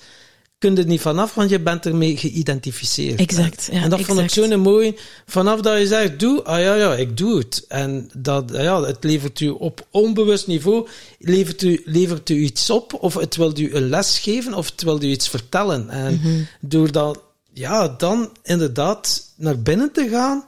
[0.60, 3.20] kun je er niet vanaf, want je bent ermee geïdentificeerd.
[3.20, 3.68] Exact.
[3.72, 4.18] Ja, en dat exact.
[4.18, 4.96] vond ik zo mooi.
[5.26, 7.64] Vanaf dat je zegt, doe, ah ja, ja, ik doe het.
[7.68, 10.88] En dat, ja, het levert u op onbewust niveau,
[11.18, 14.82] levert u, levert u iets op, of het wil u een les geven, of het
[14.82, 15.88] wil u iets vertellen.
[15.90, 16.46] En mm -hmm.
[16.60, 17.20] door dat,
[17.52, 20.44] ja, dan inderdaad naar binnen te gaan,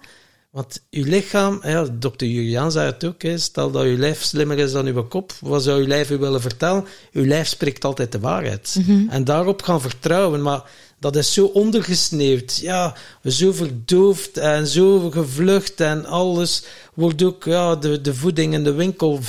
[0.53, 4.59] want uw lichaam, ja, dokter Julian zei het ook, hè, stel dat uw lijf slimmer
[4.59, 6.85] is dan uw kop, wat zou uw lijf u willen vertellen?
[7.13, 8.75] Uw lijf spreekt altijd de waarheid.
[8.79, 8.91] Mhm.
[8.91, 9.09] Mm -hmm.
[9.09, 10.63] En daarop gaan vertrouwen, maar
[10.99, 12.57] dat is zo ondergesneeuwd.
[12.57, 16.65] Ja, zo verdoofd en zo gevlucht en alles
[16.95, 19.25] wordt ook, ja, de, de voeding in de winkel, 95%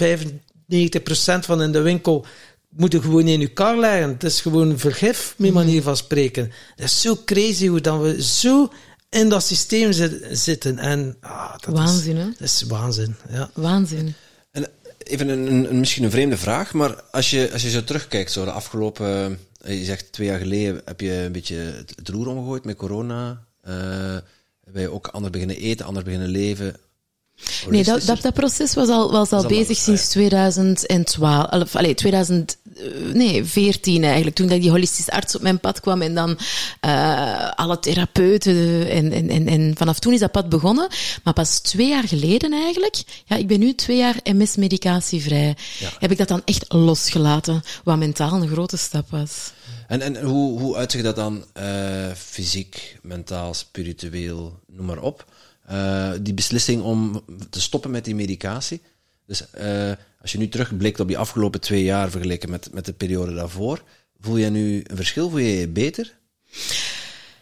[1.39, 2.25] van in de winkel
[2.69, 4.09] moet je gewoon in je kar leggen.
[4.09, 6.51] Het is gewoon vergif, met manier van spreken.
[6.75, 8.69] Het is zo crazy hoe dan we zo
[9.13, 9.91] in dat systeem
[10.31, 10.77] zitten.
[10.77, 12.29] En, ah, dat waanzin, is, hè?
[12.29, 13.49] Dat is waanzin, ja.
[13.53, 14.13] Waanzin.
[14.51, 14.67] En
[15.03, 18.45] even een, een, misschien een vreemde vraag, maar als je, als je zo terugkijkt, zo
[18.45, 21.55] de afgelopen, je zegt twee jaar geleden heb je een beetje
[21.95, 23.45] het roer omgegooid met corona.
[23.67, 24.17] Uh,
[24.71, 26.75] ben je ook anders beginnen eten, anders beginnen leven.
[27.69, 31.51] Nee, dat, dat, dat, proces was al, was al bezig sinds 2012.
[31.51, 32.57] Of, allee, 2000,
[33.13, 34.35] nee, 14 eigenlijk.
[34.35, 36.37] Toen dat die holistische arts op mijn pad kwam en dan
[36.85, 38.89] uh, alle therapeuten.
[38.89, 40.87] En, en, en, en vanaf toen is dat pad begonnen.
[41.23, 45.89] Maar pas twee jaar geleden eigenlijk, ja, ik ben nu twee jaar MS-medicatievrij, Ja.
[45.99, 47.61] heb ik dat dan echt losgelaten.
[47.83, 49.51] Wat mentaal een grote stap was.
[49.87, 55.25] En, en hoe, hoe uitzicht dat dan uh, fysiek, mentaal, spiritueel, noem maar op?
[55.71, 58.81] Uh, die beslissing om te stoppen met die medicatie.
[59.25, 59.91] Dus uh,
[60.21, 63.83] als je nu terugblikt op die afgelopen twee jaar vergeleken met, met de periode daarvoor,
[64.19, 65.29] voel je nu een verschil?
[65.29, 66.17] Voel je je beter?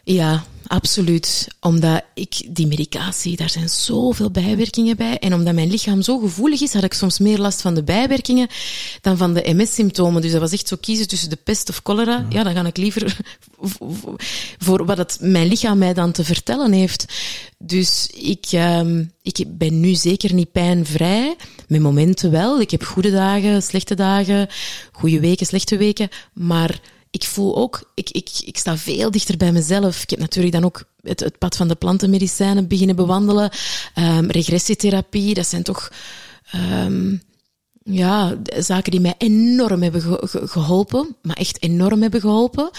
[0.04, 1.48] Ja, absoluut.
[1.60, 5.18] Omdat ik, die medicatie, daar zijn zoveel bijwerkingen bij.
[5.18, 8.48] En omdat mijn lichaam zo gevoelig is, had ik soms meer last van de bijwerkingen
[9.02, 10.22] dan van de MS-symptomen.
[10.22, 12.26] Dus dat was echt zo kiezen tussen de pest of cholera.
[12.30, 13.18] Ja, ja dan ga ik liever
[14.66, 17.06] voor wat het mijn lichaam mij dan te vertellen heeft.
[17.58, 21.36] Dus ik, um, ik ben nu zeker niet pijnvrij.
[21.68, 22.62] Met momenten wel.
[22.62, 24.48] Ik heb goede dagen, slechte dagen,
[24.92, 26.10] goede weken, slechte weken.
[26.34, 26.80] Maar
[27.12, 30.02] ik voel ook, ik, ik, ik sta veel dichter bij mezelf.
[30.02, 33.52] Ik heb natuurlijk dan ook het, het pad van de plantenmedicijnen beginnen bewandelen.
[33.96, 35.92] Um, regressietherapie, dat zijn toch
[36.56, 37.22] um,
[37.84, 41.16] ja, zaken die mij enorm hebben ge ge geholpen.
[41.22, 42.70] Maar echt enorm hebben geholpen.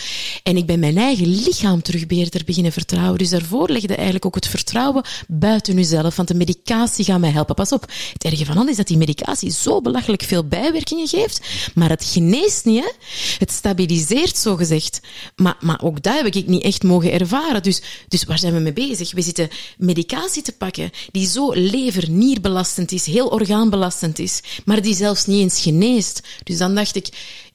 [0.43, 3.19] En ik ben mijn eigen lichaam terug beginnen vertrouwen.
[3.19, 6.16] Dus daarvoor legde eigenlijk ook het vertrouwen buiten uzelf.
[6.16, 7.55] Want de medicatie gaat mij helpen.
[7.55, 11.41] Pas op, het erge van al is dat die medicatie zo belachelijk veel bijwerkingen geeft.
[11.74, 12.91] Maar het geneest niet, hè.
[13.39, 15.01] Het stabiliseert, zo gezegd.
[15.37, 17.62] Maar, maar ook dat heb ik niet echt mogen ervaren.
[17.62, 19.12] Dus, dus waar zijn we mee bezig?
[19.12, 19.49] We zitten
[19.79, 24.41] medicatie te pakken die zo lever-nierbelastend is, heel orgaanbelastend is.
[24.65, 26.20] Maar die zelfs niet eens geneest.
[26.44, 27.09] Dus dan dacht ik,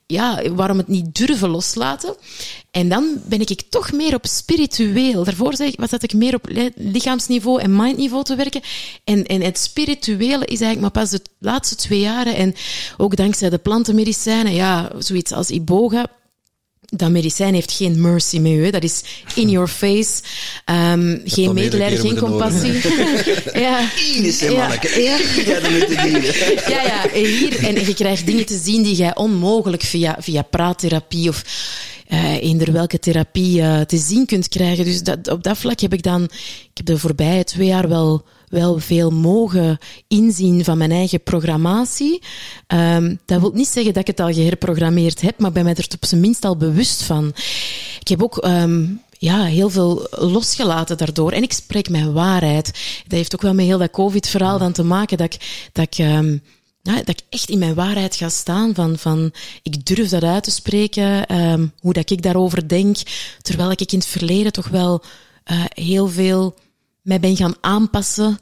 [0.07, 2.15] ja, waarom het niet durven loslaten?
[2.71, 5.23] En dan ben ik toch meer op spiritueel.
[5.23, 8.61] Daarvoor zeg ik, was dat ik meer op lichaamsniveau en mindniveau te werken.
[9.03, 12.35] En, en het spirituele is eigenlijk maar pas de laatste twee jaren.
[12.35, 12.55] En
[12.97, 16.05] ook dankzij de plantenmedicijnen, ja, zoiets als iboga
[16.95, 18.63] dat medicijn heeft geen mercy met u.
[18.63, 18.71] Hè.
[18.71, 19.03] Dat is
[19.35, 20.21] in your face.
[20.65, 22.73] Um, geen medelijden, geen compassie.
[23.65, 23.89] ja.
[24.15, 24.51] Ines, ja.
[24.51, 25.01] manneke.
[25.01, 25.17] Ja.
[26.67, 27.09] ja.
[27.13, 27.65] Hier.
[27.65, 31.43] En je krijgt dingen te zien die jij onmogelijk via, via praattherapie of
[32.09, 34.85] uh, eender welke therapie uh, te zien kunt krijgen.
[34.85, 36.23] Dus dat, op dat vlak heb ik dan...
[36.23, 42.21] Ik heb de voorbije twee jaar wel wel veel mogen inzien van mijn eigen programmatie.
[42.67, 45.87] Um, dat wil niet zeggen dat ik het al geherprogrammeerd heb, maar ben mij er
[45.95, 47.33] op zijn minst al bewust van.
[47.99, 51.31] Ik heb ook um, ja, heel veel losgelaten daardoor.
[51.31, 52.65] En ik spreek mijn waarheid.
[53.03, 56.05] Dat heeft ook wel met heel dat COVID-verhaal dan te maken dat ik, dat ik
[56.05, 56.41] um,
[56.81, 58.75] ja, dat ik echt in mijn waarheid ga staan.
[58.75, 59.31] Van, van
[59.63, 62.97] ik durf dat uit te spreken, um, hoe dat ik daarover denk.
[63.41, 65.03] Terwijl ik in het verleden toch wel
[65.51, 66.55] uh, heel veel
[67.07, 68.37] mij ben gaan aanpassen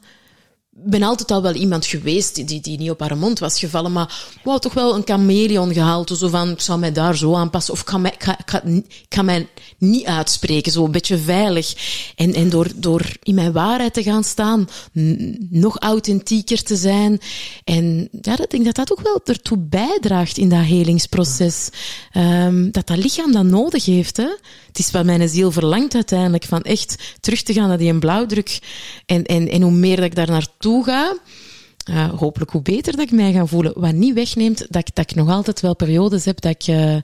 [0.78, 4.38] ben altijd al wel iemand geweest die, die, niet op haar mond was gevallen, maar
[4.44, 6.10] wou toch wel een chameleon gehaald.
[6.18, 8.84] Zo van, ik zou mij daar zo aanpassen, of ik kan mij, ik ga, ik
[9.08, 9.48] ga, mij
[9.78, 11.74] niet uitspreken, zo een beetje veilig.
[12.16, 14.68] En, en door, door in mijn waarheid te gaan staan,
[15.50, 17.20] nog authentieker te zijn.
[17.64, 21.68] En ja, ik denk dat dat ook wel ertoe bijdraagt in dat helingsproces.
[22.12, 24.28] Ehm, dat dat lichaam dat nodig heeft, hè.
[24.66, 28.58] Het is wat mijn ziel verlangt uiteindelijk, van echt terug te gaan naar die blauwdruk.
[29.06, 31.16] En, en, en hoe meer dat ik daar naartoe ga,
[31.90, 33.72] uh, hopelijk hoe beter dat ik mij ga voelen.
[33.74, 36.96] Wat niet wegneemt dat ik, dat ik nog altijd wel periodes heb dat ik, uh,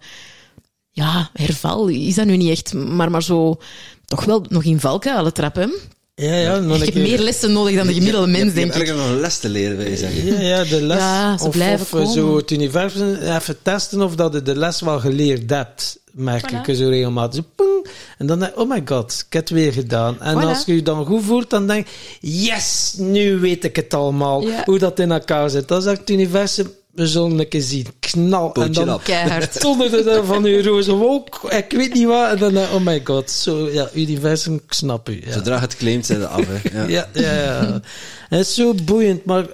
[0.91, 3.59] ja, herval is dat nu niet echt, maar, maar zo
[4.05, 5.73] toch wel nog in valkuilen trappen.
[6.15, 8.75] Ja, ja, nog ik heb meer lessen nodig dan de gemiddelde mens, je, je denk
[8.75, 8.95] hebt ik.
[8.95, 10.25] nog een les te leren, wil je zeggen.
[10.25, 10.99] Ja, ja, de les.
[10.99, 12.13] Ja, ze of, blijven of komen.
[12.13, 16.01] zo het universum even testen of dat je de les wel geleerd hebt.
[16.13, 16.67] Merk Voilà.
[16.69, 17.45] ik zo regelmatig.
[17.55, 17.87] Poeng,
[18.19, 20.21] en dan denk ik, oh my god, ik heb het weer gedaan.
[20.21, 20.45] En Voilà.
[20.45, 21.87] als je je dan goed voelt, dan denk
[22.21, 24.47] je, yes, nu weet ik het allemaal.
[24.47, 24.63] Ja.
[24.65, 25.69] Hoe dat in elkaar zit.
[25.69, 26.71] Dat is echt het universum.
[26.93, 27.87] We zullen een keer zien.
[28.01, 28.47] Knal.
[28.47, 29.03] en Pootje dan.
[29.03, 29.61] Keihard.
[29.63, 31.41] donderde er van uw roze wolk.
[31.49, 32.31] Ik weet niet wat.
[32.31, 33.31] En dan denk ik, oh my god.
[33.31, 35.23] Zo, ja, universum, ik snap u.
[35.25, 35.33] Ja.
[35.33, 36.45] Zodra het claimt, zijn ze af.
[36.47, 36.71] Hè.
[36.79, 36.87] Ja.
[36.89, 37.81] Ja, ja, ja.
[38.29, 39.47] Het is zo boeiend, maar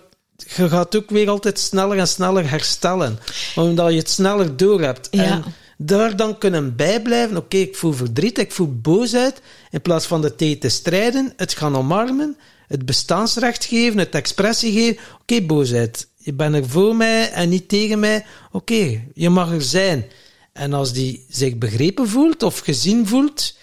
[0.57, 3.19] je gaat ook weer altijd sneller en sneller herstellen.
[3.57, 5.09] Omdat je het sneller door hebt.
[5.11, 5.23] Ja.
[5.23, 5.45] En
[5.81, 7.37] daar dan kunnen bijblijven.
[7.37, 9.41] Oké, ik voel verdriet, ik voel boosheid.
[9.71, 12.37] In plaats van de tegen te strijden, het gaan omarmen.
[12.67, 15.03] Het bestaansrecht geven, het expressie geven.
[15.21, 16.09] Oké, boosheid.
[16.17, 18.25] Je bent er voor mij en niet tegen mij.
[18.53, 20.07] Oké, je mag er zijn.
[20.53, 23.57] En als die zich begrepen voelt of gezien voelt,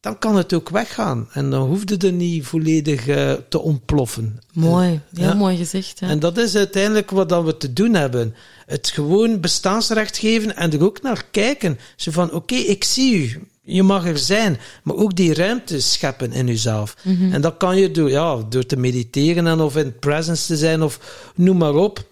[0.00, 1.28] dan kan het ook weggaan.
[1.32, 4.40] En dan hoefde er niet volledig eh, te ontploffen.
[4.52, 5.34] Mooi, heel Ja.
[5.34, 5.98] mooi gezegd.
[6.00, 6.08] Ja.
[6.08, 8.34] En dat is uiteindelijk wat dat we te doen hebben.
[8.66, 11.78] Het gewoon bestaansrecht geven en er ook naar kijken.
[11.96, 13.42] Zo van, oké, ik zie u.
[13.62, 14.58] Je mag er zijn.
[14.82, 16.96] Maar ook die ruimte scheppen in jezelf.
[17.32, 20.82] En dat kan je door, ja, door te mediteren en of in presence te zijn
[20.82, 22.08] of noem maar op.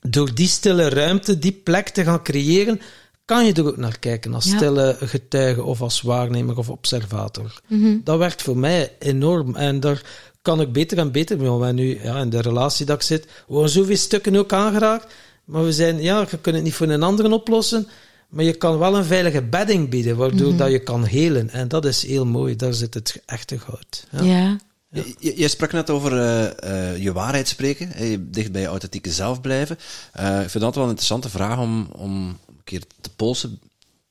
[0.00, 2.80] Door die stille ruimte, die plek te gaan creëren,
[3.24, 4.56] kan je er ook naar kijken als Ja.
[4.56, 7.60] stille getuige of als waarnemer of observator.
[8.04, 9.56] Dat werkt voor mij enorm.
[9.56, 10.02] En daar
[10.42, 11.48] kan ik beter en beter mee.
[11.50, 15.14] Want nu, ja, in de relatie dat ik zit, worden zoveel stukken ook aangeraakt.
[15.44, 17.88] Maar we zijn, ja, je kunt het niet voor een ander oplossen.
[18.28, 21.50] Maar je kan wel een veilige bedding bieden, waardoor dat je kan helen.
[21.50, 22.56] En dat is heel mooi.
[22.56, 24.06] Daar zit het echte goud.
[24.10, 24.22] Ja.
[24.22, 24.56] ja.
[24.90, 28.66] Je, je- je sprak net over eh, eh, je waarheid spreken, hè, dicht bij je
[28.66, 29.78] authentieke zelf blijven.
[30.12, 33.60] Eh, ik vind dat wel een interessante vraag om, om een keer te polsen.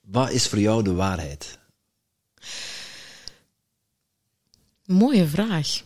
[0.02, 1.60] Wat is voor jou de waarheid?
[4.86, 5.82] Mooie vraag.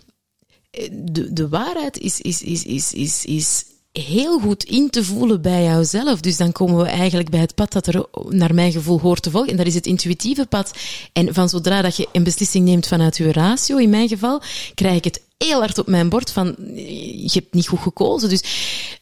[0.71, 5.41] Eh, De, de waarheid is, is, is, is, is, is heel goed in te voelen
[5.41, 6.19] bij jouzelf.
[6.19, 9.31] Dus dan komen we eigenlijk bij het pad dat er naar mijn gevoel hoort te
[9.31, 9.51] volgen.
[9.51, 10.73] En dat is het intuïtieve pad.
[11.13, 14.41] En van zodra dat je een beslissing neemt vanuit je ratio, in mijn geval,
[14.73, 18.29] krijg ik het heel hard op mijn bord van, je hebt niet goed gekozen.
[18.29, 18.43] Dus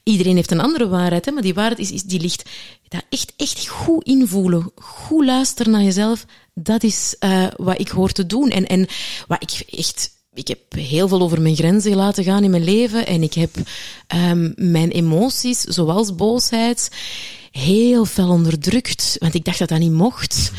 [0.04, 2.50] iedereen heeft een andere waarheid, hè, maar die waarheid is, is, die ligt
[2.88, 4.72] dat echt, echt goed invoelen.
[4.76, 6.26] Goed luisteren naar jezelf.
[6.54, 8.50] Dat is uh, wat ik hoor te doen.
[8.50, 8.88] En, en
[9.28, 13.08] wat ik echt ik heb heel veel over mijn grenzen laten gaan in mijn leven
[13.08, 13.50] en ik heb
[14.16, 16.90] um, mijn emoties, zoals boosheid,
[17.52, 20.52] heel fel onderdrukt, want ik dacht dat dat niet mocht.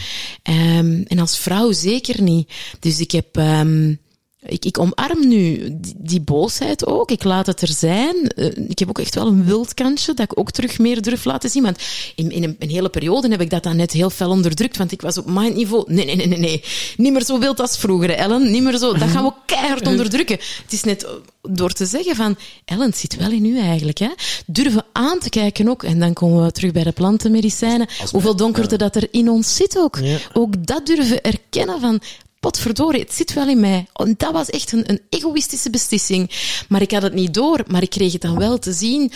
[0.43, 2.53] Um, en als vrouw zeker niet.
[2.81, 3.37] Dus ik heb...
[3.37, 4.03] Um,
[4.47, 7.11] ik, ik omarm nu die, die, boosheid ook.
[7.11, 8.33] Ik laat het er zijn.
[8.37, 11.51] Uh, ik heb ook echt wel een wildkantje dat ik ook terug meer durf laten
[11.51, 11.63] zien.
[11.63, 11.79] Want
[12.15, 14.77] in, in een, een, hele periode heb ik dat dan net heel fel onderdrukt.
[14.77, 15.85] Want ik was op mindniveau.
[15.87, 16.65] Nee, nee, nee, nee, nee.
[16.97, 18.51] Niet meer zo wild als vroeger, Ellen.
[18.51, 18.93] Niet meer zo.
[18.93, 20.39] Dat gaan we keihard onderdrukken.
[20.63, 21.07] Het is net
[21.43, 23.99] door te zeggen van, Ellen, het zit wel in u eigenlijk.
[23.99, 24.11] Hè?
[24.47, 25.83] Durven aan te kijken ook.
[25.83, 27.89] En dan komen we terug bij de plantenmedicijnen.
[28.11, 29.99] Hoeveel donkerte dat er in ons zit ook.
[30.03, 30.19] Ja.
[30.33, 32.01] Ook dat durven erkennen van,
[32.45, 33.87] potverdorie, het zit wel in mij.
[33.93, 36.31] En dat was echt een, een, egoïstische beslissing.
[36.69, 39.13] Maar ik had het niet door, maar ik kreeg het dan wel te zien.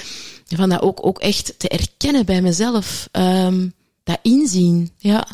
[0.46, 3.08] Van dat ook, ook echt te erkennen bij mezelf.
[3.12, 3.72] Um,
[4.04, 5.26] dat inzien, ja.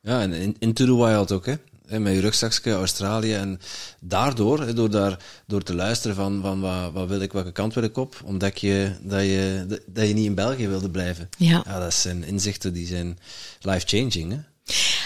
[0.00, 1.54] Ja, en in, into the wild ook, hè.
[1.98, 3.34] Met je rugzakje, Australië.
[3.34, 3.60] En
[4.00, 7.82] daardoor, door, daar, door te luisteren van, van wat, wat wil ik, welke kant wil
[7.82, 11.28] ik op, ontdek je dat, je dat je niet in België wilde blijven.
[11.36, 11.62] Ja.
[11.66, 13.18] ja dat zijn inzichten die zijn
[13.60, 14.38] life-changing, hè.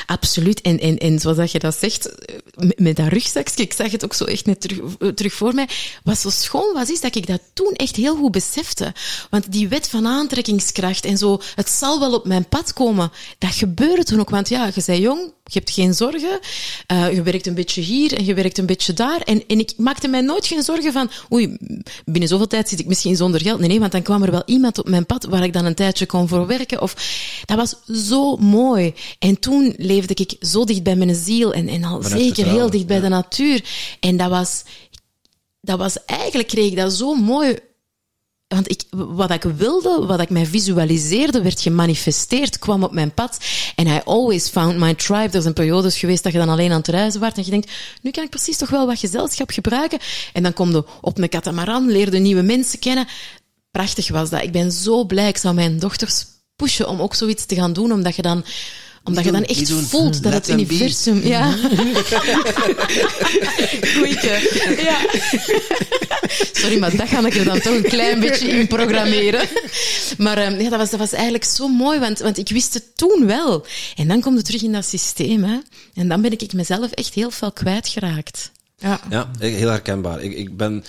[0.06, 0.60] Absoluut.
[0.60, 2.10] En, en, en zoals dat je dat zegt,
[2.56, 5.68] met, met dat rugzakje, ik zag het ook zo echt net terug, terug voor mij.
[6.04, 8.92] Wat zo schoon was, is dat ik dat toen echt heel goed besefte.
[9.30, 13.10] Want die wet van aantrekkingskracht en zo, het zal wel op mijn pad komen.
[13.38, 14.30] Dat gebeurde toen ook.
[14.30, 16.40] Want ja, je zei jong, je hebt geen zorgen.
[16.92, 19.20] Uh, je werkt een beetje hier en je werkt een beetje daar.
[19.20, 21.56] En, en ik maakte mij nooit geen zorgen van, oei,
[22.04, 23.58] binnen zoveel tijd zit ik misschien zonder geld.
[23.58, 25.74] Nee, nee, want dan kwam er wel iemand op mijn pad waar ik dan een
[25.74, 26.82] tijdje kon voor werken.
[26.82, 26.94] Of,
[27.44, 27.74] dat was
[28.08, 28.94] zo mooi.
[29.18, 32.70] En toen leefde ik zo dicht bij mijn ziel en, en al Vanuit zeker heel
[32.70, 33.02] dicht bij ja.
[33.02, 33.64] de natuur.
[34.00, 34.62] En dat was
[35.62, 37.58] dat was eigenlijk, kreeg ik dat zo mooi.
[38.48, 43.38] Want ik, wat ik wilde, wat ik mij visualiseerde, werd gemanifesteerd, kwam op mijn pad.
[43.74, 45.36] En I always found my tribe.
[45.36, 47.70] Er zijn periodes geweest dat je dan alleen aan het reizen was en je denkt,
[48.02, 49.98] nu kan ik precies toch wel wat gezelschap gebruiken.
[50.32, 53.06] En dan kom je op een katamaran, leerde nieuwe mensen kennen.
[53.70, 54.42] Prachtig was dat.
[54.42, 55.28] Ik ben zo blij.
[55.28, 56.26] Ik zou mijn dochters
[56.56, 58.44] pushen om ook zoiets te gaan doen, omdat je dan
[59.04, 60.52] omdat je dan echt voelt dat het be.
[60.52, 61.20] universum...
[61.26, 61.52] Ja.
[63.94, 64.20] Goeie.
[64.82, 64.98] Ja.
[66.52, 69.48] Sorry, maar dat ga ik er dan toch een klein beetje in programmeren.
[70.18, 72.96] Maar ehm, ja, dat, was, dat was eigenlijk zo mooi, want, want ik wist het
[72.96, 73.66] toen wel.
[73.96, 75.44] En dan komt het terug in dat systeem.
[75.44, 75.58] Hè.
[75.94, 78.50] En dan ben ik mezelf echt heel veel kwijtgeraakt.
[78.78, 79.00] Ja.
[79.10, 80.22] Ja, heel herkenbaar.
[80.22, 80.84] Ik, ik ben...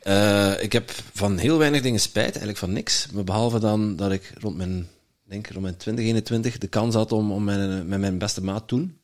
[0.00, 3.06] eh, ik heb van heel weinig dingen spijt, eigenlijk van niks.
[3.12, 4.88] Behalve dan dat ik rond mijn,
[5.28, 8.68] denk rond mijn 20, 21 de kans had om, om mijn, met mijn beste maat
[8.68, 8.98] toen,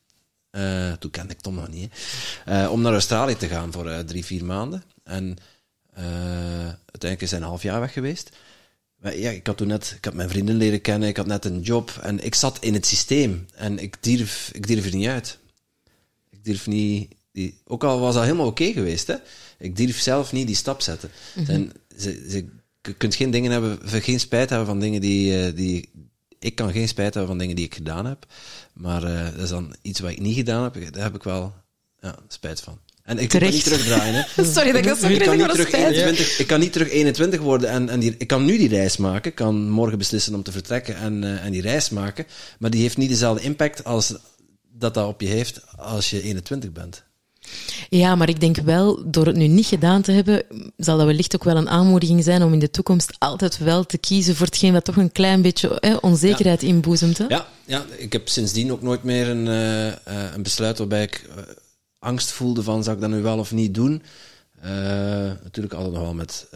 [0.49, 1.93] eh, toen kende ik Tom nog niet,
[2.45, 4.83] eh, om naar Australië te gaan voor eh, drie, vier maanden.
[5.03, 5.37] En
[5.95, 8.29] uiteindelijk is hij een half jaar weg geweest.
[9.01, 11.45] Maar ja, ik had toen net, ik had mijn vrienden leren kennen, ik had net
[11.45, 15.07] een job en ik zat in het systeem en ik durf, ik durf er niet
[15.07, 15.37] uit.
[16.29, 19.15] Ik durf niet, die, ook al was dat helemaal oké geweest, hè,
[19.57, 21.09] ik durf zelf niet die stap zetten.
[21.47, 22.45] En ze, ze,
[22.81, 25.89] je kunt geen dingen hebben, geen spijt hebben van dingen die, die,
[26.45, 28.25] ik kan geen spijt hebben van dingen die ik gedaan heb,
[28.73, 31.53] maar eh, dat is dan iets wat ik niet gedaan heb, daar heb ik wel
[31.99, 32.79] ja, spijt van.
[33.03, 34.43] En ik kan niet terugdraaien, hè.
[34.53, 35.95] Sorry dat ik dat zo Ik kan, niet terug spijt.
[35.95, 38.97] 21, ik kan niet terug 21 worden en, en die, ik kan nu die reis
[38.97, 39.29] maken.
[39.29, 42.25] Ik kan morgen beslissen om te vertrekken en, eh, en die reis maken.
[42.59, 44.15] Maar die heeft niet dezelfde impact als
[44.71, 47.03] dat dat op je heeft als je 21 bent.
[47.89, 50.43] Ja, maar ik denk wel, door het nu niet gedaan te hebben,
[50.77, 53.97] zal dat wellicht ook wel een aanmoediging zijn om in de toekomst altijd wel te
[53.97, 57.17] kiezen voor hetgeen wat toch een klein beetje hè, onzekerheid inboezemt.
[57.17, 57.25] Hè?
[57.27, 61.29] Ja, ja, ik heb sindsdien ook nooit meer een, eh, eh, een besluit waarbij ik
[61.35, 61.43] eh,
[61.99, 64.03] angst voelde van, zou ik dat nu wel of niet doen?
[65.43, 66.47] Natuurlijk altijd nog wel met,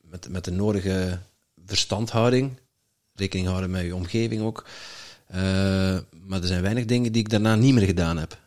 [0.00, 1.18] met, met de nodige
[1.66, 2.58] verstandhouding.
[3.14, 4.66] Rekening houden met je omgeving ook.
[6.26, 8.38] Maar er zijn weinig dingen die ik daarna niet meer gedaan heb.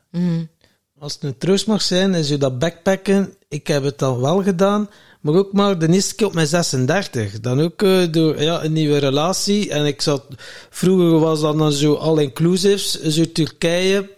[1.00, 3.34] Als het een troost mag zijn, is je dat backpacken.
[3.48, 4.90] Ik heb het dan wel gedaan,
[5.22, 7.40] maar ook maar de eerste keer op mijn 36.
[7.40, 9.70] Dan ook eh, door ja, een nieuwe relatie.
[9.70, 10.24] En ik zat,
[10.70, 14.10] vroeger was dat dan zo all-inclusives, zo Turkije,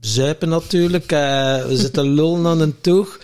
[0.00, 3.20] zuipen natuurlijk, eh, we zitten lullen aan een toog.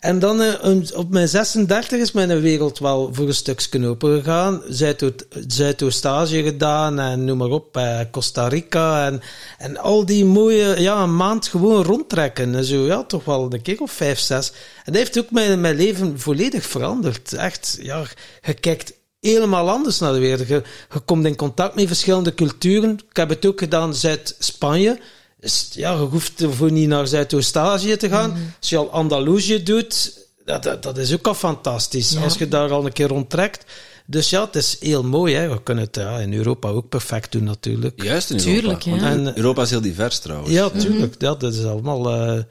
[0.00, 4.62] En dan eh, op mijn 36 is mijn wereld wel voor een stukje open gegaan.
[4.68, 9.20] Zuid- Zuidoost-Azië gedaan en noem maar op, eh, Costa Rica en,
[9.58, 12.54] en al die mooie, ja, een maand gewoon rondtrekken.
[12.54, 14.50] En zo, ja, toch wel een keer of vijf, zes.
[14.84, 17.32] En dat heeft ook mijn, mijn leven volledig veranderd.
[17.32, 18.02] Echt, ja,
[18.42, 20.48] je kijkt helemaal anders naar de wereld.
[20.48, 20.62] Je,
[20.92, 22.98] je komt in contact met verschillende culturen.
[23.10, 24.98] Ik heb het ook gedaan Zuid-Spanje.
[25.40, 28.54] Dus, ja, je hoeft ervoor niet naar Zuidoost-Azië te gaan.
[28.60, 32.10] Als je al Andalusië doet, dat, dat, dat is ook al fantastisch.
[32.10, 32.20] Ja.
[32.22, 33.64] Als je daar al een keer rondtrekt.
[34.06, 35.34] Dus ja, het is heel mooi.
[35.34, 35.48] Hè.
[35.48, 38.02] We kunnen het ja, in Europa ook perfect doen natuurlijk.
[38.02, 38.52] Juist in Europa.
[38.78, 39.10] Tuurlijk, ja.
[39.10, 40.50] En- Europa is heel divers trouwens.
[40.50, 41.14] Ja, tuurlijk.
[41.18, 42.10] Ja, dat is allemaal...
[42.10, 42.42] eh,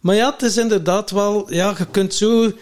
[0.00, 1.52] Maar ja, het is inderdaad wel...
[1.52, 2.52] Ja, je kunt zo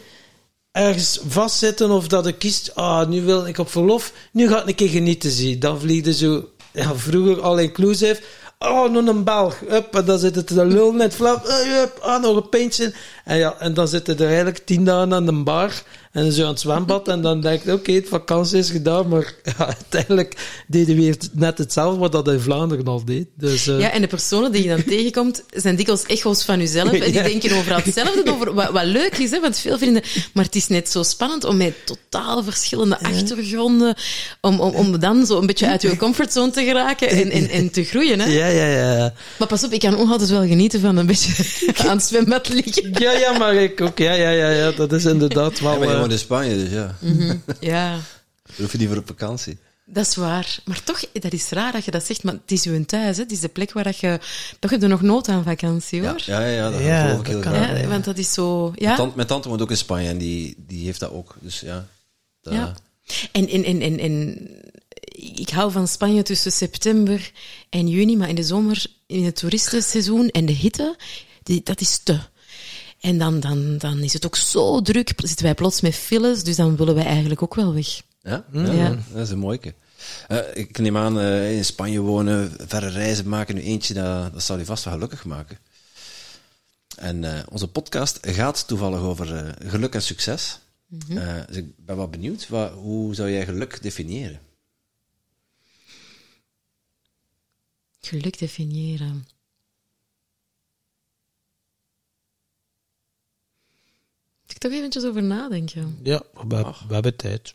[0.73, 2.74] ergens vastzitten of dat je kiest...
[2.74, 4.12] Ah, nu wil ik op verlof.
[4.32, 5.59] Nu ga ik een keer genieten, zie.
[5.59, 6.48] Dan vliegde zo...
[6.73, 8.20] Ja, vroeger all-inclusive.
[8.68, 9.60] Oh, nog een Belg.
[9.68, 11.44] Hup, en dan zit het te lullen in het flap.
[11.44, 12.92] Eh, hup, ah, nog een pintje.
[13.24, 15.82] En ja, en dan zitten er eigenlijk tien dagen aan de bar.
[16.14, 17.08] En zo aan het zwembad.
[17.08, 19.08] En dan denk je, oké, het vakantie is gedaan.
[19.08, 20.36] Maar ja, uiteindelijk
[20.66, 23.26] deden we weer net hetzelfde wat dat in Vlaanderen al deed.
[23.38, 26.92] Dus, eh, Ja, en de personen die je dan tegenkomt, zijn dikwijls echo's van jezelf.
[26.92, 27.22] En die Ja.
[27.22, 28.54] denken overal hetzelfde over.
[28.54, 30.02] Wat, wat leuk is, hè, want veel vrienden...
[30.32, 33.94] Maar het is net zo spannend om met totaal verschillende achtergronden...
[34.40, 37.70] Om, om, om dan zo een beetje uit je comfortzone te geraken en, en, en
[37.70, 38.20] te groeien.
[38.20, 38.26] Hè.
[38.26, 39.14] Ja, ja, ja.
[39.38, 41.32] Maar pas op, ik kan ook altijd wel genieten van een beetje
[41.76, 42.92] aan het zwembad liggen.
[42.98, 43.98] Ja, ja, maar ik ook.
[43.98, 44.70] Ja, ja, ja, ja.
[44.72, 46.03] Dat is inderdaad wel...
[46.09, 46.97] woont in Spanje, dus ja.
[47.60, 49.59] Ja, Daar hoef je niet voor op vakantie.
[49.85, 50.59] dat is waar.
[50.64, 53.16] Maar toch, dat is raar dat je dat zegt, maar het is je thuis.
[53.16, 53.22] Hè.
[53.22, 54.18] Het is de plek waar dat je...
[54.59, 56.22] Toch heb je nog nood aan vakantie, hoor.
[56.26, 57.52] ja, ja, ja dat Ja, geloof ik dat heel kan.
[57.52, 57.81] graag.
[57.81, 58.72] Ja, want dat is zo...
[58.74, 58.85] Ja?
[58.86, 61.35] Mijn, tante, mijn tante woont ook in Spanje en die, die heeft dat ook.
[61.40, 61.86] Dus ja.
[62.40, 62.74] Dat, Ja.
[63.32, 64.48] En, en, en, en, en
[65.36, 67.31] ik hou van Spanje tussen september
[67.70, 70.97] en juni, maar in de zomer, in het toeristenseizoen en de hitte,
[71.43, 72.18] die, dat is te.
[73.05, 76.56] En dan, dan, dan is het ook zo druk, zitten wij plots met files, dus
[76.56, 78.02] dan willen wij eigenlijk ook wel weg.
[78.22, 78.98] Ja, ja, Ja.
[79.12, 79.74] dat is een mooie.
[80.28, 84.43] Eh, ik neem aan, eh, in Spanje wonen, verre reizen maken, nu eentje, dat, dat
[84.43, 85.59] zal je vast wel gelukkig maken.
[86.97, 90.59] En eh, onze podcast gaat toevallig over eh, geluk en succes.
[91.09, 94.40] Eh, dus ik ben wel benieuwd, wat, hoe zou jij geluk definiëren?
[98.01, 99.26] Geluk definiëren.
[104.64, 105.98] Toch eventjes over nadenken.
[106.02, 107.54] Ja, we, we hebben tijd.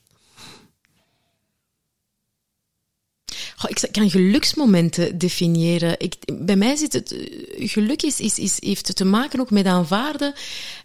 [3.55, 5.95] Goh, ik kan geluksmomenten definiëren.
[5.99, 7.15] Ik, bij mij zit het...
[7.57, 10.33] Geluk is, is, is, heeft te maken ook met aanvaarden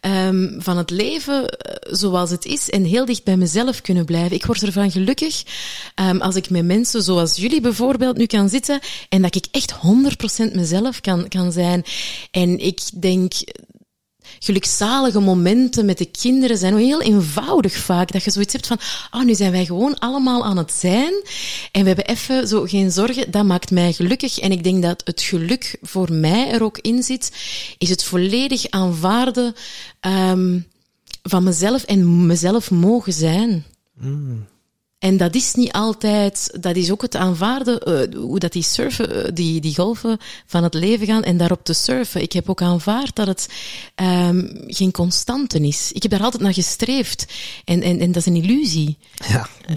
[0.00, 4.36] um, van het leven eh, zoals het is en heel dicht bij mezelf kunnen blijven.
[4.36, 5.42] Ik word ervan gelukkig
[6.00, 9.74] um, als ik met mensen zoals jullie bijvoorbeeld nu kan zitten en dat ik echt
[10.50, 11.84] 100% mezelf kan, kan zijn.
[12.30, 13.32] En ik denk
[14.38, 18.12] gelukzalige momenten met de kinderen zijn heel eenvoudig vaak.
[18.12, 18.78] Dat je zoiets hebt van,
[19.10, 21.12] oh, nu zijn wij gewoon allemaal aan het zijn
[21.72, 23.30] en we hebben even zo geen zorgen.
[23.30, 24.38] Dat maakt mij gelukkig.
[24.38, 27.32] En ik denk dat het geluk voor mij er ook in zit,
[27.78, 29.54] is het volledig aanvaarden
[30.00, 30.66] um,
[31.22, 33.64] van mezelf en mezelf mogen zijn.
[33.94, 34.46] Mm.
[35.04, 39.16] En dat is niet altijd, dat is ook het aanvaarden, uh, hoe dat die surfen,
[39.16, 42.22] uh, die, die golven van het leven gaan en daarop te surfen.
[42.22, 43.48] Ik heb ook aanvaard dat het
[44.02, 45.92] um, geen constante is.
[45.92, 47.26] Ik heb daar altijd naar gestreefd.
[47.64, 48.98] En, en, en dat is een illusie.
[49.28, 49.48] Ja.
[49.70, 49.76] Uh,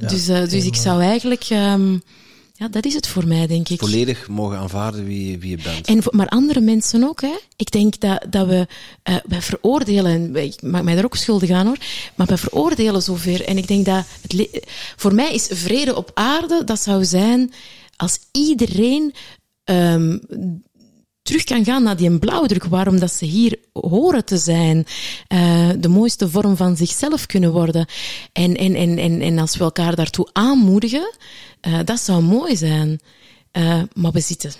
[0.00, 2.02] ja dus, dus ik zou eigenlijk, um,
[2.64, 3.78] ja, dat is het voor mij, denk ik.
[3.78, 5.86] Volledig mogen aanvaarden wie, wie je bent.
[5.86, 7.36] En, maar andere mensen ook, hè.
[7.56, 8.66] Ik denk dat, dat we,
[9.10, 11.78] uh, wij veroordelen, ik maak mij daar ook schuldig aan hoor,
[12.14, 13.40] maar we veroordelen zoveel.
[13.40, 14.66] En ik denk dat, het
[14.96, 17.52] voor mij is vrede op aarde, dat zou zijn
[17.96, 19.14] als iedereen
[19.64, 20.20] um,
[21.24, 24.86] terug kan gaan naar die blauwdruk, waarom dat ze hier horen te zijn,
[25.28, 27.86] uh, de mooiste vorm van zichzelf kunnen worden.
[28.32, 31.14] En, en, en, en, en als we elkaar daartoe aanmoedigen,
[31.66, 33.00] uh, dat zou mooi zijn.
[33.52, 34.52] Uh, maar we zitten...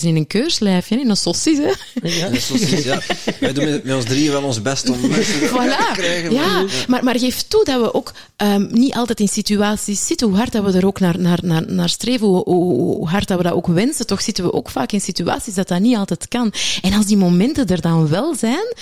[0.00, 1.72] In een keurslijfje, in een sausis, hè?
[2.08, 3.00] Ja, een saucis, ja.
[3.40, 5.52] Wij doen met, met ons drieën wel ons best om mensen voilà.
[5.52, 6.32] te krijgen.
[6.32, 10.36] Ja, maar, maar geef toe dat we ook um, niet altijd in situaties zitten, hoe
[10.36, 13.42] hard dat we er ook naar, naar, naar, naar streven, hoe, hoe, hard dat we
[13.42, 16.52] dat ook wensen, toch zitten we ook vaak in situaties dat dat niet altijd kan.
[16.82, 18.74] En als die momenten er dan wel zijn,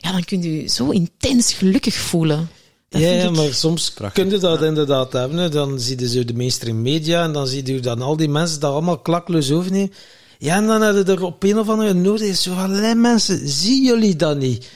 [0.00, 2.48] ja, dan kun je je zo intens gelukkig voelen.
[2.88, 4.22] Dat ja, ja, maar soms Prachtig.
[4.22, 4.66] kun je dat ja.
[4.66, 5.50] inderdaad hebben.
[5.50, 8.60] Dan zie je zo de mainstream media en dan zie je dan al die mensen
[8.60, 9.92] dat allemaal klakloos overnemen.
[10.38, 14.16] Ja, en dan hebben er op een of andere nodig zo allerlei mensen, zien jullie
[14.16, 14.66] dat niet?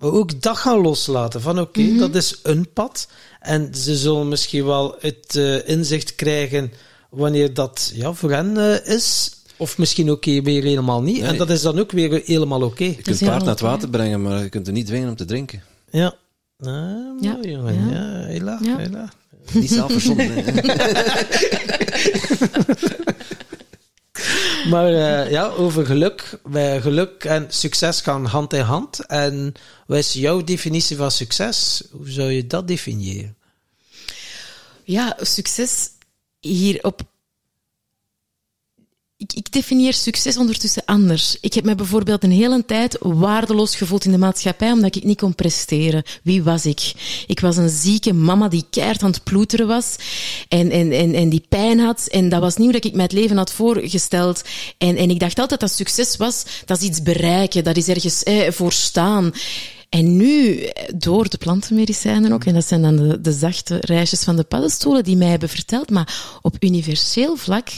[0.00, 1.40] Maar ook dat gaan loslaten.
[1.40, 1.98] Van oké, okay, mm -hmm.
[1.98, 3.08] dat is een pad.
[3.40, 6.72] En ze zullen misschien wel het uh, inzicht krijgen
[7.10, 9.30] wanneer dat ja, voor hen uh, is.
[9.56, 11.20] Of misschien ook okay, weer helemaal niet.
[11.20, 11.28] Nee.
[11.28, 12.66] En dat is dan ook weer helemaal oké.
[12.66, 12.94] Okay.
[12.96, 15.24] Je kunt paard naar het water brengen, maar je kunt er niet dwingen om te
[15.24, 15.62] drinken.
[15.90, 16.14] Ja.
[16.58, 17.38] Nou, ja.
[17.42, 17.74] jongen.
[17.74, 18.76] Ja, ja hela, ja.
[18.76, 19.12] hela.
[19.52, 20.34] Niet zelfverzonnen.
[24.70, 26.38] maar uh, ja, over geluk.
[26.42, 29.06] Wij, geluk en succes gaan hand in hand.
[29.06, 29.54] En
[29.86, 31.82] wat is jouw definitie van succes?
[31.90, 33.36] Hoe zou je dat definiëren?
[34.84, 35.88] Ja, succes
[36.40, 37.00] hier op
[39.20, 41.36] ik, ik definieer succes ondertussen anders.
[41.40, 45.18] Ik heb me bijvoorbeeld een hele tijd waardeloos gevoeld in de maatschappij omdat ik niet
[45.18, 46.02] kon presteren.
[46.22, 46.92] Wie was ik?
[47.26, 49.96] Ik was een zieke mama die keihard aan het ploeteren was
[50.48, 52.06] en, en, en, en die pijn had.
[52.06, 54.42] En dat was niet hoe ik mij het leven had voorgesteld.
[54.78, 58.22] En, en ik dacht altijd dat succes was, dat is iets bereiken, dat is ergens
[58.22, 59.32] eh, voor staan.
[59.88, 64.36] En nu, door de plantenmedicijnen ook, en dat zijn dan de, de zachte reisjes van
[64.36, 67.68] de paddenstoelen die mij hebben verteld, maar op universeel vlak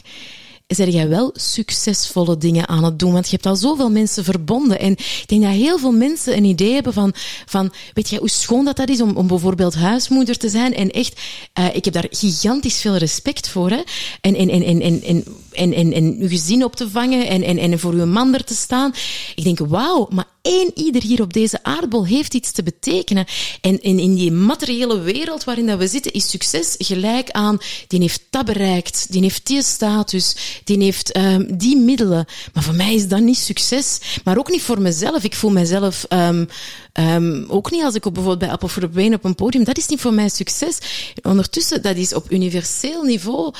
[0.75, 3.13] zeg jij wel succesvolle dingen aan het doen.
[3.13, 4.79] Want je hebt al zoveel mensen verbonden.
[4.79, 7.13] En ik denk dat heel veel mensen een idee hebben van,
[7.47, 10.75] van weet jij hoe schoon dat dat is om, om bijvoorbeeld huismoeder te zijn.
[10.75, 11.21] En echt,
[11.59, 13.71] uh, ik heb daar gigantisch veel respect voor.
[13.71, 13.83] Hè?
[14.21, 17.43] En, en, en, en, en, en, en, en, en uw gezin op te vangen en,
[17.43, 18.95] en, en voor uw man er te staan.
[19.35, 23.27] Ik denk, wauw, maar één ieder hier op deze aardbol heeft iets te betekenen.
[23.61, 27.59] En, en in die materiële wereld waarin dat we zitten, is succes gelijk aan,
[27.89, 32.27] die heeft dat bereikt, die heeft die status, die heeft um, die middelen.
[32.53, 33.99] Maar voor mij is dat niet succes.
[34.25, 35.25] Maar ook niet voor mezelf.
[35.25, 36.49] Ik voel mezelf um,
[36.93, 39.65] um, ook niet als ik op, bijvoorbeeld bij Apple for the Brain op een podium,
[39.65, 40.79] dat is niet voor mij succes.
[41.23, 43.53] Ondertussen, dat is op universeel niveau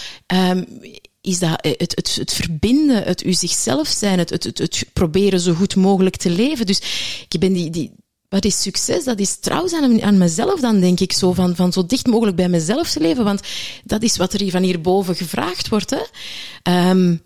[1.23, 5.41] is dat het, het, het verbinden, het u zichzelf zijn, het, het, het, het proberen
[5.41, 6.67] zo goed mogelijk te leven.
[6.67, 6.81] Dus
[7.29, 7.93] ik ben die, die,
[8.29, 9.05] wat is succes?
[9.05, 11.33] Dat is trouw zijn aan, mezelf dan, denk ik zo.
[11.33, 13.25] Van, van zo dicht mogelijk bij mezelf te leven.
[13.25, 13.41] Want
[13.85, 15.91] dat is wat er hier van hierboven gevraagd wordt.
[15.91, 16.91] Hè.
[16.91, 17.23] Um,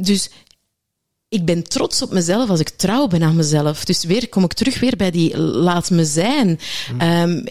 [0.00, 0.30] dus
[1.28, 3.84] ik ben trots op mezelf als ik trouw ben aan mezelf.
[3.84, 6.58] Dus weer kom ik terug weer bij die laat me zijn.
[7.02, 7.44] Um,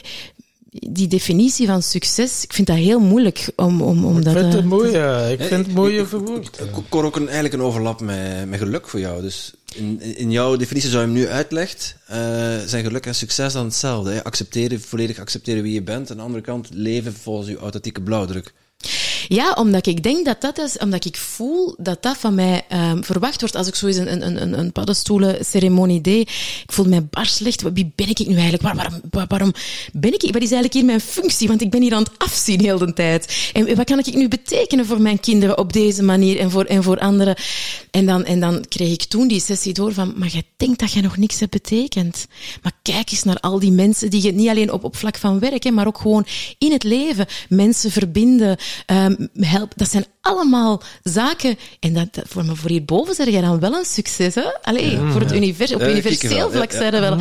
[0.80, 4.34] die definitie van succes, ik vind dat heel moeilijk om, om, om ik dat...
[4.34, 5.26] Vind het mooi, ja.
[5.26, 6.60] Ik vind het mooi verwoord.
[6.60, 9.22] Ik hoor ook een, eigenlijk een overlap met, met geluk voor jou.
[9.22, 12.16] Dus in, in jouw definitie, zou je hem nu uitlegt, uh,
[12.66, 14.12] zijn geluk en succes dan hetzelfde.
[14.12, 14.24] Hè?
[14.24, 16.12] Accepteren, volledig accepteren wie je bent.
[16.12, 18.54] Aan de andere kant leven volgens je authentieke blauwdruk.
[19.28, 23.04] Ja, omdat ik denk dat dat is, omdat ik voel dat dat van mij um,
[23.04, 26.30] verwacht wordt als ik zo een, een, een, een paddenstoelen-ceremonie deed.
[26.64, 27.62] Ik voel mij bar slecht.
[27.74, 28.64] Wie ben ik nu eigenlijk?
[28.64, 29.54] Waar, waarom, waarom
[29.94, 30.22] ben ik?
[30.22, 31.48] Wat is eigenlijk hier mijn functie?
[31.48, 33.50] Want ik ben hier aan het afzien heel de tijd.
[33.54, 36.84] En wat kan ik nu betekenen voor mijn kinderen op deze manier en voor, en
[36.84, 37.36] voor anderen?
[37.92, 40.92] En dan, en dan kreeg ik toen die sessie door van, maar jij denkt dat
[40.92, 42.28] jij nog niks hebt betekend.
[42.62, 45.40] Maar kijk eens naar al die mensen die je niet alleen op, op vlak van
[45.40, 46.26] werk, hè, maar ook gewoon
[46.58, 48.58] in het leven mensen verbinden,
[48.88, 49.74] um, help.
[49.76, 51.58] Dat zijn allemaal zaken.
[51.80, 54.44] En dat, dat voor, me voor hierboven zeg jij dan wel een succes, hè?
[54.62, 57.00] Allee, ja, voor het universum, op universeel vlak ja, ja.
[57.00, 57.18] wel.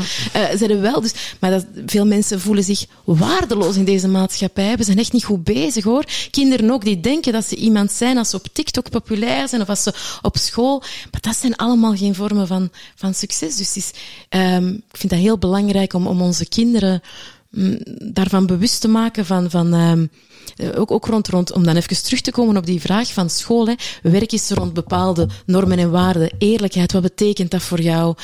[0.71, 1.01] Uh, wel.
[1.01, 4.77] Dus, maar dat, veel mensen voelen zich waardeloos in deze maatschappij.
[4.77, 6.05] We zijn echt niet goed bezig, hoor.
[6.31, 9.69] Kinderen ook, die denken dat ze iemand zijn als ze op TikTok populair zijn of
[9.69, 9.93] als ze
[10.23, 10.79] op school.
[11.11, 13.57] Maar dat zijn allemaal geen vormen van, van succes.
[13.57, 13.91] Dus is,
[14.29, 17.03] um, ik vind dat heel belangrijk om, om onze kinderen
[17.51, 17.79] um,
[18.13, 20.19] daarvan bewust te maken van, van um, eh,
[20.77, 23.67] ook, ook rond, rond, om dan even terug te komen op die vraag van school.
[23.67, 23.75] Hè.
[24.03, 26.33] Werk is rond bepaalde normen en waarden.
[26.39, 28.15] Eerlijkheid, wat betekent dat voor jou?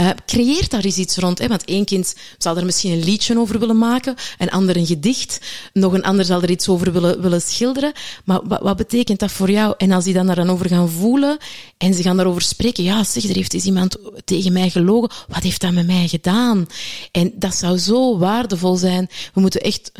[0.00, 1.38] Uh, creëer daar eens iets rond.
[1.38, 1.48] Hè.
[1.48, 5.40] Want één kind zal er misschien een liedje over willen maken, een ander een gedicht,
[5.72, 7.92] nog een ander zal er iets over willen, willen schilderen.
[8.24, 9.74] Maar wat, wat betekent dat voor jou?
[9.76, 11.38] En als die dan daar dan over gaan voelen
[11.78, 15.10] en ze gaan daarover spreken, ja, zeg, er heeft eens iemand tegen mij gelogen.
[15.28, 16.66] Wat heeft dat met mij gedaan?
[17.12, 19.08] En dat zou zo waardevol zijn.
[19.34, 19.92] We moeten echt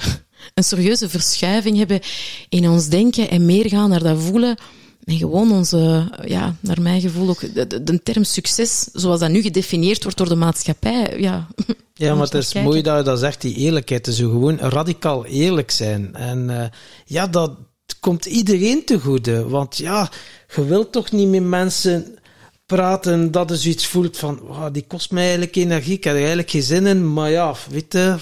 [0.54, 2.00] een serieuze verschuiving hebben
[2.48, 4.56] in ons denken en meer gaan naar dat voelen.
[5.04, 9.42] En gewoon onze, ja, naar mijn gevoel ook, de, de, term succes, zoals dat nu
[9.42, 11.46] gedefinieerd wordt door de maatschappij, ja.
[11.94, 12.70] Ja, maar het is kijken.
[12.70, 14.04] mooi dat je dat zegt, die eerlijkheid.
[14.04, 16.14] Dus gewoon radicaal eerlijk zijn.
[16.14, 16.64] En uh,
[17.04, 17.56] ja, dat
[18.00, 19.48] komt iedereen te goede.
[19.48, 20.10] Want ja,
[20.54, 22.18] je wilt toch niet met mensen
[22.66, 26.18] praten dat je zoiets voelt van, oh, die kost mij eigenlijk energie, ik heb er
[26.18, 28.16] eigenlijk geen zin in, maar ja, weet je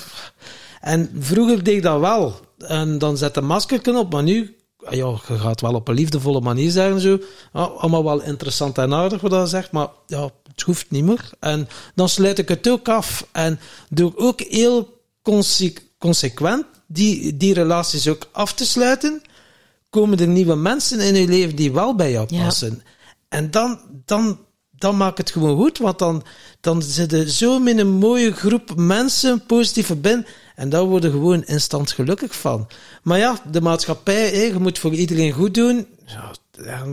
[0.81, 2.35] en vroeger deed ik dat wel.
[2.59, 6.41] En dan zet een masker op, maar nu, ja, je gaat wel op een liefdevolle
[6.41, 7.19] manier zeggen zo.
[7.53, 11.31] Ja, allemaal wel interessant en aardig wat dat zegt, maar ja, het hoeft niet meer.
[11.41, 13.27] En dan sluit ik het ook af.
[13.33, 15.03] En door ook heel
[15.99, 19.23] consequent die, die relaties ook af te sluiten,
[19.91, 22.83] komen er nieuwe mensen in je leven die wel bij jou passen.
[22.85, 22.91] Ja.
[23.29, 24.39] En dan, dan,
[24.79, 26.23] dan maakt het gewoon goed, want dan,
[26.61, 30.27] dan zitten zo met een mooie groep mensen positief verbinden.
[30.55, 32.69] En daar worden gewoon instant gelukkig van.
[33.03, 35.87] Maar ja, de maatschappij, hé, je moet voor iedereen goed doen.
[36.07, 36.33] Ja,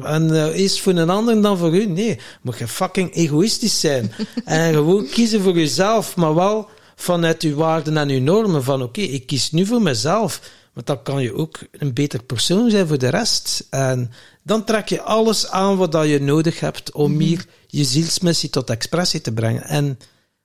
[0.03, 1.85] en uh, eerst voor een ander dan voor u.
[1.85, 4.11] Nee, moet je fucking egoïstisch zijn.
[4.45, 8.63] en gewoon kiezen voor jezelf, maar wel vanuit uw waarden en uw normen.
[8.63, 10.41] Van oké, okay, ik kies nu voor mezelf.
[10.73, 13.67] Want dan kan je ook een beter persoon zijn voor de rest.
[13.69, 14.11] En
[14.45, 17.25] dan trek je alles aan wat je nodig hebt om mm -hmm.
[17.25, 19.63] hier je zielsmissie tot expressie te brengen.
[19.63, 19.97] En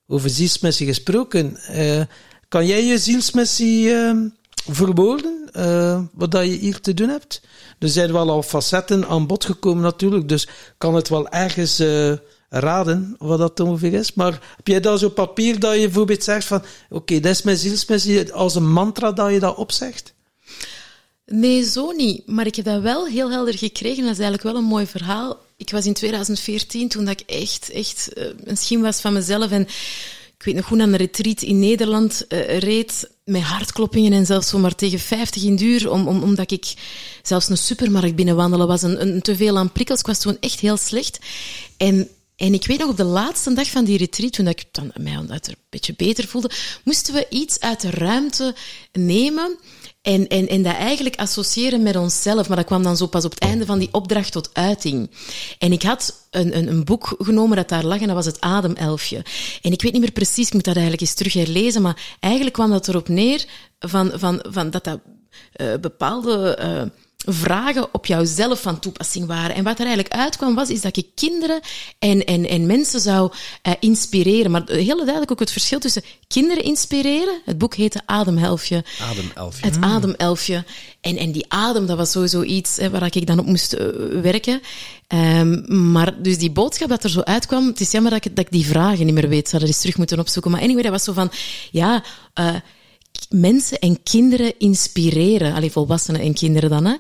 [0.07, 2.03] over zielsmissie gesproken, uh,
[2.49, 4.17] kan jij je zielsmissie uh,
[4.71, 7.41] verwoorden, uh, wat dat je hier te doen hebt?
[7.79, 10.49] Er zijn wel al facetten aan bod gekomen natuurlijk, dus
[10.79, 12.13] kan het wel ergens uh,
[12.49, 14.15] raden wat dat ongeveer is.
[14.15, 17.43] Maar heb jij daar zo'n papier dat je bijvoorbeeld zegt van, oké, okay, dat is
[17.43, 20.15] mijn zielsmissie, als een mantra dat je dat opzegt?
[21.33, 22.27] Nee, zo niet.
[22.27, 24.03] Maar ik heb dat wel heel helder gekregen.
[24.03, 25.39] Dat is eigenlijk wel een mooi verhaal.
[25.57, 28.11] Ik was in 2014, toen dat ik echt, echt
[28.45, 29.67] een schim was van mezelf en
[30.41, 34.49] ik weet nog goed, aan een retreat in Nederland uh, reed met hartkloppingen en zelfs
[34.49, 36.75] zomaar tegen 50 in duur, om, om, omdat ik
[37.23, 40.01] zelfs een supermarkt binnenwandelen was een te veel aan prikkels.
[40.01, 41.19] Ik was toen echt heel slecht.
[41.77, 44.93] En en ik weet nog, op de laatste dag van die retreat, toen ik dan
[45.01, 46.51] mij een beetje beter voelde,
[46.85, 48.55] moesten we iets uit de ruimte
[48.93, 49.59] nemen
[50.03, 52.49] en, en, en dat eigenlijk associëren met onszelf.
[52.49, 55.11] Maar dat kwam dan zo pas op het einde van die opdracht tot uiting.
[55.59, 58.41] En ik had een, een, een boek genomen dat daar lag en dat was het
[58.41, 59.25] Ademelfje.
[59.63, 62.55] En ik weet niet meer precies, ik moet dat eigenlijk eens terug herlezen, maar eigenlijk
[62.55, 63.45] kwam dat erop neer
[63.79, 65.01] van, van, van dat dat
[65.57, 66.59] uh, bepaalde...
[66.63, 66.83] Uh,
[67.27, 69.57] vragen op jouzelf van toepassing waren.
[69.57, 71.61] En wat er eigenlijk uitkwam was, is dat ik kinderen
[71.99, 73.33] en, en, en mensen zou
[73.63, 74.51] uh, inspireren.
[74.51, 77.41] Maar heel duidelijk ook het verschil tussen kinderen inspireren.
[77.45, 78.85] Het boek heette Ademelfje.
[79.01, 79.67] Ademelfje.
[79.67, 80.65] Het Ademelfje.
[81.01, 83.81] En, en die adem, dat was sowieso iets hè, waar ik dan op moest uh,
[84.23, 84.61] werken.
[85.09, 88.45] Um, maar dus die boodschap dat er zo uitkwam, het is jammer dat ik, dat
[88.45, 89.49] ik die vragen niet meer weet.
[89.49, 90.51] Zou dat eens terug moeten opzoeken.
[90.51, 91.31] Maar anyway, dat was zo van,
[91.71, 92.05] ja...
[92.41, 92.55] Uh,
[93.29, 95.55] mensen en kinderen inspireren.
[95.55, 96.85] Alleen volwassenen en kinderen dan.
[96.85, 96.95] Hè.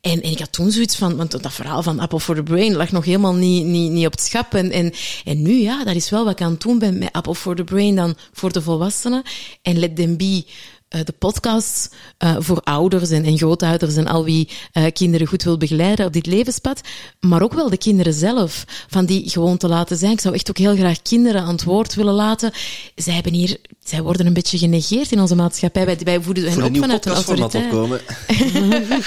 [0.00, 2.76] En, en ik had toen zoiets van, want dat verhaal van Apple for the Brain
[2.76, 4.54] lag nog helemaal niet, niet, niet op het schap.
[4.54, 4.92] En, en,
[5.24, 7.56] en nu, ja, dat is wel wat ik aan het doen ben met Apple for
[7.56, 9.22] the Brain dan voor de volwassenen.
[9.62, 10.44] En Let Them Be
[10.88, 11.88] de podcasts
[12.24, 16.12] uh, voor ouders en, en grootouders en al wie uh, kinderen goed wil begeleiden op
[16.12, 16.80] dit levenspad.
[17.20, 20.12] Maar ook wel de kinderen zelf, van die gewoon te laten zijn.
[20.12, 22.52] Ik zou echt ook heel graag kinderen aan het woord willen laten.
[22.94, 25.84] Zij, hebben hier, zij worden een beetje genegeerd in onze maatschappij.
[25.84, 27.64] Wij, wij voeden hen op vanuit een autoriteit.
[27.64, 28.00] opkomen.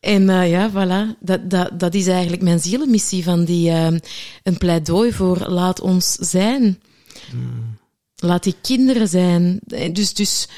[0.00, 3.86] En uh, ja, voilà, dat, dat, dat is eigenlijk mijn zielenmissie van die, uh,
[4.42, 6.80] een pleidooi voor laat ons zijn.
[7.30, 7.75] Hmm.
[8.26, 9.60] Laat die kinderen zijn.
[9.92, 10.48] Dus, dus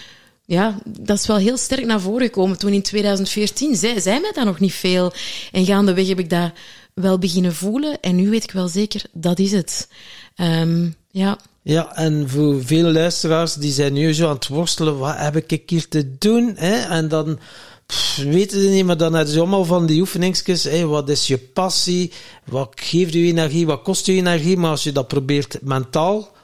[0.44, 2.58] ja, dat is wel heel sterk naar voren gekomen.
[2.58, 5.12] Toen in 2014 zei, zei mij dat nog niet veel.
[5.52, 6.52] En gaandeweg heb ik dat
[6.94, 8.00] wel beginnen voelen.
[8.00, 9.88] En nu weet ik wel zeker, dat is het.
[10.36, 11.38] Um, ja.
[11.62, 15.70] Ja, en voor veel luisteraars die zijn nu zo aan het worstelen, wat heb ik
[15.70, 16.54] hier te doen?
[16.56, 16.74] Hè?
[16.74, 17.38] En dan
[18.16, 20.64] weten ze niet, maar dan hebben ze allemaal van die oefeningsjes.
[20.64, 20.86] Hè?
[20.86, 22.12] Wat is je passie?
[22.44, 23.66] Wat geeft je energie?
[23.66, 24.56] Wat kost je energie?
[24.56, 26.36] Maar als je dat probeert mentaal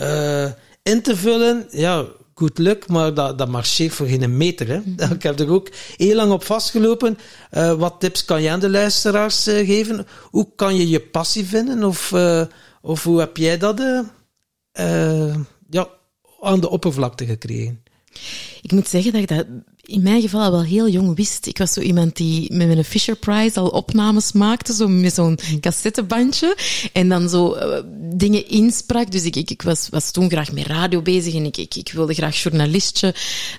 [0.00, 0.50] uh,
[0.82, 4.68] in te vullen, ja, goed lukt, maar dat, dat marcheert voor geen meter.
[4.68, 4.78] Hè.
[4.78, 5.12] Mhm.
[5.14, 7.18] Ik heb er ook heel lang op vastgelopen.
[7.52, 10.06] Uh, wat tips kan je aan de luisteraars uh, geven?
[10.22, 11.84] Hoe kan je je passie vinden?
[11.84, 12.44] Of, uh,
[12.82, 13.82] of hoe heb jij dat
[15.70, 15.88] ja,
[16.40, 17.82] aan de oppervlakte gekregen?
[18.62, 19.46] Ik moet zeggen dat ik dat
[19.84, 21.46] in mijn geval al wel heel jong wist.
[21.46, 25.38] Ik was zo iemand die met mijn Fisher Prize al opnames maakte, zo met zo'n
[25.60, 26.56] cassettebandje.
[26.92, 27.78] En dan zo uh,
[28.14, 29.10] dingen insprak.
[29.10, 31.92] Dus ik, ik, ik was, was toen graag met radio bezig en ik, ik, ik
[31.92, 33.14] wilde graag journalistje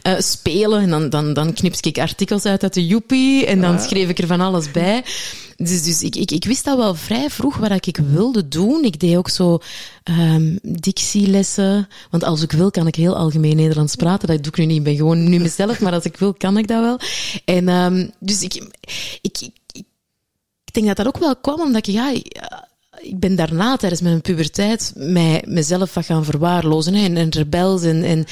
[0.08, 0.82] uh, spelen.
[0.82, 4.20] En dan, dan, dan knipte ik artikels uit uit de Joepie en dan schreef ik
[4.20, 5.04] er van alles bij.
[5.64, 8.84] Dus, dus ik, ik, ik wist al wel vrij vroeg wat ik wilde doen.
[8.84, 9.60] Ik deed ook zo
[10.04, 11.88] um, dictielessen.
[12.10, 14.28] Want als ik wil, kan ik heel algemeen Nederlands praten.
[14.28, 14.78] Dat doe ik nu niet.
[14.78, 17.00] Ik ben gewoon nu mezelf, maar als ik wil, kan ik dat wel.
[17.46, 18.54] En um, dus ik,
[19.22, 19.84] ik, ik,
[20.64, 22.14] ik denk dat dat ook wel kwam omdat ik, ja,
[23.00, 27.84] ik ben daarna tijdens mijn puberteit mij, mezelf wat gaan verwaarlozen en, en rebels.
[27.84, 28.26] En, en,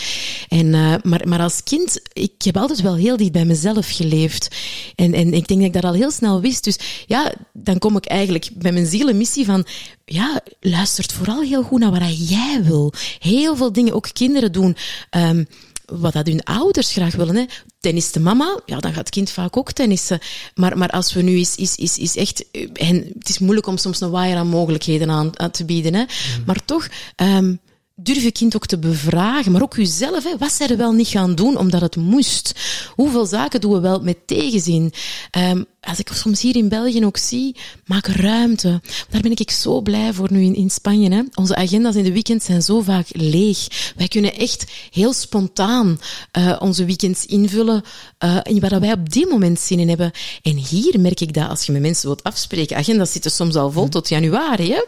[0.50, 4.56] en, uh, maar, maar als kind, ik heb altijd wel heel dicht bij mezelf geleefd.
[4.96, 6.64] En, en ik denk dat ik dat al heel snel wist.
[6.64, 9.66] Dus ja, dan kom ik eigenlijk bij mijn zielenmissie van,
[10.06, 12.94] ja, luistert vooral heel goed naar wat jij wil.
[13.20, 14.76] Heel veel dingen, ook kinderen doen.
[15.18, 15.48] Um,
[15.92, 17.36] wat dat hun ouders graag willen.
[17.36, 17.46] Hè.
[17.80, 20.20] Tennis de mama, ja, dan gaat het kind vaak ook tennissen.
[20.56, 22.46] Maar, maar als we nu is, is, is, is echt...
[22.74, 25.94] En het is moeilijk om soms een waaier aan mogelijkheden aan, aan te bieden.
[25.94, 26.02] Hè.
[26.02, 26.44] Mm.
[26.46, 26.88] Maar toch...
[27.16, 27.60] Um,
[28.04, 30.24] durf je kind ook te bevragen, maar ook jezelf.
[30.24, 30.38] Hè.
[30.38, 32.60] Wat zij er wel niet gaan doen omdat het moest?
[32.96, 34.94] Hoeveel zaken doen we wel met tegenzin?
[35.38, 38.82] Um, als ik soms hier in België ook zie, maak ruimte.
[39.10, 41.14] Daar ben ik zo blij voor nu in, in Spanje.
[41.14, 41.22] Hè.
[41.34, 43.68] Onze agenda's in de weekends zijn zo vaak leeg.
[43.96, 46.00] Wij kunnen echt heel spontaan
[46.38, 47.84] uh, onze weekends invullen
[48.24, 50.12] uh, in waar wij op dit moment zin in hebben.
[50.42, 53.72] En hier merk ik dat als je met mensen wilt afspreken, agenda's zitten soms al
[53.72, 54.72] vol tot januari.
[54.72, 54.84] Hè.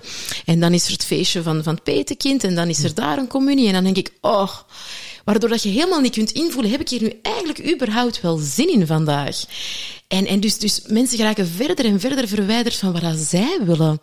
[0.46, 3.18] En dan is er het feestje van, van het petekind en dan is er daar
[3.18, 3.68] een communie.
[3.68, 4.52] En dan denk ik, oh,
[5.24, 8.74] waardoor dat je helemaal niet kunt invoelen, heb ik hier nu eigenlijk überhaupt wel zin
[8.74, 9.44] in vandaag?
[10.08, 14.00] En, en dus, dus mensen geraken verder en verder verwijderd van wat zij willen.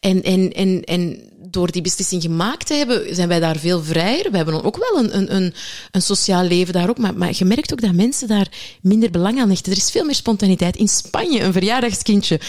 [0.00, 4.30] En, en, en, en door die beslissing gemaakt te hebben, zijn wij daar veel vrijer.
[4.30, 5.54] We hebben ook wel een, een, een,
[5.90, 6.98] een sociaal leven daar ook.
[6.98, 8.48] Maar, maar je merkt ook dat mensen daar
[8.80, 9.72] minder belang aan hechten.
[9.72, 10.76] Er is veel meer spontaniteit.
[10.76, 12.40] In Spanje, een verjaardagskindje,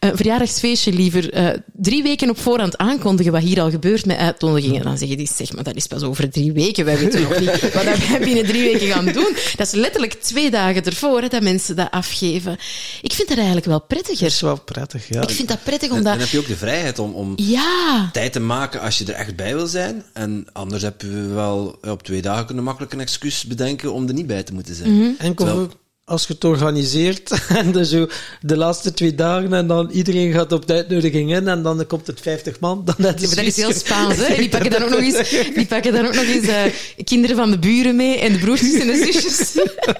[0.00, 4.82] een verjaardagsfeestje liever uh, drie weken op voorhand aankondigen wat hier al gebeurt met uitnodigingen.
[4.82, 6.84] Dan zeggen die, zeg maar, dat is pas over drie weken.
[6.84, 9.36] Wij weten nog niet wat wij binnen drie weken gaan doen.
[9.56, 12.58] Dat is letterlijk twee dagen ervoor hè, dat mensen dat afgeven.
[13.02, 14.22] Ik vind dat eigenlijk wel prettiger.
[14.22, 15.22] Dat is wel prettig, ja.
[15.22, 16.12] Ik vind dat prettig omdat...
[16.12, 18.08] En, dan heb je ook de vrijheid om, om ja.
[18.12, 20.02] tijd te maken als je er echt bij wil zijn.
[20.12, 24.14] En anders heb je wel op twee dagen kunnen makkelijk een excuus bedenken om er
[24.14, 24.90] niet bij te moeten zijn.
[24.90, 25.14] Mm -hmm.
[25.18, 25.70] Enkel Terwijl,
[26.10, 28.08] als je het organiseert en de, zo
[28.40, 32.06] de laatste twee dagen en dan iedereen gaat op de uitnodiging in en dan komt
[32.06, 32.82] het 50 man.
[32.84, 34.36] Dan dat, is, dat is heel Spaans, hè?
[34.36, 36.62] Die pakken dan ook nog eens, die pakken dan ook nog eens uh,
[37.04, 39.52] kinderen van de buren mee en de broertjes en de zusjes.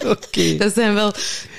[0.06, 0.56] okay.
[0.56, 1.12] Dat zijn wel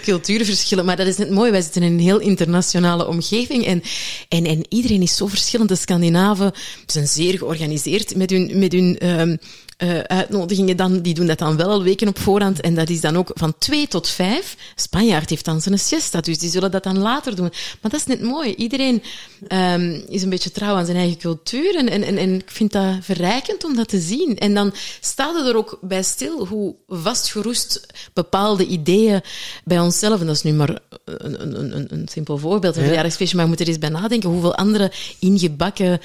[0.03, 1.51] cultuurverschillen, maar dat is net mooi.
[1.51, 3.83] Wij zitten in een heel internationale omgeving en,
[4.29, 5.69] en, en iedereen is zo verschillend.
[5.69, 6.51] De Scandinaven
[6.85, 9.37] zijn zeer georganiseerd met hun, met hun um,
[9.83, 12.61] uh, uitnodigingen dan, die doen dat dan wel al weken op voorhand.
[12.61, 14.57] En dat is dan ook van twee tot vijf.
[14.75, 17.51] Spanjaard heeft dan zijn siesta, dus die zullen dat dan later doen.
[17.81, 18.53] Maar dat is net mooi.
[18.53, 19.03] Iedereen
[19.47, 21.75] um, is een beetje trouw aan zijn eigen cultuur.
[21.75, 24.37] En, en, en, ik vind dat verrijkend om dat te zien.
[24.37, 29.21] En dan staat er ook bij stil hoe vastgeroest bepaalde ideeën
[29.63, 32.87] bij onszelf, en dat is nu maar een, een, een, een simpel voorbeeld, een ja.
[32.87, 35.99] verjaardagsfeestje, maar je moet er eens bij nadenken hoeveel andere ingebakken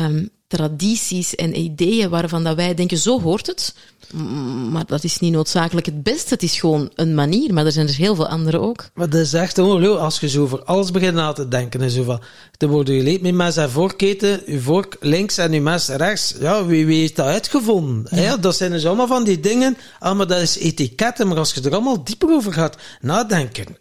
[0.00, 3.74] um, tradities en ideeën waarvan dat wij denken, zo hoort het.
[4.70, 6.34] Maar dat is niet noodzakelijk het beste.
[6.34, 8.88] Het is gewoon een manier, maar er zijn er heel veel andere ook.
[8.94, 10.00] Maar dat is echt ongelooflijk.
[10.04, 12.20] Als je zo over alles begint na te denken en zo van,
[12.58, 16.34] er worden je leed met mes en vorketen, je vork links en je mes rechts.
[16.40, 18.06] Ja, wie, wie heeft dat uitgevonden?
[18.10, 18.22] Ja.
[18.22, 18.36] ja.
[18.36, 19.76] dat zijn dus allemaal van die dingen.
[19.98, 21.28] Ah, maar dat is etiketten.
[21.28, 23.76] Maar als je er allemaal dieper over gaat nadenken,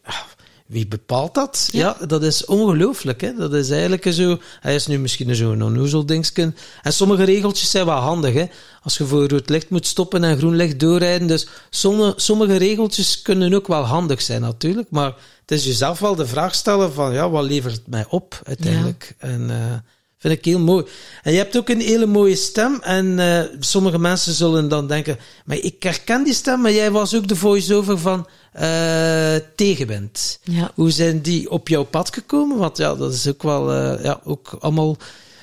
[0.69, 1.69] wie bepaalt dat?
[1.71, 3.21] Ja, dat is ongelooflijk.
[3.21, 3.33] Hè?
[3.33, 4.37] Dat is eigenlijk zo.
[4.59, 6.55] Hij is nu misschien zo'n onnozel dingsken.
[6.81, 8.33] En sommige regeltjes zijn wel handig.
[8.33, 8.45] Hè?
[8.83, 11.27] Als je voor rood licht moet stoppen en groen licht doorrijden.
[11.27, 14.87] Dus sommige, sommige regeltjes kunnen ook wel handig zijn, natuurlijk.
[14.89, 18.41] Maar het is jezelf wel de vraag stellen: van ja, wat levert het mij op
[18.43, 19.15] uiteindelijk?
[19.17, 19.41] En.
[19.49, 19.73] Uh,
[20.19, 20.85] Vind ik heel mooi.
[21.23, 22.79] En je hebt ook een hele mooie stem.
[22.81, 27.15] En uh, sommige mensen zullen dan denken: maar ik herken die stem, maar jij was
[27.15, 28.27] ook de voice-over van
[28.61, 30.39] uh, Tegenwind.
[30.43, 30.71] Ja.
[30.75, 32.57] Hoe zijn die op jouw pad gekomen?
[32.57, 34.97] Want ja, dat is ook wel uh, ja, ook allemaal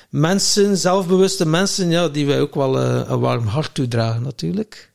[0.09, 4.86] mensen, zelfbewuste mensen, ja, die wij ook wel een warm hart toedragen, natuurlijk.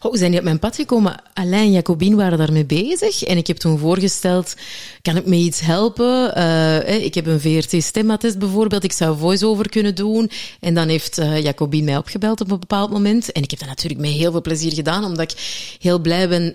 [0.00, 1.22] Oh, zijn die op mijn pad gekomen?
[1.34, 3.22] Alain en Jacobien waren daarmee bezig.
[3.22, 4.54] En ik heb toen voorgesteld,
[5.02, 6.38] kan ik me iets helpen?
[6.38, 8.84] Uh, ik heb een VRT-stemmatest bijvoorbeeld.
[8.84, 10.30] Ik zou voice-over kunnen doen.
[10.60, 13.32] En dan heeft uh, Jacobien mij opgebeld op een bepaald moment.
[13.32, 15.38] En ik heb dat natuurlijk met heel veel plezier gedaan, omdat ik
[15.80, 16.54] heel blij ben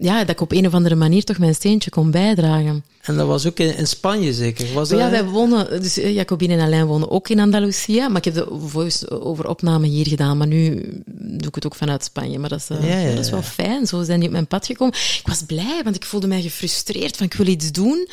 [0.00, 2.84] ja, dat ik op een of andere manier toch mijn steentje kon bijdragen.
[3.00, 4.72] En dat was ook in, in Spanje zeker?
[4.72, 4.98] Was dat...
[4.98, 8.58] Ja, wij wonen, dus Jacobine en Alain wonen ook in Andalusia, maar ik heb de
[8.66, 10.74] voice-over opname hier gedaan, maar nu
[11.14, 12.38] doe ik het ook vanuit Spanje.
[12.38, 14.46] Maar dat is, uh, ja, ja, dat is wel fijn, zo zijn die op mijn
[14.46, 14.94] pad gekomen.
[14.94, 18.08] Ik was blij, want ik voelde mij gefrustreerd van ik wil iets doen.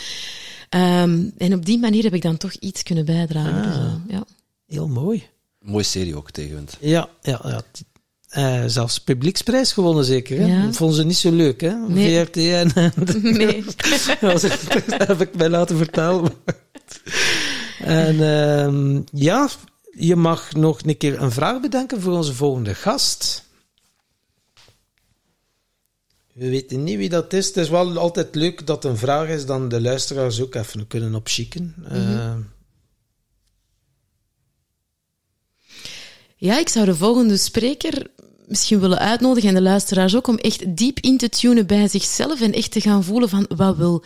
[0.76, 3.54] Um, en op die manier heb ik dan toch iets kunnen bijdragen.
[3.54, 4.24] Ah, dus, uh, ja.
[4.68, 5.28] Heel mooi.
[5.60, 6.78] Mooie serie ook, Tegenwind.
[6.80, 7.62] Ja, ja, ja.
[8.38, 10.40] Uh, zelfs publieksprijs gewonnen, zeker.
[10.40, 10.46] Hè?
[10.46, 10.72] Ja.
[10.72, 11.74] Vonden ze niet zo leuk, hè?
[11.74, 12.26] Nee.
[12.26, 12.72] VRT en...
[13.38, 13.66] Nee.
[14.98, 16.32] dat heb ik mij laten vertellen.
[17.80, 19.50] en uh, ja,
[19.92, 23.48] je mag nog een keer een vraag bedenken voor onze volgende gast.
[26.34, 27.48] We weten niet wie dat is.
[27.48, 31.16] Het is wel altijd leuk dat een vraag is dan de luisteraars ook even kunnen
[31.16, 31.76] opschikken.
[31.78, 32.14] Mm -hmm.
[32.14, 32.36] uh,
[36.42, 38.08] Ja, ik zou de volgende spreker
[38.48, 42.42] misschien willen uitnodigen en de luisteraars ook om echt diep in te tunen bij zichzelf
[42.42, 44.04] en echt te gaan voelen van wat wil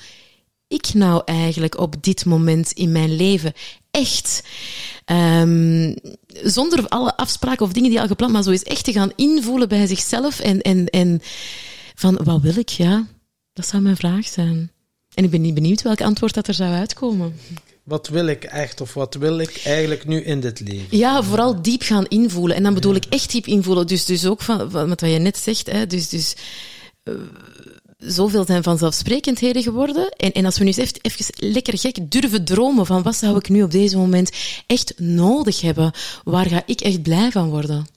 [0.68, 3.54] ik nou eigenlijk op dit moment in mijn leven
[3.92, 4.44] echt?
[5.06, 5.96] Um,
[6.44, 9.68] zonder alle afspraken of dingen die al gepland, maar zo is echt te gaan invoelen
[9.68, 11.22] bij zichzelf en, en, en
[11.96, 12.70] van wat wil ik?
[12.70, 13.08] Ja,
[13.54, 14.72] dat zou mijn vraag zijn.
[15.14, 17.36] En ik ben niet benieuwd welk antwoord dat er zou uitkomen.
[17.84, 20.98] Wat wil ik echt of wat wil ik eigenlijk nu in dit leven?
[20.98, 22.56] Ja, vooral diep gaan invoelen.
[22.56, 22.98] En dan bedoel ja.
[22.98, 23.88] ik echt diep invoelen.
[23.88, 25.72] Dus, dus ook van, van wat je net zegt.
[25.72, 26.36] Hè, dus, dus
[27.04, 27.14] uh,
[27.98, 30.10] zoveel zijn vanzelfsprekendheden geworden.
[30.10, 33.38] En, en als we nu eens even, even lekker gek durven dromen van wat zou
[33.38, 34.32] ik nu op deze moment
[34.68, 35.92] echt nodig hebben?
[36.24, 37.88] Waar ga ik echt blij van worden?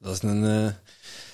[0.00, 0.42] Dat is een...
[0.44, 0.68] Uh...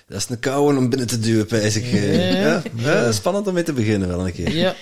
[0.09, 1.85] Dat is een koude om binnen te duwen, pijs ik.
[1.85, 2.01] Ja.
[2.01, 2.63] Ja.
[2.77, 3.13] ja.
[3.13, 4.55] spannend om mee te beginnen wel een keer.
[4.55, 4.75] Ja.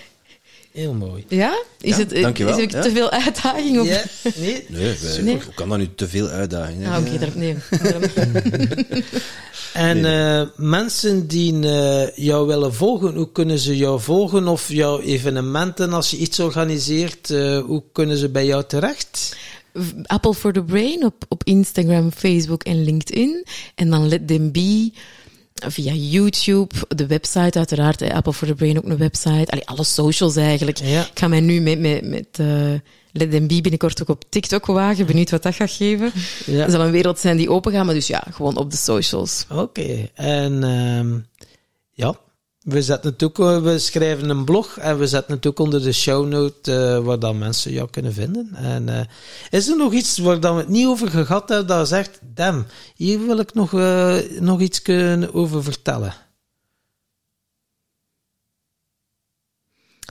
[0.72, 1.24] Heel mooi.
[1.28, 1.62] Ja?
[1.80, 2.56] Is, ja, het, dankjewel.
[2.56, 2.80] is het ja.
[2.80, 3.80] te veel uitdaging?
[3.80, 3.86] Of?
[3.86, 4.02] Ja,
[4.36, 4.64] nee.
[4.68, 5.34] Nee, wij, nee.
[5.34, 6.86] hoe kan dat nu te veel uitdaging?
[6.86, 7.56] Ah, oké, okay, nee.
[9.72, 10.40] en nee.
[10.40, 14.48] uh, mensen die uh, jou willen volgen, hoe kunnen ze jou volgen?
[14.48, 19.36] Of jouw evenementen, als je iets organiseert, uh, hoe kunnen ze bij jou terecht?
[20.06, 23.46] Apple for the Brain op, op Instagram, Facebook en LinkedIn.
[23.74, 24.92] En dan Let Them Be
[25.66, 29.50] via YouTube, de website uiteraard, eh, Apple for the Brain ook een website.
[29.50, 30.78] Allee, alle socials eigenlijk.
[30.78, 31.00] Ja.
[31.00, 32.72] Ik ga mij nu met, met, met uh,
[33.12, 35.06] Let Them Be binnenkort ook op TikTok wagen.
[35.06, 36.12] Benieuwd wat dat gaat geven.
[36.46, 36.62] Ja.
[36.62, 39.46] Het zal een wereld zijn die open gaat, maar dus ja, gewoon op de socials.
[39.50, 40.10] Oké, okay.
[40.14, 41.26] en um,
[41.92, 42.14] ja,
[42.62, 45.92] we zetten het ook, we schrijven een blog en we zetten het ook onder de
[45.92, 48.50] shownote uh, waar dan mensen jou kunnen vinden.
[48.54, 49.00] En uh,
[49.50, 52.66] is er nog iets waar dan we het niet over gehad hebben dat zegt, damn,
[52.94, 53.72] hier wil ik nog,
[54.40, 56.14] nog iets kunnen over vertellen?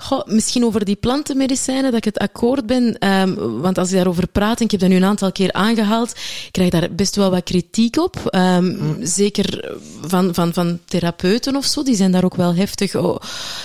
[0.01, 3.07] Goh, misschien over die plantenmedicijnen, dat ik het akkoord ben.
[3.09, 6.09] Um, want als ik daarover praat, en ik heb dat nu een aantal keer aangehaald,
[6.45, 8.15] ik krijg daar best wel wat kritiek op.
[8.35, 8.97] Um, mm.
[9.01, 12.95] Zeker van, van, van therapeuten of zo, die zijn daar ook wel heftig.
[12.95, 13.17] Oh,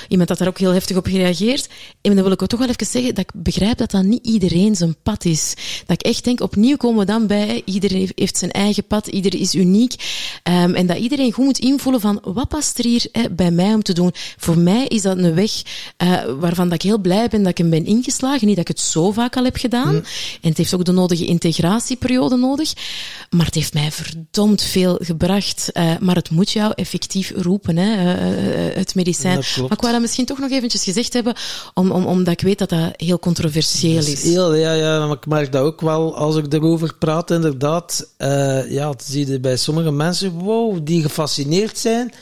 [0.08, 1.68] iemand had daar ook heel heftig op gereageerd.
[2.00, 4.26] En dan wil ik ook toch wel even zeggen dat ik begrijp dat dat niet
[4.26, 5.54] iedereen zijn pad is.
[5.86, 9.40] Dat ik echt denk, opnieuw komen we dan bij, iedereen heeft zijn eigen pad, iedereen
[9.40, 9.94] is uniek.
[10.42, 13.82] Um, en dat iedereen goed moet invoelen van, wat past er hier bij mij om
[13.82, 14.10] te doen?
[14.36, 15.62] Voor mij is dat een weg...
[16.02, 18.46] Uh, waarvan dat ik heel blij ben dat ik hem ben ingeslagen.
[18.46, 19.94] Niet dat ik het zo vaak al heb gedaan.
[19.94, 20.04] Mm.
[20.40, 22.72] En het heeft ook de nodige integratieperiode nodig.
[23.30, 25.70] Maar het heeft mij verdomd veel gebracht.
[25.72, 29.34] Uh, maar het moet jou effectief roepen, hè, uh, het medicijn.
[29.34, 31.34] Maar ik wou dat misschien toch nog eventjes gezegd hebben,
[31.74, 34.12] om, om, omdat ik weet dat dat heel controversieel is.
[34.12, 34.22] is.
[34.22, 38.06] Heel, ja, ja, maar ik merk dat ook wel als ik erover praat, inderdaad.
[38.18, 42.12] Uh, ja, dat zie je bij sommige mensen, wow, die gefascineerd zijn.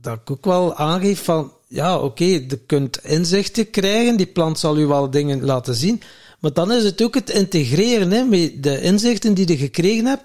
[0.00, 4.58] Dat ik ook wel aangeef van, ja, oké, okay, je kunt inzichten krijgen, die plant
[4.58, 6.02] zal u wel dingen laten zien,
[6.40, 10.24] maar dan is het ook het integreren hè, met de inzichten die je gekregen hebt.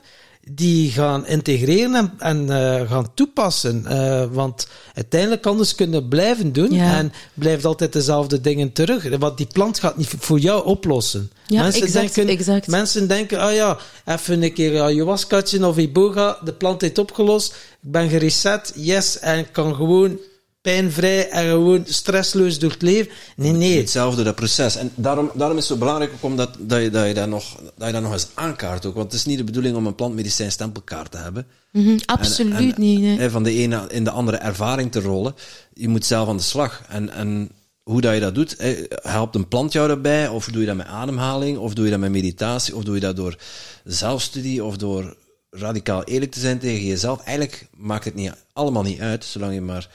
[0.53, 3.85] die gaan integreren en, en eh, gaan toepassen.
[3.85, 6.97] Eh, want uiteindelijk anders kunnen blijven doen Ja.
[6.97, 9.18] en blijft altijd dezelfde dingen terug.
[9.18, 11.31] Want die plant gaat niet voor jou oplossen.
[11.47, 12.68] Ja, exact, denken, exact.
[12.68, 17.91] mensen denken, ah ja, even een keer ayahuasca of iboga, de plant heeft opgelost, ik
[17.91, 20.19] ben gereset, yes, en ik kan gewoon
[20.61, 23.11] pijnvrij en gewoon stressloos door het leven.
[23.35, 23.77] Nee, nee.
[23.77, 24.75] Hetzelfde, dat proces.
[24.75, 27.55] En daarom, daarom is het zo belangrijk ook omdat, dat, je, dat, je dat, nog,
[27.77, 28.95] dat je dat nog eens aankaart ook.
[28.95, 31.47] Want het is niet de bedoeling om een plantmedicijn stempelkaart te hebben.
[31.71, 32.99] Mhm, absoluut En- en, niet.
[32.99, 33.29] nee.
[33.29, 35.35] Van de ene in de andere ervaring te rollen.
[35.73, 36.81] Je moet zelf aan de slag.
[36.89, 37.49] En, en
[37.83, 40.27] hoe dat je dat doet, hè, helpt een plant jou daarbij?
[40.27, 41.57] Of doe je dat met ademhaling?
[41.57, 42.75] Of doe je dat met meditatie?
[42.75, 43.35] Of doe je dat door
[43.83, 44.63] zelfstudie?
[44.63, 45.15] Of door
[45.49, 47.19] radicaal eerlijk te zijn tegen jezelf?
[47.23, 49.89] Eigenlijk maakt het niet, allemaal niet uit, zolang je maar...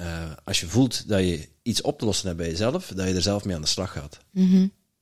[0.00, 3.14] eh, als je voelt dat je iets op te lossen hebt bij jezelf, dat je
[3.14, 4.18] er zelf mee aan de slag gaat.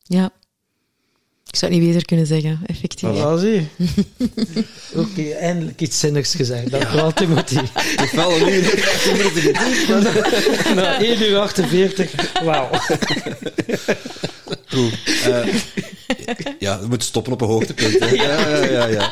[0.03, 0.31] Ja.
[1.51, 3.09] Ik zou het niet beter kunnen zeggen, effectief.
[3.09, 3.69] Voilà, zie.
[5.03, 6.71] Oké, eindelijk iets zinnigs gezegd.
[6.71, 7.59] Dank wel, Timothy.
[8.03, 10.75] Ik val er nu 15 minuten gediend, maar...
[10.75, 12.71] Na 1 uur 48, wauw.
[14.69, 14.91] Cool.
[15.25, 15.55] Eh,
[16.59, 17.99] ja, we moeten stoppen op een hoogtepunt.
[17.99, 18.07] Hè.
[18.09, 18.87] Ja, ja, ja.
[18.87, 19.11] ja.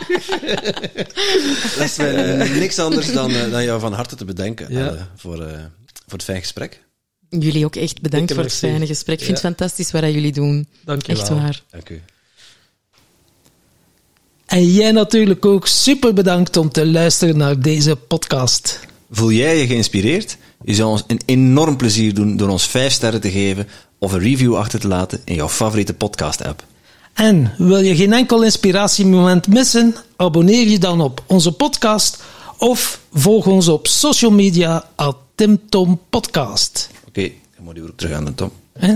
[1.76, 4.88] Dat is mij niks anders dan, eh, dan jou van harte te bedenken Ja.
[4.94, 5.52] eh, voor, eh,
[6.06, 6.82] voor het fijn gesprek.
[7.28, 9.18] Jullie ook echt bedankt voor het fijne gesprek.
[9.18, 9.46] Ik vind Ja.
[9.48, 10.68] het fantastisch wat dat jullie doen.
[10.84, 11.38] Dank je Echt wel.
[11.38, 11.62] waar.
[11.70, 12.02] Dank u.
[14.46, 18.80] En jij natuurlijk ook super bedankt om te luisteren naar deze podcast.
[19.10, 20.36] Voel jij je geïnspireerd?
[20.64, 23.68] Je zou ons een enorm plezier doen door ons 5 sterren te geven
[23.98, 26.64] of een review achter te laten in jouw favoriete podcast-app.
[27.14, 29.94] En wil je geen enkel inspiratiemoment missen?
[30.16, 32.22] Abonneer je dan op onze podcast
[32.58, 36.90] of volg ons op social media at TimTom Podcast.
[37.08, 38.50] Oké, dan moet je weer terug aan de Tom.
[38.78, 38.94] Hè?